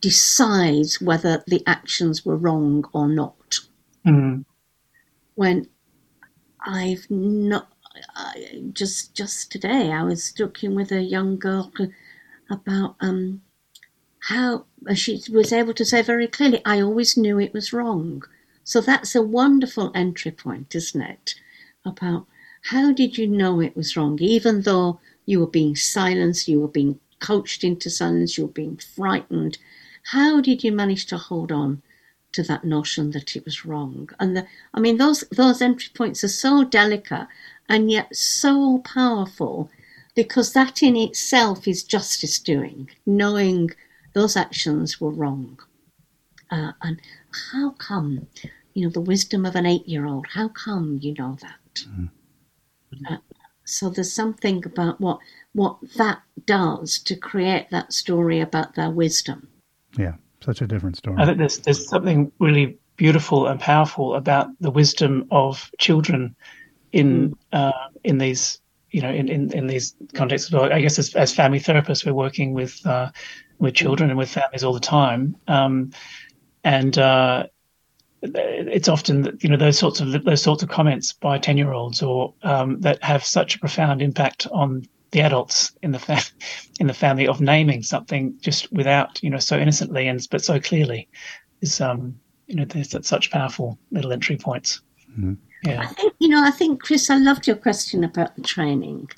decides 0.00 1.00
whether 1.00 1.42
the 1.46 1.62
actions 1.66 2.24
were 2.24 2.36
wrong 2.36 2.84
or 2.92 3.08
not. 3.08 3.60
Mm. 4.06 4.44
When 5.34 5.68
I've 6.60 7.06
not 7.10 7.72
I, 8.14 8.62
just 8.72 9.14
just 9.14 9.50
today 9.50 9.92
I 9.92 10.02
was 10.02 10.32
talking 10.32 10.74
with 10.74 10.92
a 10.92 11.02
young 11.02 11.38
girl 11.38 11.72
about 12.50 12.96
um, 13.00 13.42
how 14.20 14.66
she 14.94 15.20
was 15.30 15.52
able 15.52 15.74
to 15.74 15.84
say 15.84 16.02
very 16.02 16.26
clearly, 16.26 16.60
I 16.64 16.80
always 16.80 17.16
knew 17.16 17.38
it 17.38 17.54
was 17.54 17.72
wrong. 17.72 18.22
So 18.64 18.80
that's 18.80 19.14
a 19.14 19.22
wonderful 19.22 19.92
entry 19.94 20.30
point, 20.32 20.74
isn't 20.74 21.00
it? 21.00 21.34
about 21.84 22.26
how 22.62 22.92
did 22.92 23.16
you 23.16 23.26
know 23.26 23.60
it 23.60 23.76
was 23.76 23.96
wrong, 23.96 24.18
even 24.20 24.62
though 24.62 25.00
you 25.26 25.40
were 25.40 25.46
being 25.46 25.76
silenced, 25.76 26.48
you 26.48 26.60
were 26.60 26.68
being 26.68 27.00
coached 27.20 27.64
into 27.64 27.88
silence, 27.90 28.36
you 28.36 28.46
were 28.46 28.52
being 28.52 28.76
frightened. 28.76 29.58
How 30.04 30.40
did 30.40 30.62
you 30.64 30.72
manage 30.72 31.06
to 31.06 31.18
hold 31.18 31.50
on 31.52 31.82
to 32.32 32.42
that 32.44 32.64
notion 32.64 33.12
that 33.12 33.36
it 33.36 33.44
was 33.44 33.64
wrong? 33.64 34.10
And 34.20 34.36
the, 34.36 34.46
I 34.74 34.80
mean, 34.80 34.98
those 34.98 35.20
those 35.30 35.62
entry 35.62 35.90
points 35.94 36.22
are 36.24 36.28
so 36.28 36.64
delicate 36.64 37.28
and 37.68 37.90
yet 37.90 38.14
so 38.14 38.78
powerful 38.78 39.70
because 40.14 40.52
that 40.52 40.82
in 40.82 40.96
itself 40.96 41.68
is 41.68 41.82
justice 41.84 42.38
doing, 42.38 42.90
knowing 43.06 43.70
those 44.18 44.36
actions 44.36 45.00
were 45.00 45.14
wrong. 45.20 45.58
Uh, 46.50 46.72
and 46.86 46.96
how 47.52 47.66
come, 47.88 48.26
you 48.74 48.82
know, 48.84 48.92
the 48.98 49.08
wisdom 49.12 49.46
of 49.46 49.54
an 49.54 49.66
eight 49.66 49.86
year 49.86 50.04
old, 50.06 50.26
how 50.38 50.48
come 50.64 50.98
you 51.04 51.12
know 51.20 51.36
that? 51.40 51.74
Mm-hmm. 51.88 53.14
Uh, 53.14 53.18
So 53.68 53.90
there's 53.90 54.14
something 54.22 54.64
about 54.64 54.98
what 54.98 55.18
what 55.52 55.76
that 55.96 56.18
does 56.46 56.98
to 57.08 57.14
create 57.30 57.66
that 57.70 57.92
story 57.92 58.40
about 58.40 58.74
their 58.74 58.90
wisdom. 58.90 59.38
Yeah, 59.98 60.14
such 60.40 60.62
a 60.62 60.66
different 60.66 60.96
story. 60.96 61.16
I 61.20 61.26
think 61.26 61.38
there's 61.38 61.58
there's 61.58 61.84
something 61.88 62.32
really 62.38 62.78
beautiful 62.96 63.46
and 63.46 63.60
powerful 63.60 64.14
about 64.14 64.46
the 64.60 64.70
wisdom 64.70 65.26
of 65.30 65.70
children 65.78 66.34
in 66.92 67.08
mm. 67.30 67.34
uh, 67.52 67.88
in 68.04 68.18
these 68.18 68.44
you 68.90 69.02
know 69.02 69.12
in, 69.12 69.28
in, 69.28 69.52
in 69.52 69.66
these 69.66 69.94
contexts. 70.14 70.54
I 70.54 70.80
guess 70.80 70.98
as, 70.98 71.14
as 71.14 71.34
family 71.34 71.60
therapists, 71.60 72.06
we're 72.06 72.24
working 72.24 72.56
with 72.56 72.74
uh, 72.86 73.10
with 73.58 73.74
children 73.74 74.10
and 74.10 74.18
with 74.18 74.30
families 74.30 74.64
all 74.64 74.72
the 74.72 74.80
time, 74.80 75.36
um, 75.48 75.90
and 76.64 76.98
uh, 76.98 77.46
it's 78.22 78.88
often 78.88 79.38
you 79.40 79.48
know 79.48 79.56
those 79.56 79.78
sorts 79.78 80.00
of 80.00 80.24
those 80.24 80.42
sorts 80.42 80.62
of 80.62 80.68
comments 80.68 81.12
by 81.12 81.38
ten 81.38 81.56
year 81.56 81.72
olds 81.72 82.02
or 82.02 82.34
um, 82.42 82.80
that 82.80 83.02
have 83.02 83.24
such 83.24 83.56
a 83.56 83.58
profound 83.58 84.02
impact 84.02 84.46
on 84.52 84.84
the 85.10 85.20
adults 85.20 85.72
in 85.82 85.92
the 85.92 85.98
fa- 85.98 86.22
in 86.80 86.86
the 86.86 86.94
family 86.94 87.26
of 87.26 87.40
naming 87.40 87.82
something 87.82 88.34
just 88.40 88.70
without 88.72 89.22
you 89.22 89.30
know 89.30 89.38
so 89.38 89.56
innocently 89.58 90.08
and 90.08 90.26
but 90.30 90.44
so 90.44 90.60
clearly 90.60 91.08
is 91.60 91.80
um 91.80 92.18
you 92.46 92.56
know 92.56 92.64
there's 92.64 92.94
such 93.06 93.30
powerful 93.30 93.78
little 93.90 94.12
entry 94.12 94.36
points. 94.36 94.80
Mm-hmm. 95.12 95.34
Yeah. 95.64 95.80
I 95.80 95.86
think 95.86 96.14
you 96.20 96.28
know 96.28 96.44
I 96.44 96.50
think 96.50 96.82
Chris 96.82 97.10
I 97.10 97.16
loved 97.16 97.46
your 97.46 97.56
question 97.56 98.04
about 98.04 98.36
the 98.36 98.42
training 98.42 99.10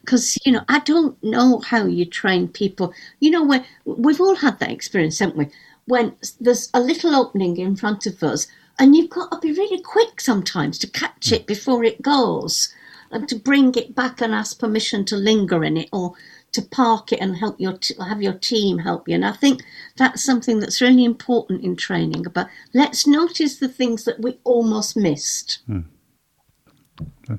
because 0.00 0.34
mm-hmm. 0.34 0.48
you 0.48 0.56
know 0.56 0.64
I 0.68 0.78
don't 0.80 1.22
know 1.22 1.60
how 1.60 1.84
you 1.84 2.06
train 2.06 2.48
people 2.48 2.94
you 3.20 3.30
know 3.30 3.62
we've 3.84 4.20
all 4.20 4.36
had 4.36 4.58
that 4.60 4.70
experience 4.70 5.18
haven't 5.18 5.36
we 5.36 5.48
when 5.86 6.14
there's 6.40 6.70
a 6.72 6.80
little 6.80 7.14
opening 7.14 7.58
in 7.58 7.76
front 7.76 8.06
of 8.06 8.22
us 8.22 8.46
and 8.78 8.96
you've 8.96 9.10
got 9.10 9.30
to 9.32 9.38
be 9.38 9.52
really 9.52 9.82
quick 9.82 10.20
sometimes 10.20 10.78
to 10.78 10.86
catch 10.86 11.28
mm. 11.28 11.32
it 11.32 11.46
before 11.46 11.84
it 11.84 12.00
goes 12.00 12.72
and 13.10 13.28
to 13.28 13.36
bring 13.36 13.74
it 13.74 13.94
back 13.94 14.22
and 14.22 14.34
ask 14.34 14.58
permission 14.58 15.04
to 15.04 15.16
linger 15.16 15.62
in 15.62 15.76
it 15.76 15.88
or 15.92 16.14
to 16.52 16.62
park 16.62 17.12
it 17.12 17.20
and 17.20 17.36
help 17.36 17.58
your 17.58 17.78
t- 17.78 17.94
have 17.98 18.22
your 18.22 18.34
team 18.34 18.78
help 18.78 19.08
you. 19.08 19.14
And 19.14 19.24
I 19.24 19.32
think 19.32 19.62
that's 19.96 20.22
something 20.22 20.60
that's 20.60 20.80
really 20.80 21.04
important 21.04 21.64
in 21.64 21.76
training. 21.76 22.26
But 22.32 22.48
let's 22.74 23.06
notice 23.06 23.56
the 23.58 23.68
things 23.68 24.04
that 24.04 24.20
we 24.20 24.38
almost 24.44 24.96
missed. 24.96 25.60
Hmm. 25.66 25.80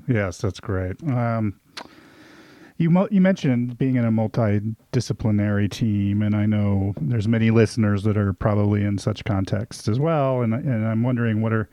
Yes, 0.08 0.38
that's 0.38 0.60
great. 0.60 1.02
Um, 1.04 1.60
you 2.76 3.08
you 3.10 3.20
mentioned 3.20 3.78
being 3.78 3.96
in 3.96 4.04
a 4.04 4.10
multidisciplinary 4.10 5.70
team, 5.70 6.22
and 6.22 6.34
I 6.34 6.46
know 6.46 6.94
there's 7.00 7.28
many 7.28 7.50
listeners 7.50 8.02
that 8.02 8.16
are 8.16 8.32
probably 8.32 8.82
in 8.82 8.98
such 8.98 9.24
contexts 9.24 9.86
as 9.86 10.00
well. 10.00 10.42
And 10.42 10.52
and 10.54 10.86
I'm 10.86 11.02
wondering 11.04 11.40
what 11.40 11.52
are 11.52 11.68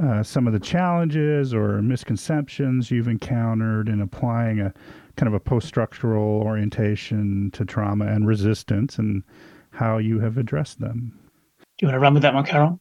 uh, 0.00 0.22
some 0.22 0.46
of 0.46 0.52
the 0.52 0.60
challenges 0.60 1.54
or 1.54 1.80
misconceptions 1.82 2.90
you've 2.90 3.08
encountered 3.08 3.88
in 3.88 4.00
applying 4.00 4.60
a 4.60 4.72
kind 5.16 5.28
of 5.28 5.34
a 5.34 5.40
post-structural 5.40 6.42
orientation 6.42 7.50
to 7.52 7.64
trauma 7.64 8.06
and 8.06 8.26
resistance 8.26 8.98
and 8.98 9.22
how 9.70 9.98
you 9.98 10.20
have 10.20 10.38
addressed 10.38 10.80
them. 10.80 11.18
Do 11.58 11.86
you 11.86 11.88
want 11.88 11.96
to 11.96 12.00
run 12.00 12.14
with 12.14 12.22
that 12.22 12.34
one, 12.34 12.44
Carol? 12.44 12.80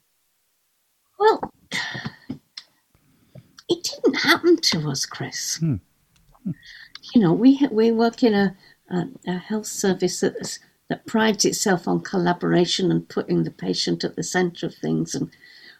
Well, 1.19 1.53
it 3.69 3.83
didn't 3.83 4.15
happen 4.15 4.57
to 4.57 4.89
us, 4.89 5.05
Chris. 5.05 5.57
Hmm. 5.57 5.75
Hmm. 6.43 6.51
You 7.13 7.21
know, 7.21 7.33
we 7.33 7.59
we 7.71 7.91
work 7.91 8.23
in 8.23 8.33
a, 8.33 8.55
a, 8.89 9.03
a 9.27 9.37
health 9.37 9.67
service 9.67 10.19
that 10.21 10.59
that 10.89 11.05
prides 11.05 11.45
itself 11.45 11.87
on 11.87 12.01
collaboration 12.01 12.91
and 12.91 13.07
putting 13.07 13.43
the 13.43 13.51
patient 13.51 14.03
at 14.03 14.15
the 14.15 14.23
centre 14.23 14.65
of 14.65 14.75
things, 14.75 15.15
and 15.15 15.29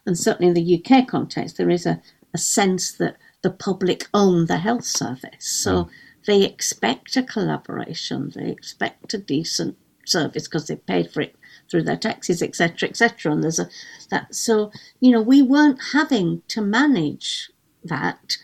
and 0.05 0.17
certainly 0.17 0.47
in 0.47 0.53
the 0.53 0.83
UK 0.83 1.07
context, 1.07 1.57
there 1.57 1.69
is 1.69 1.85
a, 1.85 2.01
a 2.33 2.37
sense 2.37 2.91
that 2.93 3.17
the 3.41 3.51
public 3.51 4.07
own 4.13 4.45
the 4.45 4.57
health 4.57 4.85
service. 4.85 5.45
So 5.45 5.83
mm. 5.83 5.89
They 6.26 6.43
expect 6.43 7.17
a 7.17 7.24
collaboration, 7.24 8.32
they 8.36 8.49
expect 8.49 9.13
a 9.13 9.17
decent 9.17 9.78
service 10.05 10.47
because 10.47 10.67
they 10.67 10.76
paid 10.76 11.11
for 11.11 11.22
it 11.22 11.36
through 11.69 11.84
their 11.84 11.97
taxes, 11.97 12.41
etc., 12.41 12.89
etc. 12.89 13.32
And 13.32 13.43
there's 13.43 13.59
a 13.59 13.69
that 14.09 14.36
so 14.36 14.72
you 14.99 15.11
know 15.11 15.22
we 15.22 15.41
weren't 15.41 15.80
having 15.93 16.41
to 16.49 16.61
manage 16.61 17.49
that. 17.84 18.38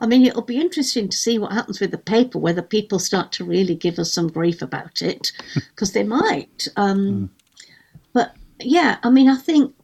I 0.00 0.06
mean, 0.06 0.26
it'll 0.26 0.42
be 0.42 0.60
interesting 0.60 1.08
to 1.08 1.16
see 1.16 1.38
what 1.38 1.52
happens 1.52 1.78
with 1.78 1.92
the 1.92 1.98
paper, 1.98 2.36
whether 2.36 2.60
people 2.60 2.98
start 2.98 3.30
to 3.32 3.44
really 3.44 3.76
give 3.76 4.00
us 4.00 4.12
some 4.12 4.26
grief 4.26 4.60
about 4.60 5.00
it, 5.00 5.30
because 5.54 5.92
they 5.92 6.02
might. 6.02 6.66
Um, 6.76 6.98
mm. 6.98 7.28
But 8.12 8.34
yeah, 8.60 8.98
I 9.04 9.10
mean, 9.10 9.28
I 9.28 9.36
think 9.36 9.74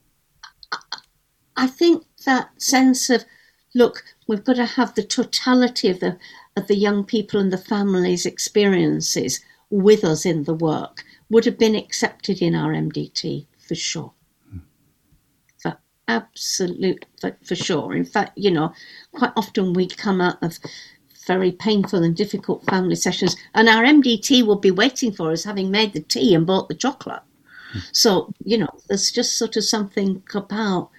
I 1.55 1.67
think 1.67 2.05
that 2.25 2.49
sense 2.61 3.09
of, 3.09 3.25
look, 3.75 4.03
we've 4.27 4.43
got 4.43 4.55
to 4.55 4.65
have 4.65 4.95
the 4.95 5.03
totality 5.03 5.89
of 5.89 5.99
the 5.99 6.17
of 6.59 6.67
the 6.67 6.75
young 6.75 7.03
people 7.03 7.39
and 7.39 7.51
the 7.51 7.57
families' 7.57 8.25
experiences 8.25 9.39
with 9.69 10.03
us 10.03 10.25
in 10.25 10.43
the 10.43 10.53
work 10.53 11.03
would 11.29 11.45
have 11.45 11.57
been 11.57 11.75
accepted 11.75 12.41
in 12.41 12.53
our 12.55 12.73
MDT 12.73 13.45
for 13.67 13.75
sure. 13.75 14.11
For 15.61 15.77
absolute, 16.07 17.05
for, 17.19 17.37
for 17.43 17.55
sure. 17.55 17.95
In 17.95 18.05
fact, 18.05 18.37
you 18.37 18.51
know, 18.51 18.73
quite 19.11 19.31
often 19.35 19.73
we 19.73 19.87
come 19.87 20.21
out 20.21 20.41
of 20.41 20.57
very 21.27 21.51
painful 21.51 22.03
and 22.03 22.15
difficult 22.15 22.65
family 22.65 22.95
sessions, 22.95 23.35
and 23.53 23.69
our 23.69 23.83
MDT 23.83 24.43
will 24.45 24.59
be 24.59 24.71
waiting 24.71 25.11
for 25.11 25.31
us, 25.31 25.43
having 25.43 25.69
made 25.69 25.93
the 25.93 26.01
tea 26.01 26.33
and 26.33 26.47
bought 26.47 26.67
the 26.67 26.75
chocolate. 26.75 27.21
So, 27.91 28.33
you 28.43 28.57
know, 28.57 28.69
there's 28.87 29.11
just 29.11 29.37
sort 29.37 29.55
of 29.55 29.63
something 29.63 30.23
about 30.33 30.89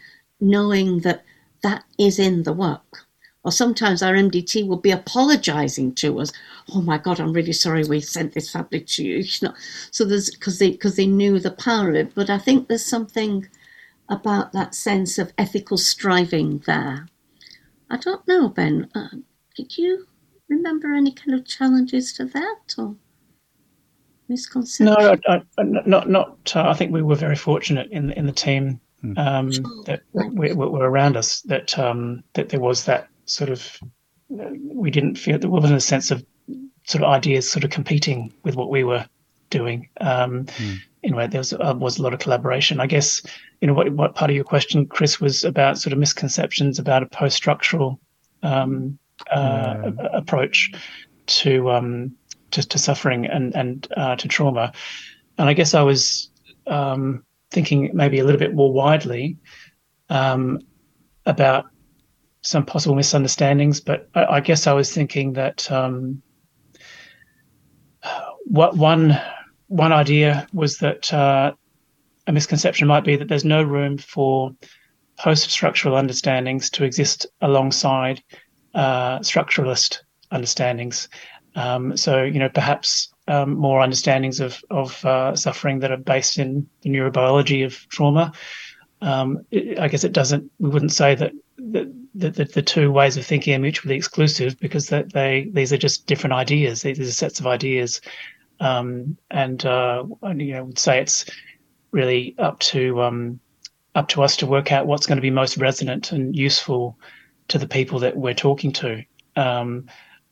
knowing 0.40 1.00
that 1.00 1.24
that 1.62 1.84
is 1.98 2.18
in 2.18 2.44
the 2.44 2.52
work. 2.52 3.06
Or 3.43 3.51
sometimes 3.51 4.03
our 4.03 4.12
MDT 4.12 4.66
will 4.66 4.76
be 4.76 4.91
apologizing 4.91 5.95
to 5.95 6.20
us. 6.20 6.30
Oh 6.74 6.82
my 6.82 6.99
God, 6.99 7.20
I'm 7.20 7.32
really 7.32 7.55
sorry 7.55 7.84
we 7.84 8.01
sent 8.01 8.34
this 8.34 8.51
fabric 8.51 8.86
to 8.88 9.05
you. 9.05 9.16
you 9.18 9.49
know, 9.49 9.55
so 9.91 10.05
there's 10.05 10.30
because 10.30 10.59
they 10.59 10.72
because 10.72 10.97
they 10.97 11.07
knew 11.07 11.38
the 11.38 11.51
power 11.51 11.88
of 11.91 11.95
it. 11.95 12.14
But 12.14 12.28
I 12.28 12.38
think 12.38 12.68
there's 12.68 12.84
something 12.84 13.49
about 14.09 14.53
that 14.53 14.74
sense 14.74 15.18
of 15.18 15.32
ethical 15.38 15.78
striving 15.78 16.59
there. 16.66 17.07
I 17.88 17.97
don't 17.97 18.26
know, 18.28 18.49
Ben. 18.49 18.88
Uh, 18.95 19.09
did 19.57 19.78
you 19.78 20.07
remember 20.49 20.93
any 20.93 21.12
kind 21.12 21.38
of 21.38 21.47
challenges 21.47 22.12
to 22.14 22.26
that 22.26 22.74
or 22.76 22.95
misconceptions? 24.28 24.99
No, 24.99 25.16
I, 25.26 25.43
I, 25.57 25.62
not 25.62 26.11
not. 26.11 26.53
Uh, 26.55 26.68
I 26.68 26.74
think 26.74 26.93
we 26.93 27.03
were 27.03 27.16
very 27.16 27.36
fortunate 27.36 27.91
in 27.91 28.11
in 28.12 28.26
the 28.26 28.32
team 28.32 28.80
Hmm. 29.01 29.16
um, 29.16 29.51
that 29.86 30.03
were, 30.12 30.55
were, 30.55 30.91
around 30.91 31.16
us. 31.16 31.41
That 31.43 31.78
um, 31.78 32.22
that 32.34 32.51
there 32.51 32.61
was 32.61 32.84
that 32.84 33.09
sort 33.30 33.50
of 33.50 33.80
we 34.28 34.90
didn't 34.90 35.16
feel 35.16 35.38
there 35.38 35.50
wasn't 35.50 35.74
a 35.74 35.80
sense 35.80 36.10
of 36.10 36.24
sort 36.86 37.02
of 37.02 37.10
ideas 37.10 37.50
sort 37.50 37.64
of 37.64 37.70
competing 37.70 38.32
with 38.44 38.56
what 38.56 38.70
we 38.70 38.84
were 38.84 39.04
doing. 39.50 39.88
Um, 40.00 40.44
mm. 40.44 40.78
Anyway, 41.02 41.26
there 41.26 41.40
was 41.40 41.52
uh, 41.52 41.74
was 41.76 41.98
a 41.98 42.02
lot 42.02 42.14
of 42.14 42.20
collaboration. 42.20 42.80
I 42.80 42.86
guess 42.86 43.22
you 43.60 43.68
know 43.68 43.74
what 43.74 43.90
what 43.92 44.14
part 44.14 44.30
of 44.30 44.34
your 44.34 44.44
question, 44.44 44.86
Chris, 44.86 45.20
was 45.20 45.44
about 45.44 45.78
sort 45.78 45.92
of 45.92 45.98
misconceptions 45.98 46.78
about 46.78 47.02
a 47.02 47.06
post 47.06 47.36
structural 47.36 47.98
um, 48.42 48.98
uh, 49.30 49.76
yeah. 49.82 50.08
approach 50.12 50.72
to 51.26 51.70
um, 51.70 52.14
to, 52.50 52.66
to 52.66 52.78
suffering 52.78 53.26
and 53.26 53.54
and 53.56 53.88
uh, 53.96 54.16
to 54.16 54.28
trauma. 54.28 54.72
And 55.38 55.48
I 55.48 55.54
guess 55.54 55.74
I 55.74 55.82
was 55.82 56.30
um, 56.66 57.24
thinking 57.50 57.90
maybe 57.94 58.18
a 58.18 58.24
little 58.24 58.38
bit 58.38 58.54
more 58.54 58.72
widely 58.72 59.38
um, 60.10 60.60
about 61.24 61.66
some 62.43 62.64
possible 62.64 62.97
misunderstandings. 62.97 63.80
But 63.80 64.09
I, 64.14 64.24
I 64.24 64.41
guess 64.41 64.66
I 64.66 64.72
was 64.72 64.93
thinking 64.93 65.34
that 65.34 65.70
um, 65.70 66.22
what 68.45 68.76
one 68.76 69.20
one 69.68 69.93
idea 69.93 70.47
was 70.53 70.78
that 70.78 71.12
uh, 71.12 71.53
a 72.26 72.32
misconception 72.32 72.88
might 72.88 73.05
be 73.05 73.16
that 73.16 73.28
there's 73.28 73.45
no 73.45 73.62
room 73.62 73.99
for 73.99 74.55
post-structural 75.16 75.97
understandings 75.97 76.70
to 76.70 76.84
exist 76.84 77.26
alongside 77.41 78.22
uh, 78.74 79.18
structuralist 79.20 79.99
understandings. 80.32 81.09
Um, 81.55 81.97
so, 81.97 82.22
you 82.22 82.38
know, 82.38 82.49
perhaps 82.49 83.12
um, 83.28 83.55
more 83.55 83.80
understandings 83.80 84.41
of 84.41 84.62
of 84.70 85.05
uh, 85.05 85.36
suffering 85.36 85.80
that 85.80 85.93
are 85.93 85.97
based 85.97 86.38
in 86.38 86.68
the 86.82 86.91
neurobiology 86.91 87.64
of 87.64 87.86
trauma. 87.88 88.32
Um, 89.03 89.47
it, 89.51 89.78
I 89.78 89.88
guess 89.88 90.05
it 90.05 90.12
doesn't. 90.12 90.51
We 90.59 90.70
wouldn't 90.70 90.93
say 90.93 91.14
that 91.14 91.32
the, 92.14 92.30
the, 92.30 92.44
the 92.44 92.62
two 92.62 92.90
ways 92.90 93.16
of 93.16 93.24
thinking 93.24 93.54
are 93.54 93.58
mutually 93.58 93.96
exclusive 93.96 94.58
because 94.58 94.88
that 94.88 95.12
they 95.12 95.50
these 95.52 95.72
are 95.72 95.78
just 95.78 96.06
different 96.06 96.34
ideas. 96.34 96.82
These 96.82 97.00
are 97.00 97.12
sets 97.12 97.40
of 97.40 97.46
ideas, 97.46 98.00
um, 98.58 99.16
and, 99.30 99.64
uh, 99.64 100.04
and 100.22 100.40
you 100.42 100.54
know, 100.54 100.64
would 100.64 100.78
say 100.78 101.00
it's 101.00 101.24
really 101.92 102.34
up 102.38 102.58
to 102.61 103.02
um, 103.02 103.40
up 103.94 104.08
to 104.08 104.22
us 104.22 104.36
to 104.38 104.46
work 104.46 104.72
out 104.72 104.86
what's 104.86 105.06
going 105.06 105.16
to 105.16 105.22
be 105.22 105.30
most 105.30 105.56
resonant 105.56 106.12
and 106.12 106.36
useful 106.36 106.98
to 107.48 107.58
the 107.58 107.68
people 107.68 107.98
that 108.00 108.16
we're 108.16 108.34
talking 108.34 108.72
to. 108.72 109.02
Um, 109.36 109.86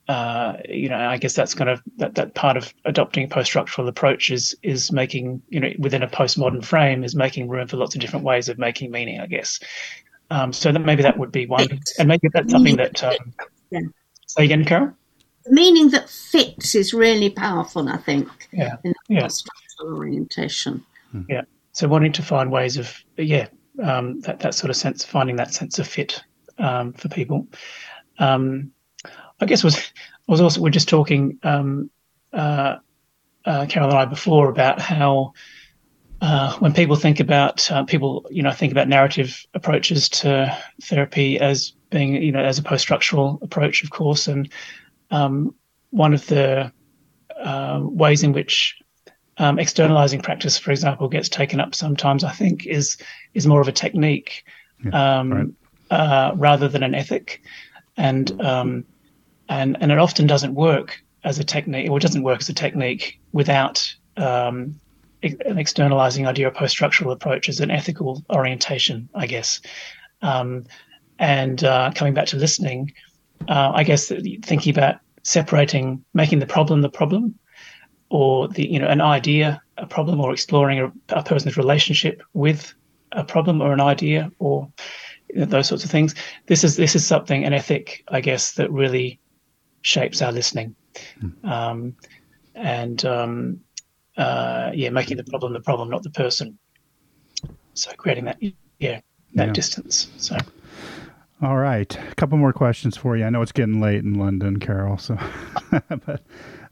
uh, 0.08 0.56
you 0.66 0.88
know, 0.88 0.96
I 0.96 1.18
guess 1.18 1.34
that's 1.34 1.54
kind 1.54 1.68
of 1.68 1.82
that, 1.98 2.14
that 2.14 2.34
part 2.34 2.56
of 2.56 2.72
adopting 2.86 3.24
a 3.24 3.28
post-structural 3.28 3.88
approach 3.88 4.30
is 4.30 4.56
is 4.62 4.90
making 4.90 5.42
you 5.48 5.60
know 5.60 5.70
within 5.78 6.02
a 6.02 6.08
postmodern 6.08 6.64
frame 6.64 7.04
is 7.04 7.14
making 7.14 7.48
room 7.48 7.68
for 7.68 7.76
lots 7.76 7.94
of 7.94 8.00
different 8.00 8.24
ways 8.24 8.48
of 8.48 8.58
making 8.58 8.90
meaning. 8.90 9.20
I 9.20 9.26
guess. 9.26 9.60
Um, 10.30 10.52
so 10.52 10.72
that 10.72 10.80
maybe 10.80 11.02
that 11.02 11.18
would 11.18 11.32
be 11.32 11.46
one, 11.46 11.80
and 11.98 12.08
maybe 12.08 12.28
that's 12.32 12.50
something 12.50 12.76
that. 12.76 13.02
Um, 13.02 13.34
yeah. 13.70 13.80
Say 14.26 14.44
again, 14.44 14.64
Carol. 14.64 14.92
the 15.44 15.52
meaning 15.52 15.90
that 15.90 16.08
fits 16.10 16.74
is 16.74 16.92
really 16.92 17.30
powerful. 17.30 17.88
I 17.88 17.96
think. 17.96 18.28
Yeah. 18.52 18.76
In 18.84 18.94
yeah. 19.08 19.28
structural 19.28 19.96
orientation. 19.96 20.84
Yeah. 21.28 21.42
So 21.72 21.88
wanting 21.88 22.12
to 22.12 22.22
find 22.22 22.50
ways 22.50 22.76
of 22.76 22.94
yeah 23.16 23.48
um, 23.82 24.20
that 24.20 24.40
that 24.40 24.54
sort 24.54 24.70
of 24.70 24.76
sense, 24.76 25.04
finding 25.04 25.36
that 25.36 25.54
sense 25.54 25.78
of 25.78 25.86
fit 25.86 26.22
um, 26.58 26.92
for 26.92 27.08
people. 27.08 27.46
Um, 28.18 28.72
I 29.40 29.46
guess 29.46 29.64
was 29.64 29.92
was 30.26 30.40
also 30.40 30.60
we're 30.60 30.70
just 30.70 30.88
talking 30.88 31.38
um, 31.42 31.90
uh, 32.32 32.76
uh, 33.44 33.66
Carol 33.66 33.90
and 33.90 33.98
I 33.98 34.04
before 34.04 34.48
about 34.50 34.80
how 34.80 35.32
uh, 36.20 36.56
when 36.58 36.72
people 36.72 36.96
think 36.96 37.20
about 37.20 37.70
uh, 37.70 37.84
people, 37.84 38.26
you 38.30 38.42
know, 38.42 38.50
think 38.50 38.72
about 38.72 38.88
narrative 38.88 39.44
approaches 39.54 40.08
to 40.08 40.56
therapy 40.82 41.38
as 41.38 41.72
being, 41.90 42.14
you 42.14 42.32
know, 42.32 42.42
as 42.42 42.58
a 42.58 42.62
post-structural 42.62 43.38
approach, 43.42 43.84
of 43.84 43.90
course, 43.90 44.26
and 44.26 44.48
um, 45.10 45.54
one 45.90 46.12
of 46.12 46.26
the 46.26 46.72
uh, 47.40 47.80
ways 47.82 48.22
in 48.22 48.32
which 48.32 48.76
um, 49.38 49.58
externalizing 49.58 50.20
practice, 50.20 50.58
for 50.58 50.72
example, 50.72 51.08
gets 51.08 51.28
taken 51.28 51.60
up 51.60 51.74
sometimes, 51.74 52.24
I 52.24 52.32
think, 52.32 52.66
is 52.66 52.96
is 53.34 53.46
more 53.46 53.60
of 53.60 53.68
a 53.68 53.72
technique 53.72 54.44
yeah, 54.84 55.18
um, 55.18 55.32
right. 55.32 55.48
Uh, 55.90 56.32
rather 56.34 56.68
than 56.68 56.82
an 56.82 56.94
ethic, 56.94 57.40
and 57.96 58.40
um, 58.40 58.84
and 59.48 59.76
and 59.80 59.92
it 59.92 59.98
often 59.98 60.26
doesn't 60.26 60.54
work 60.54 61.00
as 61.22 61.38
a 61.38 61.44
technique, 61.44 61.88
or 61.90 62.00
doesn't 62.00 62.24
work 62.24 62.40
as 62.40 62.48
a 62.48 62.54
technique 62.54 63.20
without 63.32 63.94
um, 64.16 64.80
an 65.22 65.58
externalizing 65.58 66.26
idea 66.26 66.48
or 66.48 66.50
post-structural 66.50 67.12
approach 67.12 67.48
as 67.48 67.60
an 67.60 67.70
ethical 67.70 68.24
orientation, 68.30 69.08
I 69.14 69.26
guess. 69.26 69.60
Um, 70.22 70.64
and 71.18 71.62
uh, 71.64 71.90
coming 71.94 72.14
back 72.14 72.26
to 72.28 72.36
listening, 72.36 72.92
uh, 73.48 73.72
I 73.74 73.84
guess 73.84 74.12
thinking 74.42 74.70
about 74.70 74.96
separating, 75.22 76.04
making 76.14 76.38
the 76.38 76.46
problem 76.46 76.80
the 76.82 76.88
problem, 76.88 77.38
or 78.10 78.48
the 78.48 78.66
you 78.70 78.78
know 78.78 78.88
an 78.88 79.00
idea 79.00 79.60
a 79.76 79.86
problem, 79.86 80.20
or 80.20 80.32
exploring 80.32 80.80
a, 80.80 80.92
a 81.10 81.22
person's 81.22 81.56
relationship 81.56 82.22
with 82.32 82.74
a 83.12 83.24
problem 83.24 83.60
or 83.60 83.72
an 83.72 83.80
idea, 83.80 84.30
or 84.38 84.70
you 85.28 85.40
know, 85.40 85.44
those 85.44 85.68
sorts 85.68 85.84
of 85.84 85.90
things. 85.90 86.14
This 86.46 86.64
is 86.64 86.76
this 86.76 86.94
is 86.94 87.06
something 87.06 87.44
an 87.44 87.52
ethic, 87.52 88.04
I 88.08 88.20
guess, 88.20 88.52
that 88.52 88.70
really 88.70 89.20
shapes 89.82 90.22
our 90.22 90.32
listening, 90.32 90.74
mm. 91.20 91.44
um, 91.44 91.94
and 92.54 93.04
um, 93.04 93.60
uh, 94.18 94.72
yeah, 94.74 94.90
making 94.90 95.16
the 95.16 95.24
problem 95.24 95.52
the 95.52 95.60
problem, 95.60 95.88
not 95.88 96.02
the 96.02 96.10
person. 96.10 96.58
So 97.74 97.92
creating 97.92 98.24
that 98.24 98.38
yeah 98.78 99.00
that 99.34 99.46
yeah. 99.46 99.52
distance. 99.52 100.08
So. 100.18 100.36
All 101.40 101.56
right, 101.56 101.96
a 101.96 102.14
couple 102.16 102.36
more 102.36 102.52
questions 102.52 102.96
for 102.96 103.16
you. 103.16 103.24
I 103.24 103.30
know 103.30 103.42
it's 103.42 103.52
getting 103.52 103.80
late 103.80 104.02
in 104.02 104.14
London, 104.14 104.58
Carol. 104.58 104.98
So, 104.98 105.16
but 105.88 106.22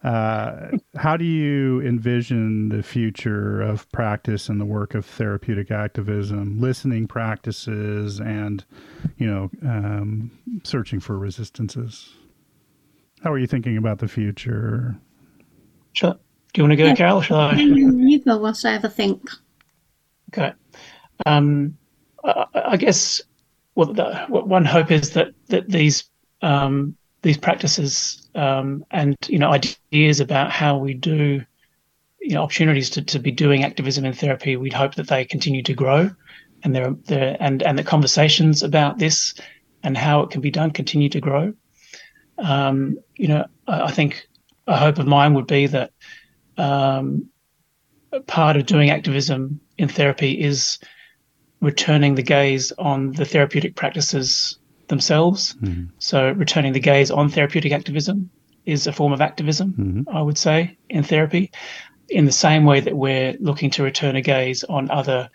uh, 0.02 0.70
how 0.96 1.16
do 1.16 1.24
you 1.24 1.80
envision 1.82 2.70
the 2.70 2.82
future 2.82 3.62
of 3.62 3.88
practice 3.92 4.48
and 4.48 4.60
the 4.60 4.64
work 4.64 4.96
of 4.96 5.06
therapeutic 5.06 5.70
activism, 5.70 6.60
listening 6.60 7.06
practices, 7.06 8.18
and 8.18 8.64
you 9.18 9.28
know, 9.28 9.50
um, 9.62 10.32
searching 10.64 10.98
for 10.98 11.16
resistances? 11.16 12.12
How 13.22 13.32
are 13.32 13.38
you 13.38 13.46
thinking 13.46 13.76
about 13.76 14.00
the 14.00 14.08
future? 14.08 14.96
Sure. 15.92 16.16
Do 16.52 16.60
you 16.60 16.64
want 16.64 16.72
to 16.72 16.76
go, 16.76 16.86
yeah. 16.86 16.94
Carol? 16.94 17.20
Shall 17.20 17.40
I? 17.40 17.52
You 17.54 18.20
go 18.20 18.38
whilst 18.38 18.64
I 18.64 18.72
have 18.72 18.84
a 18.84 18.88
think. 18.88 19.28
Okay. 20.32 20.52
Um, 21.24 21.76
I, 22.24 22.46
I, 22.54 22.76
guess 22.76 23.20
well, 23.74 23.92
the, 23.92 24.26
one 24.28 24.64
hope 24.64 24.90
is 24.90 25.10
that 25.10 25.28
that 25.48 25.68
these 25.68 26.04
um, 26.42 26.96
these 27.22 27.38
practices 27.38 28.28
um, 28.34 28.84
and 28.90 29.16
you 29.28 29.38
know 29.38 29.52
ideas 29.52 30.20
about 30.20 30.50
how 30.50 30.76
we 30.76 30.94
do 30.94 31.42
you 32.20 32.34
know 32.34 32.42
opportunities 32.42 32.90
to, 32.90 33.02
to 33.02 33.18
be 33.18 33.30
doing 33.30 33.64
activism 33.64 34.04
and 34.04 34.18
therapy, 34.18 34.56
we'd 34.56 34.72
hope 34.72 34.94
that 34.96 35.08
they 35.08 35.24
continue 35.24 35.62
to 35.62 35.74
grow, 35.74 36.10
and 36.64 36.74
there 36.74 36.94
there 37.04 37.36
and 37.40 37.62
and 37.62 37.78
the 37.78 37.84
conversations 37.84 38.62
about 38.62 38.98
this 38.98 39.34
and 39.82 39.96
how 39.96 40.20
it 40.20 40.30
can 40.30 40.40
be 40.40 40.50
done 40.50 40.70
continue 40.70 41.08
to 41.08 41.20
grow. 41.20 41.52
Um, 42.38 42.98
you 43.16 43.28
know, 43.28 43.46
I, 43.66 43.82
I 43.82 43.90
think 43.90 44.26
a 44.66 44.76
hope 44.76 44.98
of 44.98 45.06
mine 45.06 45.34
would 45.34 45.46
be 45.46 45.66
that 45.68 45.92
um, 46.56 47.28
part 48.26 48.56
of 48.56 48.66
doing 48.66 48.90
activism 48.90 49.60
in 49.78 49.88
therapy 49.88 50.40
is 50.40 50.78
returning 51.60 52.14
the 52.14 52.22
gaze 52.22 52.72
on 52.78 53.12
the 53.12 53.24
therapeutic 53.24 53.74
practices 53.76 54.58
themselves. 54.88 55.54
Mm-hmm. 55.54 55.84
So, 55.98 56.30
returning 56.32 56.72
the 56.72 56.80
gaze 56.80 57.10
on 57.10 57.28
therapeutic 57.28 57.72
activism 57.72 58.30
is 58.64 58.86
a 58.86 58.92
form 58.92 59.12
of 59.12 59.20
activism, 59.20 59.72
mm-hmm. 59.72 60.16
I 60.16 60.22
would 60.22 60.38
say, 60.38 60.76
in 60.88 61.02
therapy, 61.02 61.50
in 62.08 62.24
the 62.24 62.32
same 62.32 62.64
way 62.64 62.80
that 62.80 62.96
we're 62.96 63.36
looking 63.40 63.70
to 63.70 63.82
return 63.82 64.16
a 64.16 64.22
gaze 64.22 64.64
on 64.64 64.90
other. 64.90 65.30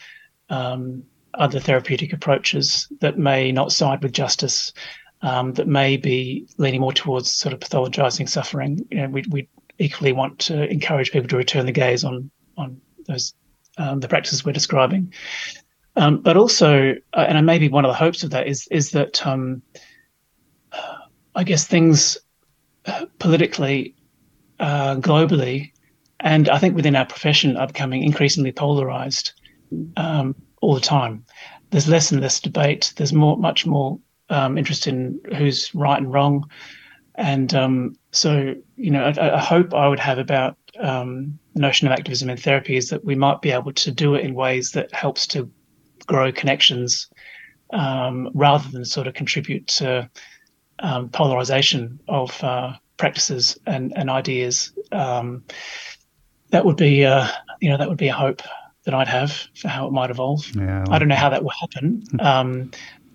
Um, 0.49 1.03
other 1.33 1.61
therapeutic 1.61 2.11
approaches 2.11 2.91
that 2.99 3.17
may 3.17 3.53
not 3.53 3.71
side 3.71 4.03
with 4.03 4.11
justice, 4.11 4.73
um, 5.21 5.53
that 5.53 5.67
may 5.67 5.97
be 5.97 6.47
leaning 6.57 6.81
more 6.81 6.93
towards 6.93 7.31
sort 7.31 7.53
of 7.53 7.59
pathologizing 7.59 8.27
suffering. 8.27 8.85
You 8.89 8.97
know, 8.97 9.07
we, 9.09 9.23
we 9.29 9.47
equally 9.81 10.11
want 10.11 10.39
to 10.39 10.69
encourage 10.69 11.11
people 11.11 11.27
to 11.27 11.37
return 11.37 11.65
the 11.65 11.71
gaze 11.71 12.03
on 12.03 12.29
on 12.57 12.79
those 13.07 13.33
um, 13.77 13.99
the 13.99 14.07
practices 14.07 14.45
we're 14.45 14.51
describing. 14.51 15.13
Um, 15.95 16.21
but 16.21 16.37
also, 16.37 16.95
uh, 17.13 17.25
and 17.27 17.37
I 17.37 17.41
maybe 17.41 17.67
one 17.67 17.83
of 17.83 17.89
the 17.89 17.95
hopes 17.95 18.23
of 18.23 18.29
that 18.29 18.47
is 18.47 18.67
is 18.71 18.91
that 18.91 19.25
um, 19.25 19.61
I 21.35 21.43
guess 21.43 21.65
things 21.65 22.17
uh, 22.85 23.05
politically, 23.19 23.95
uh, 24.59 24.95
globally, 24.95 25.71
and 26.19 26.49
I 26.49 26.57
think 26.59 26.75
within 26.75 26.95
our 26.95 27.05
profession 27.05 27.57
are 27.57 27.67
becoming 27.67 28.03
increasingly 28.03 28.51
polarized 28.51 29.33
um, 29.97 30.35
all 30.61 30.75
the 30.75 30.81
time. 30.81 31.25
There's 31.69 31.87
less 31.87 32.11
and 32.11 32.21
less 32.21 32.39
debate. 32.39 32.93
There's 32.97 33.13
more, 33.13 33.37
much 33.37 33.65
more 33.65 33.99
um, 34.29 34.57
interest 34.57 34.87
in 34.87 35.19
who's 35.37 35.73
right 35.73 35.97
and 35.97 36.11
wrong, 36.11 36.49
and 37.15 37.53
um, 37.53 37.95
so, 38.11 38.55
you 38.75 38.91
know, 38.91 39.05
a, 39.05 39.33
a, 39.33 39.39
hope 39.39 39.73
I 39.73 39.87
would 39.87 39.99
have 39.99 40.17
about 40.17 40.57
um, 40.79 41.39
the 41.53 41.61
notion 41.61 41.87
of 41.87 41.93
activism 41.93 42.29
in 42.29 42.37
therapy 42.37 42.75
is 42.75 42.89
that 42.89 43.05
we 43.05 43.15
might 43.15 43.41
be 43.41 43.51
able 43.51 43.71
to 43.73 43.91
do 43.91 44.15
it 44.15 44.25
in 44.25 44.33
ways 44.33 44.71
that 44.71 44.93
helps 44.93 45.25
to 45.27 45.49
grow 46.07 46.31
connections 46.31 47.09
um, 47.71 48.29
rather 48.33 48.67
than 48.69 48.83
sort 48.83 49.07
of 49.07 49.13
contribute 49.13 49.65
to 49.67 50.09
um, 50.79 51.09
polarization 51.09 51.99
of 52.09 52.43
uh, 52.43 52.73
practices 52.97 53.57
and, 53.65 53.93
and 53.95 54.09
ideas. 54.09 54.73
Um, 54.91 55.43
that 56.49 56.65
would 56.65 56.77
be, 56.77 57.05
uh, 57.05 57.27
you 57.61 57.69
know, 57.69 57.77
that 57.77 57.87
would 57.87 57.97
be 57.97 58.09
a 58.09 58.13
hope 58.13 58.41
that 58.83 58.93
I'd 58.93 59.07
have 59.07 59.31
for 59.55 59.69
how 59.69 59.87
it 59.87 59.93
might 59.93 60.09
evolve. 60.09 60.45
Yeah, 60.55 60.83
I 60.89 60.99
don't 60.99 61.07
know 61.07 61.15
how 61.15 61.29
that 61.29 61.43
will 61.43 61.53
happen. 61.61 62.03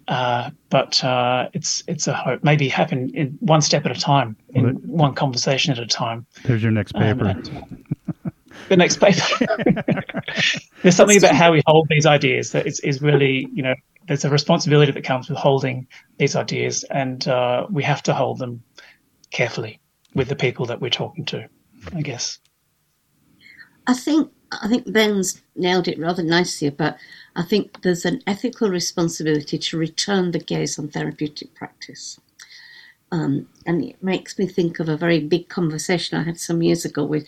Uh, 0.08 0.50
but 0.70 1.02
uh, 1.02 1.48
it's 1.52 1.82
it's 1.88 2.06
a 2.06 2.14
hope. 2.14 2.44
Maybe 2.44 2.68
happen 2.68 3.10
in 3.14 3.36
one 3.40 3.60
step 3.60 3.84
at 3.86 3.96
a 3.96 4.00
time, 4.00 4.36
in 4.50 4.64
well, 4.64 4.74
one 4.84 5.14
conversation 5.14 5.72
at 5.72 5.78
a 5.78 5.86
time. 5.86 6.26
There's 6.44 6.62
your 6.62 6.70
next 6.70 6.92
paper. 6.92 7.30
Um, 7.30 7.84
the 8.68 8.76
next 8.76 9.00
paper. 9.00 9.22
there's 10.82 10.94
something 10.94 11.18
about 11.18 11.34
how 11.34 11.52
we 11.52 11.62
hold 11.66 11.88
these 11.88 12.06
ideas 12.06 12.52
that 12.52 12.66
is, 12.66 12.78
is 12.80 13.02
really, 13.02 13.48
you 13.52 13.62
know, 13.62 13.74
there's 14.06 14.24
a 14.24 14.30
responsibility 14.30 14.92
that 14.92 15.02
comes 15.02 15.28
with 15.28 15.38
holding 15.38 15.88
these 16.18 16.36
ideas, 16.36 16.84
and 16.84 17.26
uh, 17.26 17.66
we 17.68 17.82
have 17.82 18.02
to 18.04 18.14
hold 18.14 18.38
them 18.38 18.62
carefully 19.32 19.80
with 20.14 20.28
the 20.28 20.36
people 20.36 20.66
that 20.66 20.80
we're 20.80 20.88
talking 20.88 21.24
to. 21.26 21.48
I 21.94 22.02
guess. 22.02 22.38
I 23.86 23.94
think 23.94 24.30
I 24.52 24.68
think 24.68 24.92
Ben's 24.92 25.42
nailed 25.56 25.88
it 25.88 25.98
rather 25.98 26.22
nicely 26.22 26.68
about 26.68 26.94
I 27.36 27.42
think 27.42 27.82
there's 27.82 28.06
an 28.06 28.22
ethical 28.26 28.70
responsibility 28.70 29.58
to 29.58 29.76
return 29.76 30.30
the 30.30 30.38
gaze 30.38 30.78
on 30.78 30.88
therapeutic 30.88 31.54
practice. 31.54 32.18
Um, 33.12 33.48
and 33.66 33.84
it 33.84 34.02
makes 34.02 34.38
me 34.38 34.46
think 34.46 34.80
of 34.80 34.88
a 34.88 34.96
very 34.96 35.20
big 35.20 35.50
conversation 35.50 36.18
I 36.18 36.22
had 36.22 36.40
some 36.40 36.62
years 36.62 36.86
ago 36.86 37.04
with 37.04 37.26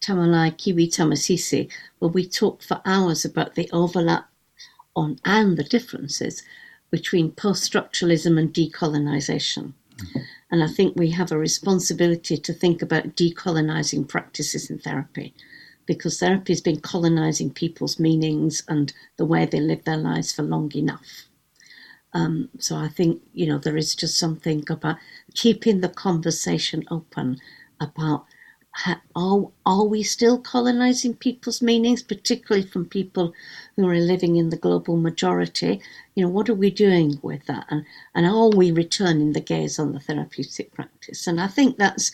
Taimalie 0.00 0.50
Kiwi 0.52 0.88
Tamasese, 0.88 1.70
where 1.98 2.10
we 2.10 2.26
talked 2.26 2.64
for 2.64 2.80
hours 2.86 3.26
about 3.26 3.54
the 3.54 3.68
overlap 3.70 4.28
on 4.96 5.20
and 5.26 5.58
the 5.58 5.64
differences 5.64 6.42
between 6.90 7.30
post 7.32 7.70
structuralism 7.70 8.38
and 8.38 8.52
decolonization. 8.54 9.74
And 10.50 10.64
I 10.64 10.68
think 10.68 10.96
we 10.96 11.10
have 11.10 11.30
a 11.30 11.38
responsibility 11.38 12.38
to 12.38 12.52
think 12.54 12.80
about 12.80 13.14
decolonizing 13.14 14.08
practices 14.08 14.70
in 14.70 14.78
therapy 14.78 15.34
because 15.86 16.18
therapy 16.18 16.52
has 16.52 16.60
been 16.60 16.80
colonizing 16.80 17.50
people's 17.50 17.98
meanings 17.98 18.62
and 18.68 18.92
the 19.16 19.24
way 19.24 19.44
they 19.44 19.60
live 19.60 19.84
their 19.84 19.96
lives 19.96 20.32
for 20.32 20.42
long 20.42 20.70
enough. 20.74 21.26
Um, 22.12 22.48
so 22.58 22.76
I 22.76 22.88
think, 22.88 23.22
you 23.32 23.46
know, 23.46 23.58
there 23.58 23.76
is 23.76 23.94
just 23.94 24.18
something 24.18 24.64
about 24.70 24.96
keeping 25.34 25.80
the 25.80 25.88
conversation 25.88 26.84
open 26.90 27.40
about 27.80 28.24
how, 28.70 28.96
are, 29.14 29.48
are 29.66 29.84
we 29.84 30.02
still 30.02 30.38
colonizing 30.38 31.14
people's 31.14 31.62
meanings, 31.62 32.02
particularly 32.02 32.66
from 32.66 32.86
people 32.86 33.32
who 33.76 33.88
are 33.88 33.96
living 33.96 34.36
in 34.36 34.50
the 34.50 34.56
global 34.56 34.96
majority. 34.96 35.80
You 36.14 36.24
know, 36.24 36.30
what 36.30 36.48
are 36.48 36.54
we 36.54 36.70
doing 36.70 37.18
with 37.22 37.46
that? 37.46 37.66
And, 37.70 37.84
and 38.14 38.26
are 38.26 38.48
we 38.48 38.70
returning 38.72 39.32
the 39.32 39.40
gaze 39.40 39.78
on 39.78 39.92
the 39.92 40.00
therapeutic 40.00 40.72
practice? 40.72 41.26
And 41.26 41.40
I 41.40 41.46
think 41.48 41.78
that's, 41.78 42.12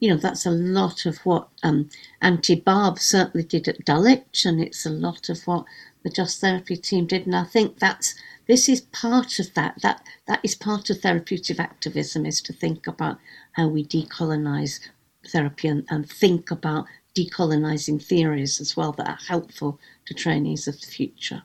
you 0.00 0.08
know, 0.08 0.16
that's 0.16 0.46
a 0.46 0.50
lot 0.50 1.06
of 1.06 1.18
what 1.18 1.48
um, 1.62 1.90
Aunty 2.22 2.56
Barb 2.56 2.98
certainly 2.98 3.46
did 3.46 3.68
at 3.68 3.84
Dulwich, 3.84 4.44
and 4.46 4.60
it's 4.60 4.86
a 4.86 4.90
lot 4.90 5.28
of 5.28 5.46
what 5.46 5.66
the 6.02 6.10
Just 6.10 6.40
Therapy 6.40 6.76
team 6.76 7.06
did. 7.06 7.26
And 7.26 7.36
I 7.36 7.44
think 7.44 7.78
that's 7.78 8.14
this 8.46 8.68
is 8.68 8.80
part 8.80 9.38
of 9.38 9.52
that. 9.54 9.80
That 9.82 10.02
that 10.26 10.40
is 10.42 10.54
part 10.54 10.88
of 10.88 11.00
therapeutic 11.00 11.60
activism 11.60 12.24
is 12.24 12.40
to 12.42 12.52
think 12.52 12.86
about 12.86 13.18
how 13.52 13.68
we 13.68 13.84
decolonize 13.84 14.80
therapy 15.28 15.68
and, 15.68 15.84
and 15.90 16.10
think 16.10 16.50
about 16.50 16.86
decolonizing 17.14 18.02
theories 18.02 18.60
as 18.60 18.76
well 18.76 18.92
that 18.92 19.08
are 19.08 19.18
helpful 19.28 19.78
to 20.06 20.14
trainees 20.14 20.66
of 20.66 20.80
the 20.80 20.86
future. 20.86 21.42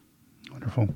Wonderful. 0.50 0.96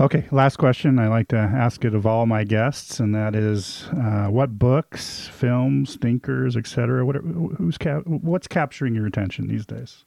Okay, 0.00 0.28
last 0.30 0.58
question. 0.58 1.00
I 1.00 1.08
like 1.08 1.26
to 1.28 1.36
ask 1.36 1.84
it 1.84 1.92
of 1.92 2.06
all 2.06 2.24
my 2.24 2.44
guests, 2.44 3.00
and 3.00 3.12
that 3.16 3.34
is, 3.34 3.88
uh, 3.96 4.28
what 4.28 4.56
books, 4.56 5.26
films, 5.26 5.96
thinkers, 5.96 6.56
etc. 6.56 7.04
What 7.04 7.16
who's 7.16 7.76
cap- 7.76 8.06
what's 8.06 8.46
capturing 8.46 8.94
your 8.94 9.06
attention 9.06 9.48
these 9.48 9.66
days? 9.66 10.04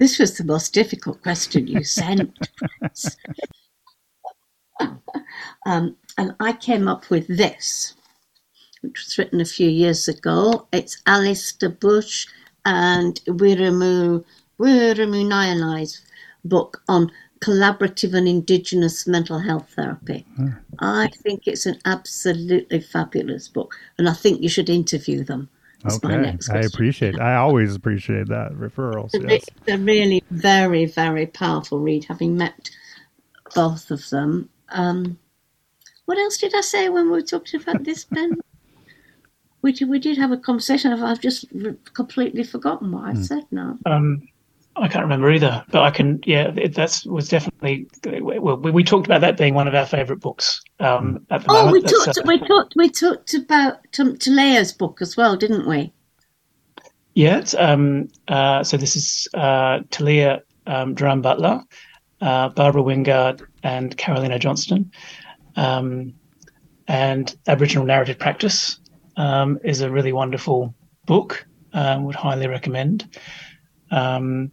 This 0.00 0.18
was 0.18 0.36
the 0.36 0.44
most 0.44 0.74
difficult 0.74 1.22
question 1.22 1.68
you 1.68 1.84
sent. 1.84 2.36
um, 5.66 5.96
and 6.16 6.34
I 6.40 6.52
came 6.54 6.88
up 6.88 7.08
with 7.08 7.28
this, 7.28 7.94
which 8.80 9.04
was 9.04 9.18
written 9.18 9.40
a 9.40 9.44
few 9.44 9.68
years 9.68 10.08
ago. 10.08 10.66
It's 10.72 11.00
Alistair 11.06 11.70
Bush 11.70 12.26
and 12.64 13.20
Wiremu, 13.26 14.24
Wiremu 14.58 15.26
NiaNia's 15.26 16.02
book 16.44 16.82
on 16.88 17.12
collaborative 17.40 18.14
and 18.14 18.28
indigenous 18.28 19.06
mental 19.06 19.38
health 19.38 19.72
therapy. 19.74 20.26
Hmm. 20.36 20.48
I 20.80 21.08
think 21.22 21.46
it's 21.46 21.66
an 21.66 21.78
absolutely 21.84 22.80
fabulous 22.80 23.48
book, 23.48 23.74
and 23.98 24.08
I 24.08 24.12
think 24.12 24.42
you 24.42 24.48
should 24.48 24.68
interview 24.68 25.24
them. 25.24 25.48
That's 25.82 26.02
okay, 26.04 26.36
I 26.50 26.58
appreciate. 26.58 27.20
I 27.20 27.36
always 27.36 27.76
appreciate 27.76 28.26
that 28.28 28.52
referrals. 28.52 29.10
Yes. 29.12 29.44
It's 29.44 29.68
a 29.68 29.78
really 29.78 30.24
very 30.30 30.86
very 30.86 31.26
powerful 31.26 31.78
read. 31.78 32.04
Having 32.04 32.36
met 32.36 32.70
both 33.54 33.90
of 33.90 34.08
them, 34.10 34.48
um, 34.70 35.18
what 36.06 36.18
else 36.18 36.38
did 36.38 36.54
I 36.54 36.62
say 36.62 36.88
when 36.88 37.04
we 37.04 37.12
were 37.12 37.22
talking 37.22 37.60
about 37.60 37.84
this, 37.84 38.04
Ben? 38.04 38.36
we 39.62 39.72
did, 39.72 39.88
we 39.88 39.98
did 39.98 40.18
have 40.18 40.32
a 40.32 40.36
conversation. 40.36 40.92
I've, 40.92 41.02
I've 41.02 41.20
just 41.20 41.46
completely 41.94 42.44
forgotten 42.44 42.92
what 42.92 43.04
I 43.04 43.12
mm. 43.12 43.24
said 43.24 43.44
now. 43.50 43.78
Um, 43.86 44.28
I 44.80 44.88
can't 44.88 45.04
remember 45.04 45.30
either, 45.30 45.64
but 45.70 45.82
I 45.82 45.90
can. 45.90 46.20
Yeah, 46.24 46.50
that 46.50 47.02
was 47.06 47.28
definitely. 47.28 47.88
Well, 48.04 48.56
we, 48.56 48.70
we, 48.70 48.84
talked 48.84 49.06
about 49.06 49.20
that 49.22 49.36
being 49.36 49.54
one 49.54 49.68
of 49.68 49.74
our 49.74 49.86
favourite 49.86 50.20
books. 50.20 50.62
Um, 50.80 51.26
at 51.30 51.42
the 51.42 51.50
oh, 51.50 51.66
moment. 51.66 51.72
we 51.72 51.82
talked. 51.82 52.18
Uh, 52.18 52.22
we 52.24 52.38
talked. 52.38 52.74
We 52.76 52.88
talked 52.88 53.34
about 53.34 53.78
Tileah's 53.92 54.72
book 54.72 55.02
as 55.02 55.16
well, 55.16 55.36
didn't 55.36 55.66
we? 55.66 55.92
Yeah. 57.14 57.44
Um, 57.58 58.08
uh, 58.28 58.62
so 58.62 58.76
this 58.76 58.94
is 58.94 59.26
uh, 59.34 59.80
Talea 59.90 60.42
um, 60.68 60.94
Drahm-Butler, 60.94 61.62
uh, 62.20 62.48
Barbara 62.50 62.82
Wingard, 62.82 63.42
and 63.62 63.96
Carolynanha 63.96 64.38
Johnson. 64.38 64.92
Um, 65.56 66.14
and 66.86 67.36
Aboriginal 67.48 67.84
Narrative 67.84 68.18
Practice 68.18 68.78
um, 69.16 69.58
is 69.64 69.80
a 69.80 69.90
really 69.90 70.12
wonderful 70.12 70.74
book. 71.06 71.44
Um, 71.72 72.04
would 72.04 72.14
highly 72.14 72.46
recommend. 72.46 73.18
Um, 73.90 74.50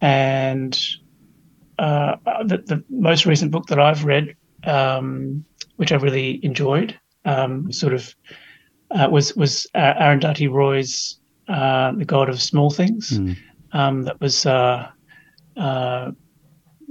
and 0.00 0.78
uh, 1.78 2.16
the, 2.44 2.58
the, 2.58 2.84
most 2.88 3.26
recent 3.26 3.50
book 3.50 3.66
that 3.66 3.78
I've 3.78 4.04
read, 4.04 4.34
um, 4.64 5.44
which 5.76 5.92
I 5.92 5.96
really 5.96 6.44
enjoyed, 6.44 6.98
um, 7.24 7.70
sort 7.72 7.94
of 7.94 8.14
uh, 8.90 9.08
was 9.10 9.34
was 9.36 9.66
Arundhati 9.74 10.50
Roy's 10.50 11.18
uh, 11.48 11.92
"The 11.92 12.04
God 12.04 12.28
of 12.28 12.40
Small 12.40 12.70
Things." 12.70 13.18
Mm. 13.18 14.04
that 14.04 14.20
was 14.20 14.46
uh, 14.46 14.90
uh, 15.56 16.10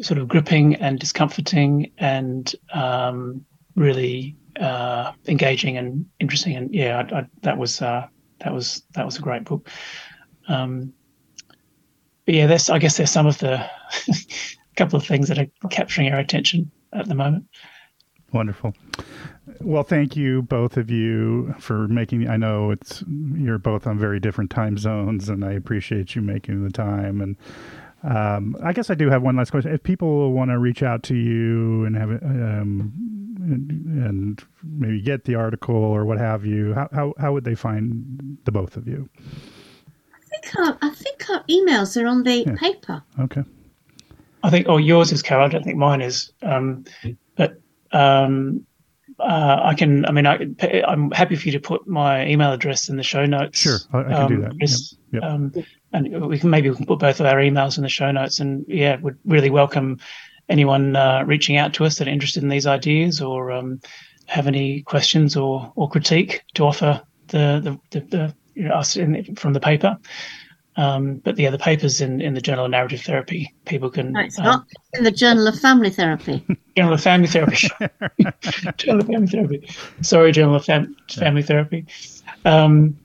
sort 0.01 0.19
of 0.19 0.27
gripping 0.27 0.75
and 0.75 0.99
discomforting 0.99 1.91
and 1.97 2.55
um, 2.73 3.45
really 3.75 4.35
uh, 4.59 5.11
engaging 5.27 5.77
and 5.77 6.05
interesting. 6.19 6.55
And 6.55 6.73
yeah, 6.73 7.03
I, 7.11 7.19
I, 7.19 7.27
that 7.41 7.57
was 7.57 7.81
uh, 7.81 8.07
that 8.39 8.53
was 8.53 8.83
that 8.93 9.05
was 9.05 9.17
a 9.17 9.21
great 9.21 9.43
book. 9.43 9.69
Um, 10.47 10.93
but 12.29 12.35
yeah, 12.35 12.45
there's 12.45 12.69
I 12.69 12.77
guess 12.77 12.97
there's 12.97 13.09
some 13.09 13.25
of 13.25 13.39
the 13.39 13.67
couple 14.75 14.99
of 14.99 15.03
things 15.03 15.29
that 15.29 15.39
are 15.39 15.47
capturing 15.71 16.13
our 16.13 16.19
attention 16.19 16.69
at 16.93 17.07
the 17.07 17.15
moment. 17.15 17.45
Wonderful. 18.31 18.75
Well, 19.61 19.81
thank 19.81 20.15
you 20.15 20.43
both 20.43 20.77
of 20.77 20.91
you 20.91 21.55
for 21.57 21.87
making. 21.87 22.29
I 22.29 22.37
know 22.37 22.69
it's 22.69 23.03
you're 23.33 23.57
both 23.57 23.87
on 23.87 23.97
very 23.97 24.19
different 24.19 24.51
time 24.51 24.77
zones, 24.77 25.27
and 25.27 25.43
I 25.43 25.53
appreciate 25.53 26.13
you 26.13 26.21
making 26.21 26.63
the 26.63 26.69
time 26.69 27.19
and 27.19 27.35
um, 28.03 28.55
I 28.63 28.73
guess 28.73 28.91
I 28.91 28.93
do 28.93 29.09
have 29.09 29.23
one 29.23 29.35
last 29.35 29.49
question. 29.49 29.73
If 29.73 29.81
people 29.81 30.31
want 30.31 30.51
to 30.51 30.59
reach 30.59 30.83
out 30.83 31.01
to 31.03 31.15
you 31.15 31.83
and 31.85 31.95
have 31.97 32.11
um, 32.11 32.93
and, 33.39 33.71
and, 34.05 34.43
maybe 34.63 35.01
get 35.01 35.25
the 35.25 35.33
article 35.33 35.75
or 35.75 36.05
what 36.05 36.19
have 36.19 36.45
you, 36.45 36.75
how, 36.75 36.89
how, 36.93 37.13
how 37.17 37.33
would 37.33 37.43
they 37.43 37.55
find 37.55 38.37
the 38.45 38.51
both 38.51 38.77
of 38.77 38.87
you? 38.87 39.09
I 40.39 40.47
think 40.47 40.67
our, 40.67 40.77
I 40.81 40.89
think 40.89 41.29
our 41.29 41.43
emails 41.43 42.01
are 42.01 42.07
on 42.07 42.23
the 42.23 42.43
yeah. 42.45 42.55
paper. 42.55 43.03
Okay. 43.19 43.43
I 44.43 44.49
think, 44.49 44.67
oh, 44.69 44.77
yours 44.77 45.11
is 45.11 45.21
Carol. 45.21 45.45
I 45.45 45.49
don't 45.49 45.63
think 45.63 45.77
mine 45.77 46.01
is. 46.01 46.31
Um, 46.41 46.85
but 47.35 47.59
um, 47.91 48.65
uh, 49.19 49.61
I 49.63 49.73
can. 49.73 50.05
I 50.05 50.11
mean, 50.11 50.25
I, 50.25 50.37
am 50.87 51.11
happy 51.11 51.35
for 51.35 51.45
you 51.45 51.51
to 51.51 51.59
put 51.59 51.87
my 51.87 52.25
email 52.25 52.53
address 52.53 52.87
in 52.87 52.95
the 52.95 53.03
show 53.03 53.25
notes. 53.25 53.59
Sure, 53.59 53.77
I, 53.91 53.99
I 53.99 54.03
can 54.03 54.27
do 54.29 54.41
that. 54.41 54.57
Chris, 54.57 54.95
yep. 55.11 55.21
Yep. 55.21 55.31
Um, 55.31 55.53
and 55.91 56.25
we 56.27 56.39
can 56.39 56.49
maybe 56.49 56.69
we 56.69 56.75
can 56.77 56.85
put 56.85 56.99
both 56.99 57.19
of 57.19 57.25
our 57.25 57.37
emails 57.37 57.75
in 57.75 57.83
the 57.83 57.89
show 57.89 58.11
notes. 58.11 58.39
And 58.39 58.63
yeah, 58.67 58.95
would 58.97 59.17
really 59.25 59.49
welcome 59.49 59.99
anyone 60.47 60.95
uh, 60.95 61.23
reaching 61.25 61.57
out 61.57 61.73
to 61.73 61.85
us 61.85 61.97
that 61.97 62.07
are 62.07 62.11
interested 62.11 62.43
in 62.43 62.49
these 62.49 62.65
ideas 62.65 63.21
or 63.21 63.51
um, 63.51 63.81
have 64.27 64.47
any 64.47 64.83
questions 64.83 65.35
or 65.35 65.73
or 65.75 65.89
critique 65.89 66.43
to 66.53 66.63
offer 66.63 67.01
the 67.27 67.59
the, 67.91 67.99
the, 67.99 68.05
the 68.07 68.35
you 68.59 68.67
know, 68.67 68.73
us 68.75 68.97
in, 68.97 69.35
from 69.35 69.53
the 69.53 69.59
paper. 69.59 69.97
Um, 70.75 71.15
but 71.15 71.39
yeah, 71.39 71.49
the 71.49 71.57
papers 71.57 71.99
in, 72.01 72.21
in 72.21 72.33
the 72.33 72.41
Journal 72.41 72.65
of 72.65 72.71
Narrative 72.71 73.01
Therapy, 73.01 73.53
people 73.65 73.89
can. 73.89 74.11
No, 74.11 74.19
it's 74.19 74.37
um, 74.37 74.45
not 74.45 74.65
in 74.93 75.03
the 75.03 75.11
Journal 75.11 75.47
of 75.47 75.59
Family 75.59 75.89
Therapy. 75.89 76.45
Journal 76.77 76.93
of 76.93 77.01
Family 77.01 77.27
Therapy. 77.27 77.67
Journal 78.77 79.01
of 79.01 79.07
Family 79.07 79.27
Therapy. 79.27 79.69
Sorry, 80.01 80.31
Journal 80.31 80.55
of 80.55 80.65
Fam- 80.65 80.95
Family. 81.09 81.41
Therapy. 81.41 81.85
Um, 82.45 82.97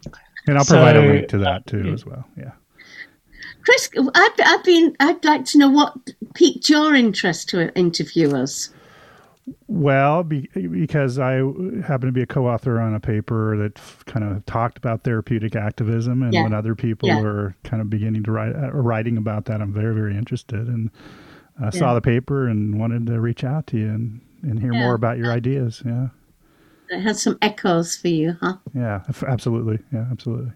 and 0.46 0.58
I'll 0.58 0.64
provide 0.64 0.96
a 0.96 1.00
link 1.00 1.28
to 1.28 1.38
that 1.38 1.66
too, 1.66 1.88
uh, 1.88 1.92
as 1.92 2.04
well. 2.04 2.24
Yeah. 2.36 2.52
Chris, 3.64 3.88
I've, 3.96 4.32
I'd 4.38 4.62
been. 4.64 4.96
I'd 5.00 5.24
like 5.24 5.44
to 5.46 5.58
know 5.58 5.70
what 5.70 5.96
piqued 6.34 6.68
your 6.68 6.94
interest 6.94 7.48
to 7.50 7.74
interview 7.76 8.36
us. 8.36 8.70
Well, 9.66 10.22
be, 10.22 10.48
because 10.54 11.18
I 11.18 11.34
happen 11.86 12.06
to 12.06 12.12
be 12.12 12.22
a 12.22 12.26
co-author 12.26 12.80
on 12.80 12.94
a 12.94 13.00
paper 13.00 13.58
that 13.58 13.78
kind 14.06 14.24
of 14.24 14.44
talked 14.46 14.78
about 14.78 15.04
therapeutic 15.04 15.54
activism, 15.54 16.22
and 16.22 16.32
yeah. 16.32 16.44
when 16.44 16.54
other 16.54 16.74
people 16.74 17.08
yeah. 17.10 17.20
are 17.20 17.54
kind 17.62 17.82
of 17.82 17.90
beginning 17.90 18.22
to 18.24 18.32
write 18.32 18.56
uh, 18.56 18.70
writing 18.70 19.18
about 19.18 19.44
that, 19.46 19.60
I'm 19.60 19.72
very 19.72 19.94
very 19.94 20.16
interested, 20.16 20.66
and 20.66 20.90
I 21.60 21.64
yeah. 21.64 21.70
saw 21.70 21.94
the 21.94 22.00
paper 22.00 22.48
and 22.48 22.78
wanted 22.78 23.06
to 23.08 23.20
reach 23.20 23.44
out 23.44 23.66
to 23.68 23.78
you 23.78 23.88
and, 23.88 24.20
and 24.42 24.58
hear 24.58 24.72
more 24.72 24.94
about 24.94 25.18
your 25.18 25.30
ideas. 25.30 25.82
Yeah, 25.84 26.08
it 26.88 27.00
has 27.00 27.20
some 27.20 27.36
echoes 27.42 27.96
for 27.96 28.08
you, 28.08 28.38
huh? 28.40 28.56
Yeah, 28.74 29.02
absolutely. 29.26 29.78
Yeah, 29.92 30.06
absolutely. 30.10 30.52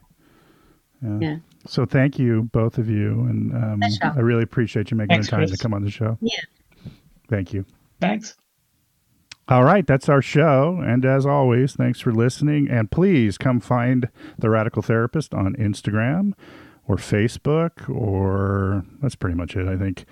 Yeah. 1.02 1.36
So 1.66 1.84
thank 1.84 2.18
you, 2.18 2.48
both 2.52 2.78
of 2.78 2.88
you, 2.88 3.10
and 3.28 3.52
um, 3.54 3.82
I 4.02 4.20
really 4.20 4.44
appreciate 4.44 4.90
you 4.90 4.96
making 4.96 5.16
Thanks, 5.16 5.26
the 5.26 5.30
time 5.32 5.40
Chris. 5.40 5.50
to 5.50 5.58
come 5.58 5.74
on 5.74 5.84
the 5.84 5.90
show. 5.90 6.16
Yeah. 6.22 6.40
Thank 7.28 7.52
you. 7.52 7.66
Thanks. 8.00 8.34
All 9.50 9.64
right, 9.64 9.86
that's 9.86 10.10
our 10.10 10.20
show. 10.20 10.82
And 10.84 11.06
as 11.06 11.24
always, 11.24 11.72
thanks 11.72 12.00
for 12.00 12.12
listening. 12.12 12.68
And 12.68 12.90
please 12.90 13.38
come 13.38 13.60
find 13.60 14.10
the 14.38 14.50
Radical 14.50 14.82
Therapist 14.82 15.32
on 15.32 15.54
Instagram 15.56 16.34
or 16.86 16.96
Facebook, 16.96 17.88
or 17.88 18.84
that's 19.00 19.14
pretty 19.14 19.36
much 19.36 19.56
it, 19.56 19.66
I 19.66 19.78
think. 19.78 20.04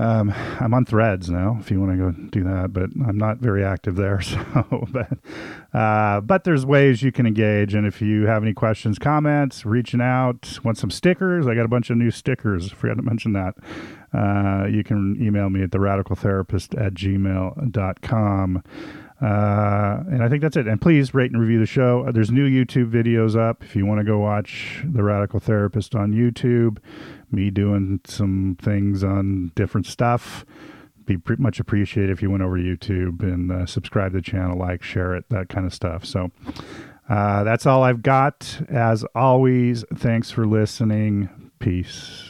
Um, 0.00 0.32
I'm 0.58 0.72
on 0.72 0.86
Threads 0.86 1.28
now, 1.28 1.58
if 1.60 1.70
you 1.70 1.78
want 1.78 1.92
to 1.92 1.98
go 1.98 2.10
do 2.30 2.42
that, 2.44 2.72
but 2.72 2.88
I'm 3.06 3.18
not 3.18 3.36
very 3.36 3.62
active 3.64 3.96
there. 3.96 4.20
So, 4.30 4.86
but 4.90 5.18
uh, 5.76 6.20
but 6.20 6.44
there's 6.44 6.64
ways 6.64 7.02
you 7.02 7.10
can 7.10 7.26
engage, 7.26 7.74
and 7.74 7.86
if 7.86 8.00
you 8.00 8.26
have 8.26 8.42
any 8.42 8.54
questions, 8.54 8.98
comments, 8.98 9.66
reaching 9.66 10.00
out, 10.00 10.58
want 10.62 10.78
some 10.78 10.90
stickers, 10.90 11.46
I 11.46 11.54
got 11.54 11.64
a 11.64 11.68
bunch 11.68 11.90
of 11.90 11.96
new 11.96 12.10
stickers. 12.10 12.70
Forgot 12.70 12.96
to 12.96 13.02
mention 13.02 13.32
that. 13.32 13.54
Uh, 14.12 14.66
you 14.66 14.84
can 14.84 15.16
email 15.20 15.50
me 15.50 15.62
at 15.62 15.72
the 15.72 15.78
radicaltherapist 15.78 16.80
at 16.80 16.94
gmail.com. 16.94 18.62
Uh, 19.22 20.02
and 20.10 20.22
I 20.22 20.28
think 20.30 20.40
that's 20.40 20.56
it. 20.56 20.66
And 20.66 20.80
please 20.80 21.12
rate 21.12 21.30
and 21.30 21.40
review 21.40 21.58
the 21.58 21.66
show. 21.66 22.06
Uh, 22.06 22.12
there's 22.12 22.30
new 22.30 22.48
YouTube 22.48 22.90
videos 22.90 23.36
up 23.36 23.62
if 23.62 23.76
you 23.76 23.84
want 23.84 24.00
to 24.00 24.04
go 24.04 24.18
watch 24.18 24.82
The 24.84 25.02
Radical 25.02 25.40
Therapist 25.40 25.94
on 25.94 26.12
YouTube, 26.12 26.78
me 27.30 27.50
doing 27.50 28.00
some 28.04 28.56
things 28.60 29.04
on 29.04 29.52
different 29.54 29.86
stuff. 29.86 30.46
Be 31.04 31.18
pretty 31.18 31.42
much 31.42 31.60
appreciated 31.60 32.10
if 32.10 32.22
you 32.22 32.30
went 32.30 32.42
over 32.42 32.56
to 32.56 32.62
YouTube 32.62 33.22
and 33.22 33.52
uh, 33.52 33.66
subscribe 33.66 34.12
to 34.12 34.18
the 34.18 34.22
channel, 34.22 34.56
like, 34.56 34.82
share 34.82 35.14
it, 35.14 35.24
that 35.28 35.48
kind 35.48 35.66
of 35.66 35.74
stuff. 35.74 36.04
So 36.04 36.30
uh, 37.08 37.44
that's 37.44 37.66
all 37.66 37.82
I've 37.82 38.02
got. 38.02 38.62
As 38.68 39.04
always, 39.14 39.84
thanks 39.94 40.30
for 40.30 40.46
listening. 40.46 41.28
Peace. 41.58 42.29